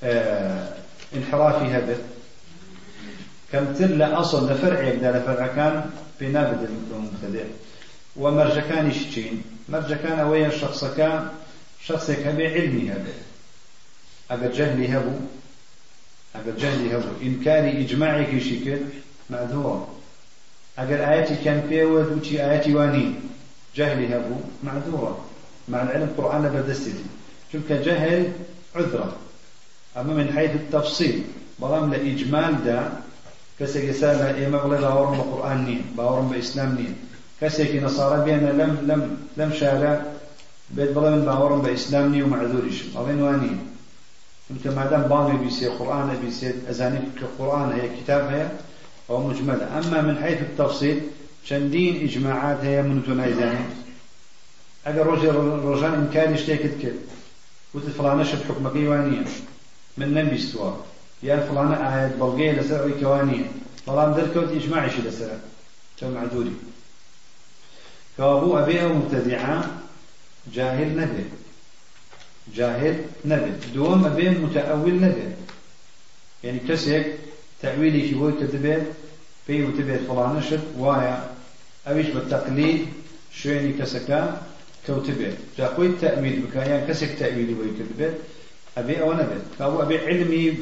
آه 0.03 0.74
انحرافي 1.15 1.77
هبت 1.77 2.01
كم 3.51 3.73
تل 3.73 4.01
أصل 4.01 4.51
لفرع 4.51 4.87
يبدأ 4.87 5.11
لفرع 5.11 5.47
كان 5.47 5.89
في 6.19 6.27
نابد 6.27 6.69
المبتدئ. 6.91 7.45
ومرجكان 8.15 8.89
يشتين 8.91 9.43
مرجكان 9.69 10.19
أويا 10.19 10.47
الشخص 10.47 10.85
كان 10.85 11.29
شخصك 11.85 12.19
هبي 12.19 12.47
علمي 12.47 12.91
هبي 12.91 13.13
أجر 14.31 14.51
جهلي 14.51 14.97
هبو 14.97 15.11
أجر 16.35 16.57
جهلي 16.57 16.97
هبو 16.97 17.07
إنكاري 17.21 17.81
إجماعي 17.81 18.25
كي 18.25 18.39
شكل 18.39 18.79
معذور. 19.29 19.87
اگر 20.77 20.99
آياتي 21.07 21.35
كان 21.35 21.67
فيه 21.69 21.83
دوتي 21.83 22.45
آياتي 22.45 22.75
واني. 22.75 23.13
جهلي 23.75 24.15
هبو 24.15 24.35
معذورة 24.63 25.25
مع 25.69 25.81
العلم 25.81 26.13
قرآن 26.17 26.49
بدستي 26.49 26.93
شوف 27.51 27.71
جهل 27.71 28.31
عذرة. 28.75 29.15
أما 29.97 30.13
من 30.13 30.33
حيث 30.35 30.51
التفصيل 30.51 31.23
بلام 31.59 31.93
لإجمال 31.93 32.65
دا 32.65 32.89
كسيك 33.59 33.83
يسال 33.83 34.35
إيما 34.35 34.63
بلا 34.63 34.79
باورم 34.79 35.17
بقرآن 35.17 35.65
نين 35.65 35.81
باورم 35.97 36.29
بإسلام 36.29 36.75
نين. 36.75 36.95
كسيك 37.41 37.83
نصارى 37.83 38.23
بينا 38.25 38.51
لم 38.51 38.77
لم 38.87 39.17
لم 39.37 39.51
شارع 39.53 40.01
بيت 40.71 40.91
بلا 40.91 41.09
من 41.09 41.25
باورم 41.25 41.61
بإسلام 41.61 42.11
نين 42.11 42.23
ومعذوريش 42.23 42.83
بلين 42.83 43.21
وانين. 43.21 43.59
انت 44.51 44.67
ما 44.67 44.85
دام 44.85 45.01
باني 45.01 45.37
بيسي 45.37 45.67
قرآن 45.67 46.17
بيسي 46.25 46.53
أزاني 46.69 46.99
القرآن 47.21 47.71
هي 47.71 47.89
كتاب 48.01 48.33
هي 48.33 48.47
أو 49.09 49.27
مجملة 49.27 49.77
أما 49.77 50.01
من 50.01 50.17
حيث 50.23 50.41
التفصيل 50.41 51.01
شندين 51.43 52.03
إجماعات 52.03 52.57
هي 52.61 52.81
من 52.81 53.03
تنايزاني 53.07 53.65
أجر 54.87 55.07
رجل 55.07 55.35
رجال 55.65 55.93
إمكان 55.93 56.33
يشتكي 56.33 56.69
كده 56.83 56.93
وتفلانة 57.73 57.93
فلانة 57.97 58.23
شد 58.23 58.43
حكم 58.49 58.69
كيوانية 58.69 59.25
من 59.97 60.13
نبي 60.13 60.35
استوى 60.35 60.77
يا 61.23 61.37
فلانة 61.39 61.95
آيات 61.95 62.15
بلغية 62.15 62.51
لسرع 62.51 62.91
كوانية 62.99 63.51
فلان 63.85 64.13
دركوت 64.13 64.51
إجماعي 64.51 64.89
شي 64.89 65.01
لسرع 65.01 65.37
كم 65.99 66.11
معذوري 66.11 66.53
كابو 68.17 68.57
أبي 68.57 68.83
أو 68.83 68.93
مبتدعة 68.93 69.81
جاهل 70.53 70.97
نبي 70.97 71.25
جاهل 72.55 73.05
نبي 73.25 73.51
دوم 73.73 74.05
أبي 74.05 74.29
متأول 74.29 75.01
نبي 75.01 75.23
يعني 76.43 76.59
كسيك 76.59 77.05
تأويلي 77.61 78.07
شي 78.07 78.15
بوي 78.15 78.31
كتبت 78.31 78.83
في 79.47 79.63
وتبت 79.63 79.99
فلانة 80.07 80.41
شد 80.41 80.63
وايا 80.77 81.29
أويش 81.87 82.07
بالتقليد 82.07 82.87
شويني 83.33 83.73
كسكا 83.73 84.41
كوتبت 84.87 85.37
جا 85.57 85.67
خوي 85.75 85.87
التأويل 85.87 86.39
بكايان 86.39 86.87
كسك 86.87 87.23
بوي 87.33 87.69
كتبت 87.79 88.13
أبي 88.77 89.01
أو 89.01 89.13
نبت 89.13 89.41
فأبو 89.59 89.81
أبي 89.81 89.97
علمي 89.97 90.57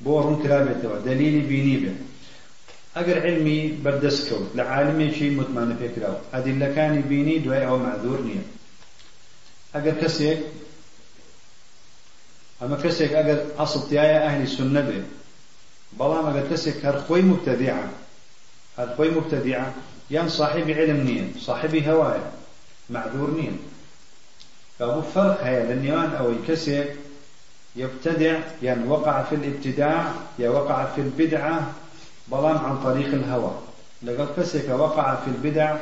بورن 0.00 0.42
كرابته 0.42 1.00
دليلي 1.04 1.40
بيني 1.40 1.76
به. 1.76 1.94
أجر 2.96 3.20
علمي 3.20 3.78
بردس 3.84 4.28
كوت 4.28 4.48
لعالمي 4.54 5.14
شيء 5.14 5.30
مطمئن 5.30 5.76
في 5.78 5.88
كراو 5.88 6.14
أدلة 6.34 6.74
كان 6.74 7.00
بيني 7.00 7.38
دواء 7.38 7.66
أو 7.66 7.78
معذور 7.78 8.22
نية. 8.22 8.42
أجر 9.74 9.94
كسك 10.00 10.38
أما 12.62 12.76
كسك 12.76 13.12
أجر 13.12 13.44
أصل 13.58 13.88
تيايا 13.88 14.26
أهل 14.26 14.42
السنة 14.42 14.80
به. 14.80 15.02
بەڵام 15.98 16.24
ئەگەر 16.28 16.46
کەسێک 16.50 16.78
هەر 16.86 16.96
خۆی 17.06 17.22
مبتدعە 17.30 17.80
هەر 18.78 18.88
خۆی 18.96 19.10
مبتدعە 19.16 19.64
یان 20.14 20.28
صاحبی 20.38 20.72
علم 20.80 21.00
نییە 21.08 21.26
صاحبی 21.46 21.80
هەوایە 21.88 22.26
معذور 22.94 23.30
نییە 23.38 23.54
فأبو 24.78 25.02
فرق 25.14 25.38
هي 25.44 25.58
للنيوان 25.68 26.10
أو 26.20 26.26
الكسر 26.34 26.84
يبتدع 27.76 28.38
يعني 28.62 28.88
وقع 28.88 29.22
في 29.22 29.34
الابتداع 29.34 30.12
يا 30.38 30.48
وقع 30.48 30.84
في 30.84 31.00
البدعة 31.00 31.72
بلام 32.28 32.58
عن 32.58 32.82
طريق 32.84 33.08
الهوى. 33.14 33.52
لقد 34.02 34.28
كسك 34.36 34.68
وقع 34.68 35.14
في 35.14 35.28
البدع 35.30 35.76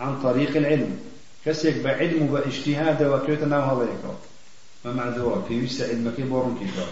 عن 0.00 0.22
طريق 0.22 0.56
العلم. 0.56 0.98
كسك 1.46 1.76
بعلم 1.84 2.32
واجتهاد 2.32 3.02
وكيتنا 3.02 3.58
وهذا 3.58 3.88
ما 4.84 4.92
معذور 4.92 5.44
في 5.48 5.64
وسع 5.64 5.88
علمك 5.88 6.14
كيتوا 6.14 6.86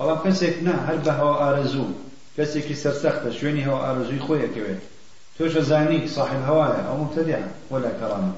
بەڵام 0.00 0.20
کەسێک 0.24 0.56
نا 0.66 0.74
هەر 0.86 0.98
بە 1.04 1.12
هەوا 1.18 1.34
ئارەزوو 1.42 1.96
کەسێکی 2.36 2.80
سەرسەختە 2.82 3.30
شوێنی 3.38 3.66
هەوا 3.66 3.80
ئارەزووی 3.84 4.24
خۆیەکەوێت 4.26 4.82
تۆش 5.36 5.54
زانی 5.70 6.08
صاحب 6.16 6.40
هەوایە 6.48 6.80
ئەو 6.86 6.96
مبتدع 7.02 7.40
ولا 7.70 7.90
كرامة. 8.00 8.32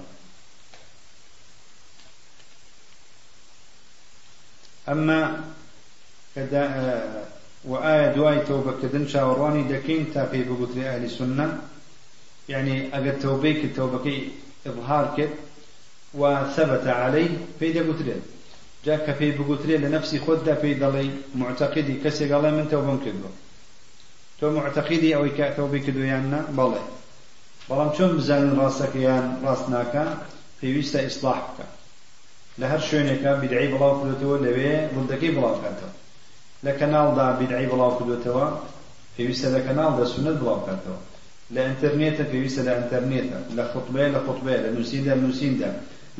ئەمما 4.88 5.40
وآية 7.64 8.12
دواي 8.14 8.38
توبة 8.40 8.72
كدن 8.82 9.08
شاوراني 9.08 9.62
دكين 9.62 10.12
تا 10.14 10.26
في 10.26 10.44
بقتل 10.44 10.80
أهل 10.84 11.04
السنة 11.04 11.60
يعني 12.48 12.98
أجر 12.98 13.20
توبيك 13.20 13.64
التوبة 13.64 14.28
إظهار 14.66 15.14
كد 15.16 15.30
وثبت 16.14 16.86
عليه 16.86 17.28
في 17.58 17.72
دقتل 17.72 18.12
جاك 18.84 19.14
في 19.14 19.30
بقتل 19.30 19.80
لنفسي 19.80 20.18
خد 20.18 20.54
في 20.54 20.74
ضلي 20.74 21.10
معتقدي 21.34 21.94
كسي 22.04 22.32
قال 22.32 22.54
من 22.54 22.68
توبة 22.70 22.98
كدو 23.04 23.28
تو 24.40 24.50
معتقدي 24.50 25.16
أو 25.16 25.28
كا 25.36 25.54
توبة 25.56 25.78
كدو 25.78 26.00
يانا 26.00 26.46
بلى 26.50 26.80
بلام 27.70 27.90
شو 27.98 28.06
مزان 28.12 28.58
راسك 28.58 28.96
يان 28.96 29.42
راسناك 29.44 30.18
في 30.60 30.76
ويستا 30.76 31.06
إصلاحك 31.06 31.81
لە 32.60 32.66
هەر 32.72 32.80
شوێنێکە 32.88 33.30
بیدعی 33.40 33.68
بڵاو 33.72 33.94
کردوتەوە 34.00 34.36
لەوێ 34.44 34.74
ڕوودەکەی 34.94 35.32
بڵاو 35.36 35.56
کاتەوە. 35.62 35.92
لە 36.64 36.72
کەناڵدا 36.78 37.26
بیدعی 37.40 37.66
بڵاو 37.72 37.92
کردوتەوە 37.98 38.46
پێویستە 39.14 39.48
لە 39.56 39.60
کەناڵدا 39.66 40.04
سنت 40.14 40.36
بڵاو 40.40 40.60
کاتەوە. 40.66 40.98
لە 41.54 41.60
ئینتەرنێتە 41.66 42.24
پێویستە 42.32 42.62
لە 42.66 42.72
ئینتەرنێتە 42.78 43.38
لە 43.56 43.64
خوتبەیە 43.70 44.08
لە 44.14 44.20
خوتبەیە 44.26 44.58
لە 44.64 44.70
نووسیندا 44.76 45.14
نووسیندا. 45.22 45.70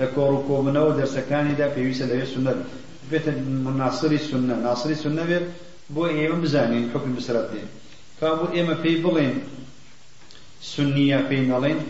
لە 0.00 0.06
کۆڕ 0.14 0.30
و 0.36 0.44
کۆبنەوە 0.48 0.92
دەرسەکانیدا 0.98 1.66
پێویستە 1.76 2.04
لەوێ 2.10 2.26
سنت. 2.34 2.58
بێتە 3.10 3.32
ناسری 3.80 4.18
سنە 4.28 4.56
ناسری 4.66 4.96
سنە 5.04 5.24
بێت 5.30 5.44
بۆ 5.94 6.04
ئێمە 6.16 6.38
بزانین 6.44 6.84
حکم 6.92 7.10
بسرەت 7.16 7.46
دێ 7.52 7.62
کابوو 8.20 8.52
ئێمە 8.54 8.76
پێی 8.82 8.96
بڵێن 9.04 9.34
سنیە 10.72 11.20
پێی 11.28 11.42
نەڵێن 11.50 11.80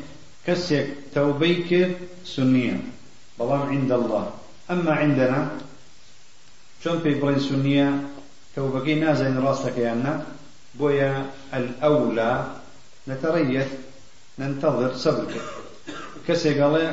کەسێک 0.46 0.86
تەوبەی 1.14 1.56
کرد 1.68 1.96
سنیە. 2.34 2.76
بەڵام 3.42 3.62
عند 3.74 3.92
الله. 3.98 4.24
ئەمما 4.68 4.92
عندنا 5.02 5.40
چۆن 6.82 6.96
پێی 7.02 7.16
بڵێن 7.20 7.40
سنیە 7.48 7.88
تەوبەکەی 8.54 9.00
نازانین 9.02 9.42
ڕاستەکەیان 9.44 10.00
نا 10.06 10.14
بۆیە 10.78 11.12
نتريث 13.08 13.66
ننتظر 14.38 14.94
صبر 14.94 15.26
كسي 16.28 16.60
قال 16.60 16.92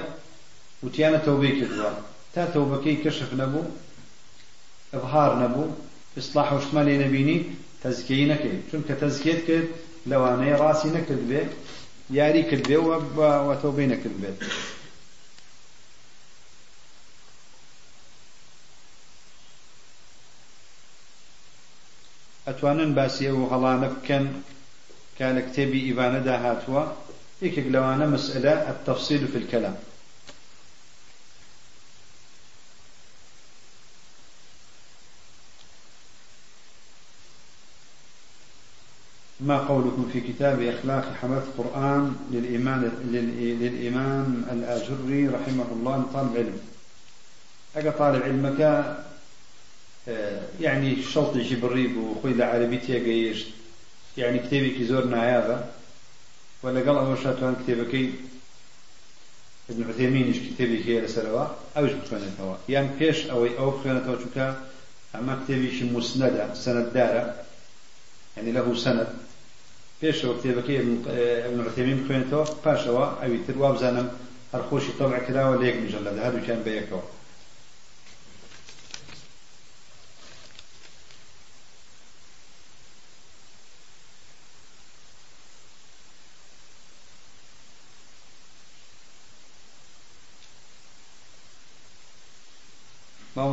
وتيانا 0.83 1.17
توبي 1.17 1.51
كدوا 1.61 1.89
تا 2.33 2.45
توبكي 2.45 2.95
كشف 2.95 3.33
نبو 3.33 3.61
إظهار 4.93 5.39
نبو 5.43 5.65
إصلاح 6.17 6.53
وشمالي 6.53 6.97
نبيني 6.97 7.43
تزكي 7.83 8.25
نكي 8.25 8.61
چونك 8.71 8.87
تزكيت 9.01 9.47
كد 9.47 9.67
لو 10.07 10.25
أنا 10.27 10.57
راسي 10.57 10.89
نكد 10.89 11.29
به 11.29 11.47
ياري 12.09 12.43
كد 12.43 12.67
به 12.67 12.77
وتوبي 13.47 13.85
نكد 13.85 14.21
به 14.21 14.33
ئەتوانن 22.49 22.91
باسی 22.97 23.25
ئەو 23.29 23.49
هەڵانە 23.51 23.87
بکەن. 23.95 24.25
کە 25.17 25.27
لە 25.35 25.41
کتێبی 25.47 25.85
ئیوانەدا 25.87 26.35
هاتووە 26.45 26.83
یەکێک 27.45 27.67
لەوانە 27.73 28.05
مەسئلە 28.13 28.53
التفصيل 28.71 29.21
في 29.31 29.37
الكلام. 29.41 29.77
ما 39.49 39.57
قولكم 39.57 40.09
في 40.13 40.19
كتاب 40.21 40.61
إخلاق 40.61 41.05
حماة 41.21 41.43
القرآن 41.49 42.15
للإمام, 42.31 42.91
للإمام 43.63 44.45
الآجري 44.51 45.27
رحمه 45.27 45.69
الله 45.75 45.97
طالب 46.13 46.33
علم. 46.37 46.59
أجا 47.75 47.91
طالب 47.91 48.23
علمك 48.23 48.59
يعني 50.59 51.03
شەڵتی 51.11 51.41
جبڕی 51.49 51.87
بوو 51.93 52.17
خۆی 52.21 52.37
لە 52.39 52.45
عربی 52.53 52.79
تێگەیشت 52.87 53.47
یعنی 54.17 54.39
کتێبێکی 54.45 54.87
زۆر 54.91 55.03
نایابە 55.13 55.57
و 56.63 56.65
لەگەڵ 56.75 56.95
ئەوە 56.99 57.15
شاتوان 57.23 57.55
کتێبەکەی 57.59 58.07
ابن 59.69 59.89
عثيمينش 59.89 60.37
كتابي 60.39 60.83
هي 60.85 61.01
لسروا 61.01 61.45
أوش 61.77 61.91
بخوانتوا 61.91 62.55
يعني 62.69 62.89
بيش 62.99 63.25
أو 63.25 63.45
أو 63.45 63.69
بخوانتوا 63.71 64.15
شوكا 64.23 64.61
أما 65.15 65.43
كتابي 65.43 65.71
شي 65.79 65.83
مسندة 65.85 66.53
سند 66.53 66.93
دارة. 66.93 67.35
يعني 68.37 68.51
له 68.51 68.75
سند. 68.75 69.07
بيش 70.01 70.25
أو 70.25 70.39
كتابك 70.39 70.69
ابن 70.69 71.65
عثيمين 71.67 72.03
بخوانتوا 72.03 72.45
باش 72.65 72.87
أو 72.87 73.03
أو 73.03 73.37
ترواب 73.47 73.77
زانم 73.77 74.09
هرخوشي 74.53 74.91
طبع 74.99 75.19
كلا 75.19 75.49
ولا 75.49 75.67
يك 75.67 75.75
مجلد 75.75 76.19
هذا 76.19 76.43
كان 76.47 76.83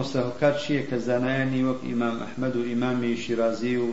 مامۆستاهۆکار 0.06 0.54
چییە 0.62 0.82
کە 0.90 0.96
زانایانی 1.08 1.62
وەک 1.68 1.80
ئیمام 1.88 2.16
ئەحمەد 2.24 2.54
و 2.56 2.62
ئیمامی 2.70 3.16
شیرازی 3.24 3.76
و 3.76 3.88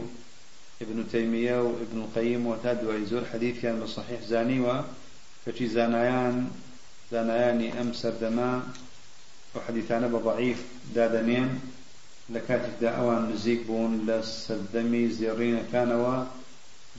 ابن 0.83 0.99
تەیمیە 1.11 1.57
و 1.65 1.69
ابن 1.83 1.99
قەیم 2.15 2.43
و 2.47 2.55
تا 2.63 2.73
دوای 2.73 3.05
زۆر 3.11 3.23
حەدیثیان 3.31 3.75
بە 3.81 3.87
صحیح 3.95 4.21
زانیوە 4.31 4.77
کەچی 5.43 5.67
زانایان 5.75 6.35
زانایانی 7.11 7.69
ئەم 7.77 7.89
سەردەما 8.01 8.53
و 9.53 9.55
حەدیثانە 9.65 10.07
بە 10.13 10.19
ضعیف 10.27 10.59
دادەنێن. 10.95 11.51
لە 12.33 12.39
کاتێکدا 12.47 12.89
ئەوان 12.97 13.23
نزیک 13.31 13.61
بوون 13.67 13.93
لە 14.07 14.17
سەردەمی 14.45 15.05
زێڕینەکانەوە. 15.17 16.17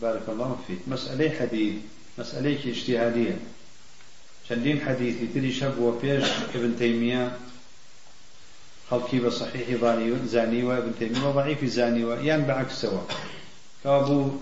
بارك 0.02 0.26
الله 0.32 0.52
فيك 0.66 0.82
مسألة 0.94 1.28
حديث 1.38 1.74
مسألة 2.18 2.60
اجتهادية 2.72 3.36
حەدیثی 4.86 5.26
تری 5.34 5.52
شەب 5.58 5.74
بۆ 5.78 5.88
پێش 6.02 6.26
ابن 6.56 6.72
تەیمیە 6.80 7.24
خەڵکی 8.90 9.18
بە 9.24 9.30
صحیحی 9.40 9.76
زانیوە 10.34 10.74
ابن 10.80 10.92
تيمية 10.98 11.24
وضعيف 11.28 11.60
زانیوە 11.76 12.14
یان 12.28 12.42
بەعکسەوە 12.48 13.02
کابوو 13.84 14.32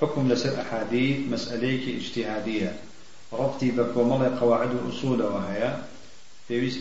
حكم 0.00 0.32
لسر 0.32 0.60
أحاديث 0.60 1.16
مسألة 1.32 1.96
اجتهادية 2.00 2.72
ربطي 3.32 3.70
بكومل 3.70 4.38
قواعد 4.40 4.70
وأصول 4.74 5.22
وهي 5.22 5.62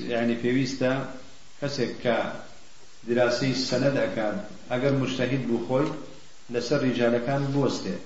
يعني 0.09 0.33
بيويستا 0.33 1.09
كسك 1.61 1.95
كدراسي 3.07 3.51
السند 3.51 3.97
أكاد 3.97 4.37
أجر 4.71 4.93
مجتهد 4.93 5.41
بخوي 5.51 5.85
لسر 6.49 6.83
رجال 6.83 7.25
كان 7.27 7.43
بوسته 7.53 7.97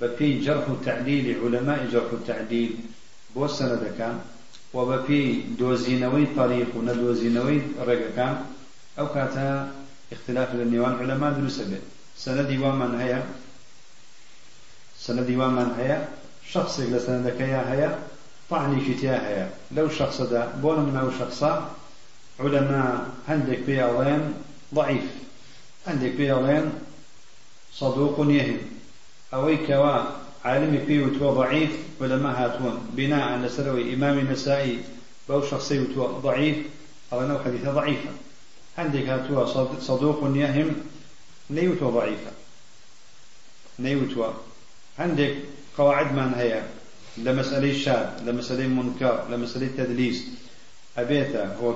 بفي 0.00 0.38
جرح 0.40 0.64
تعديل 0.84 1.36
علماء 1.44 1.88
جرح 1.92 2.12
التعديل 2.12 2.76
بوس 4.74 4.84
سند 4.84 5.06
كان 5.06 5.08
وبفي 5.08 5.42
دوزينوي 5.58 6.26
طريق 6.36 6.66
وندوزينوي 6.76 7.62
رقكان 7.80 8.44
أو 8.98 9.08
كاتا 9.08 9.72
اختلاف 10.12 10.54
النيوان 10.54 10.98
علماء 10.98 11.32
دروس 11.32 11.58
به 11.58 11.78
سندي 12.16 12.58
ومن 12.58 12.94
هيا 13.00 13.24
سندي 14.98 15.36
ومن 15.36 15.74
هيا 15.78 16.08
شخص 16.50 16.80
لسندك 16.80 17.40
يا 17.40 17.72
هيا 17.72 17.98
طعني 18.50 18.94
كتيا 18.94 19.28
هيا 19.28 19.50
لو 19.72 19.88
شخص 19.88 20.20
دا 20.20 20.46
بون 20.62 20.80
من 20.80 20.96
أو 20.96 21.10
شخصا 21.10 21.76
علماء 22.40 23.06
عندك 23.28 23.58
بيالين 23.58 24.34
ضعيف 24.74 25.04
عندك 25.86 26.10
بيالين 26.10 26.72
صدوق 27.72 28.26
يهم 28.30 28.58
أوي 30.46 30.50
كوا 30.50 30.50
عالمي 30.50 30.86
فيه 30.86 31.04
وتو 31.04 31.30
ضعيف 31.30 31.70
علماء 32.00 32.32
هاتون. 32.32 32.90
بناء 32.92 33.28
على 33.28 33.48
سروي 33.48 33.94
إمام 33.94 34.18
النسائي 34.18 34.78
بو 35.28 35.42
شخصي 35.42 35.78
وتو 35.78 36.06
ضعيف. 36.06 36.56
أو 37.12 37.20
أنه 37.20 37.38
حديثة 37.44 37.72
ضعيفة. 37.72 38.10
عندك 38.78 39.08
هاتوا 39.08 39.80
صدوق 39.80 40.36
يهم 40.36 40.74
نيوتوا 41.50 41.90
ضعيفة. 41.90 42.30
نيوتوا 43.78 44.32
عندك 44.98 45.36
قواعد 45.78 46.12
من 46.12 46.34
هي 46.34 46.62
لمسألة 47.16 47.70
الشاذ 47.70 48.06
لمسألة 48.26 48.66
منكر 48.66 49.24
لمسألة 49.30 49.68
تدليس 49.76 50.24
أبيته 50.98 51.54
هو 51.54 51.74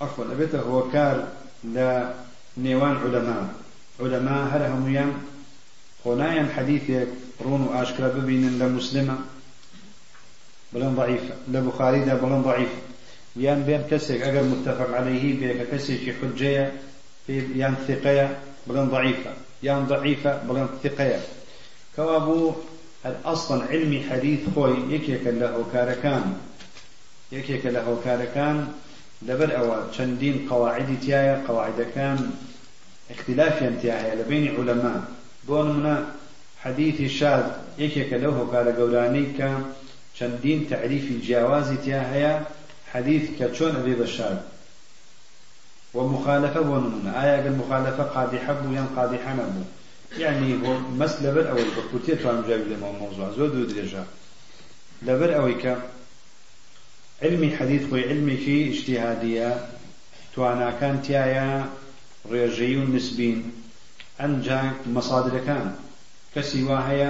عفوا 0.00 0.24
أبيته 0.24 0.60
هو 0.60 0.90
كار 0.90 1.28
لنيوان 1.64 2.96
علماء. 2.96 3.54
علماء 4.00 4.48
هل 4.52 4.62
هم 6.06 6.12
يم 6.12 6.18
خنايا 6.18 6.48
حديثك 6.56 7.08
رون 7.44 7.68
أشكال 7.74 8.08
ببين 8.08 8.58
لمسلمة 8.58 9.18
بلن 10.72 10.94
ضعيفة 10.94 11.34
لبخاري 11.48 12.04
ده 12.04 12.14
بلن 12.14 12.42
ضعيفة 12.42 12.78
يان 13.36 13.62
بين 13.62 13.82
كسك 13.90 14.22
أجر 14.22 14.42
متفق 14.42 14.94
عليه 14.94 15.40
بين 15.40 15.64
كسك 15.72 16.14
حجية 16.22 16.72
يان 17.28 17.74
ثقية 17.88 18.38
بلن 18.66 18.84
ضعيفة. 18.88 19.30
يان 19.62 19.86
ضعيفة 19.86 20.42
بلن 20.42 20.68
ثقية. 20.84 21.20
كوابو 21.96 22.52
الأصل 23.06 23.62
علمي 23.62 24.04
حديث 24.10 24.40
خوي 24.54 24.76
يكيك 24.90 25.26
له 25.26 25.64
كاركان. 25.72 26.36
يكيك 27.32 27.66
له 27.66 28.00
كاركان. 28.04 28.72
لبر 29.22 29.58
أو 29.58 29.92
شندين 29.92 30.46
قواعد 30.50 30.98
تيايا 31.00 31.44
قواعد 31.48 31.86
كان 31.94 32.30
اختلاف 33.10 33.62
ينتهي 35.48 35.64
لبين 35.64 35.72
علماء 35.72 35.72
بون 35.72 35.76
منا 35.76 36.14
حديث 36.62 37.12
شاذ 37.12 37.44
يكيك 37.78 38.12
له 38.12 38.48
كار 38.52 38.70
قولاني 38.70 39.26
كان 39.38 39.64
شندين 40.14 40.68
تعريف 40.70 41.04
الجواز 41.10 41.78
تياهيا 41.84 42.46
حديث 42.92 43.30
كتشون 43.40 43.76
أبي 43.76 43.94
بشار 43.94 44.42
ومخالفة 45.94 46.60
ونمنا 46.60 47.24
آية 47.24 47.46
المخالفة 47.48 48.02
قادحة 48.02 48.52
بو 48.52 48.72
ين 48.72 48.86
قادحة 48.96 49.34
نبو 49.34 49.62
يعني 50.18 50.68
هو 50.68 50.78
مس 50.78 51.22
لبر 51.22 51.50
أوي 51.50 51.62
بكوتية 51.62 52.14
توان 52.14 52.44
جايب 52.48 52.68
لما 52.68 52.92
موضوع 52.92 53.30
زود 53.30 53.56
ودرجة 53.56 54.04
لبر 55.02 55.36
أوي 55.36 55.54
ك 55.54 55.78
علمي 57.22 57.56
حديث 57.56 57.90
خوي 57.90 58.08
علمي 58.08 58.36
في 58.36 58.68
اجتهادية 58.68 59.66
توانا 60.34 60.70
كان 60.70 61.02
تيايا 61.02 61.68
ريجي 62.30 62.76
نسبين 62.76 63.52
أنجا 64.20 64.60
مصادر 64.86 65.38
كان 65.46 65.74
كسوا 66.34 66.78
هي 66.88 67.02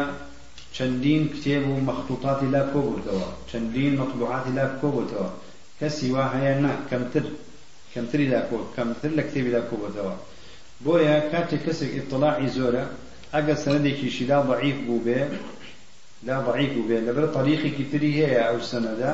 چەندین 0.77 1.23
کتێب 1.35 1.65
و 1.69 1.81
مەخطوطاتی 1.89 2.49
لا 2.55 2.63
کۆبووتەوە 2.73 3.29
چەندین 3.51 3.93
مەطبوعاتی 4.01 4.53
لا 4.59 4.67
کۆبووتەوە 4.81 5.29
کەسی 5.81 6.09
وا 6.15 6.25
هەیە 6.35 6.55
نا 6.65 6.73
کەمتر 6.91 7.25
کەمتری 7.93 8.27
لا 8.33 8.41
کەمتر 8.77 9.11
لە 9.19 9.23
کتێبی 9.29 9.51
لا 9.57 9.63
کۆبووتەوە 9.71 10.15
بۆیە 10.85 11.17
کاتێک 11.33 11.61
کەسێک 11.67 11.93
ئطلاعی 11.99 12.49
زۆرە 12.57 12.85
ئەگە 13.35 13.55
سەنەدێکیشی 13.63 14.25
لا 14.31 14.39
ضعیف 14.51 14.79
بوو 14.87 15.05
بێ 15.07 15.21
لا 16.27 16.37
ضعیف 16.47 16.71
بوو 16.75 16.89
بێ 16.89 16.99
لەبەر 17.07 17.27
طریقێکی 17.37 17.85
تری 17.91 18.13
هەیە 18.19 18.43
ئەو 18.49 18.59
سەنەدا 18.71 19.13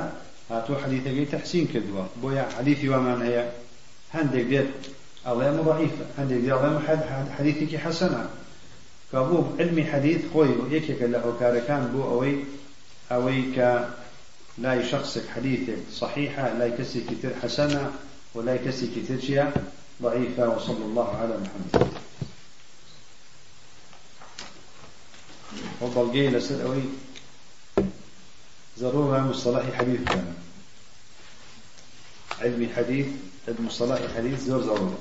هاتوو 0.51 0.81
حەدیثەکەی 0.83 1.31
تەحسین 1.33 1.67
کردووە 1.73 2.05
بۆیە 2.23 2.45
حەدیثی 2.57 2.89
وامان 2.93 3.21
هەیە 3.27 3.45
هەندێک 4.15 4.47
دێت 4.53 4.69
ئەڵێ 5.27 5.49
ضعیفە 5.69 6.05
هەندێک 6.19 6.43
ئەڵێ 6.53 6.71
حەدیثێکی 7.37 7.83
حەسەنە 7.85 8.25
كابو 9.15 9.45
علمي 9.59 9.85
حديث 9.85 10.21
خوي 10.33 10.49
يكيك 10.71 11.03
له 11.03 11.25
كان 11.69 11.87
بو 11.93 12.03
أوي 12.03 12.45
أوي 13.13 13.43
ك 13.57 13.89
لا 14.59 14.83
شخصك 14.91 15.29
حديثك 15.29 15.79
صحيحة 15.93 16.59
لا 16.59 16.67
يكسي 16.67 17.01
كتير 17.01 17.35
حسنة 17.43 17.93
ولا 18.35 18.55
يكسي 18.55 18.87
كتير 18.87 19.21
شيء 19.21 19.51
ضعيفة 20.03 20.49
وصلى 20.49 20.85
الله 20.85 21.17
على 21.17 21.39
محمد. 21.39 21.93
وضل 25.81 26.13
جاي 26.13 26.29
لسر 26.31 26.63
أوي. 26.63 26.83
ضرورة 28.79 29.19
مصطلح 29.19 29.79
حديث 29.79 30.01
كان. 30.05 30.35
علمي 32.41 32.69
حديث 32.77 33.07
المصطلح 33.49 34.01
حديث 34.17 34.41
زور 34.45 34.61
ضرورة 34.61 34.99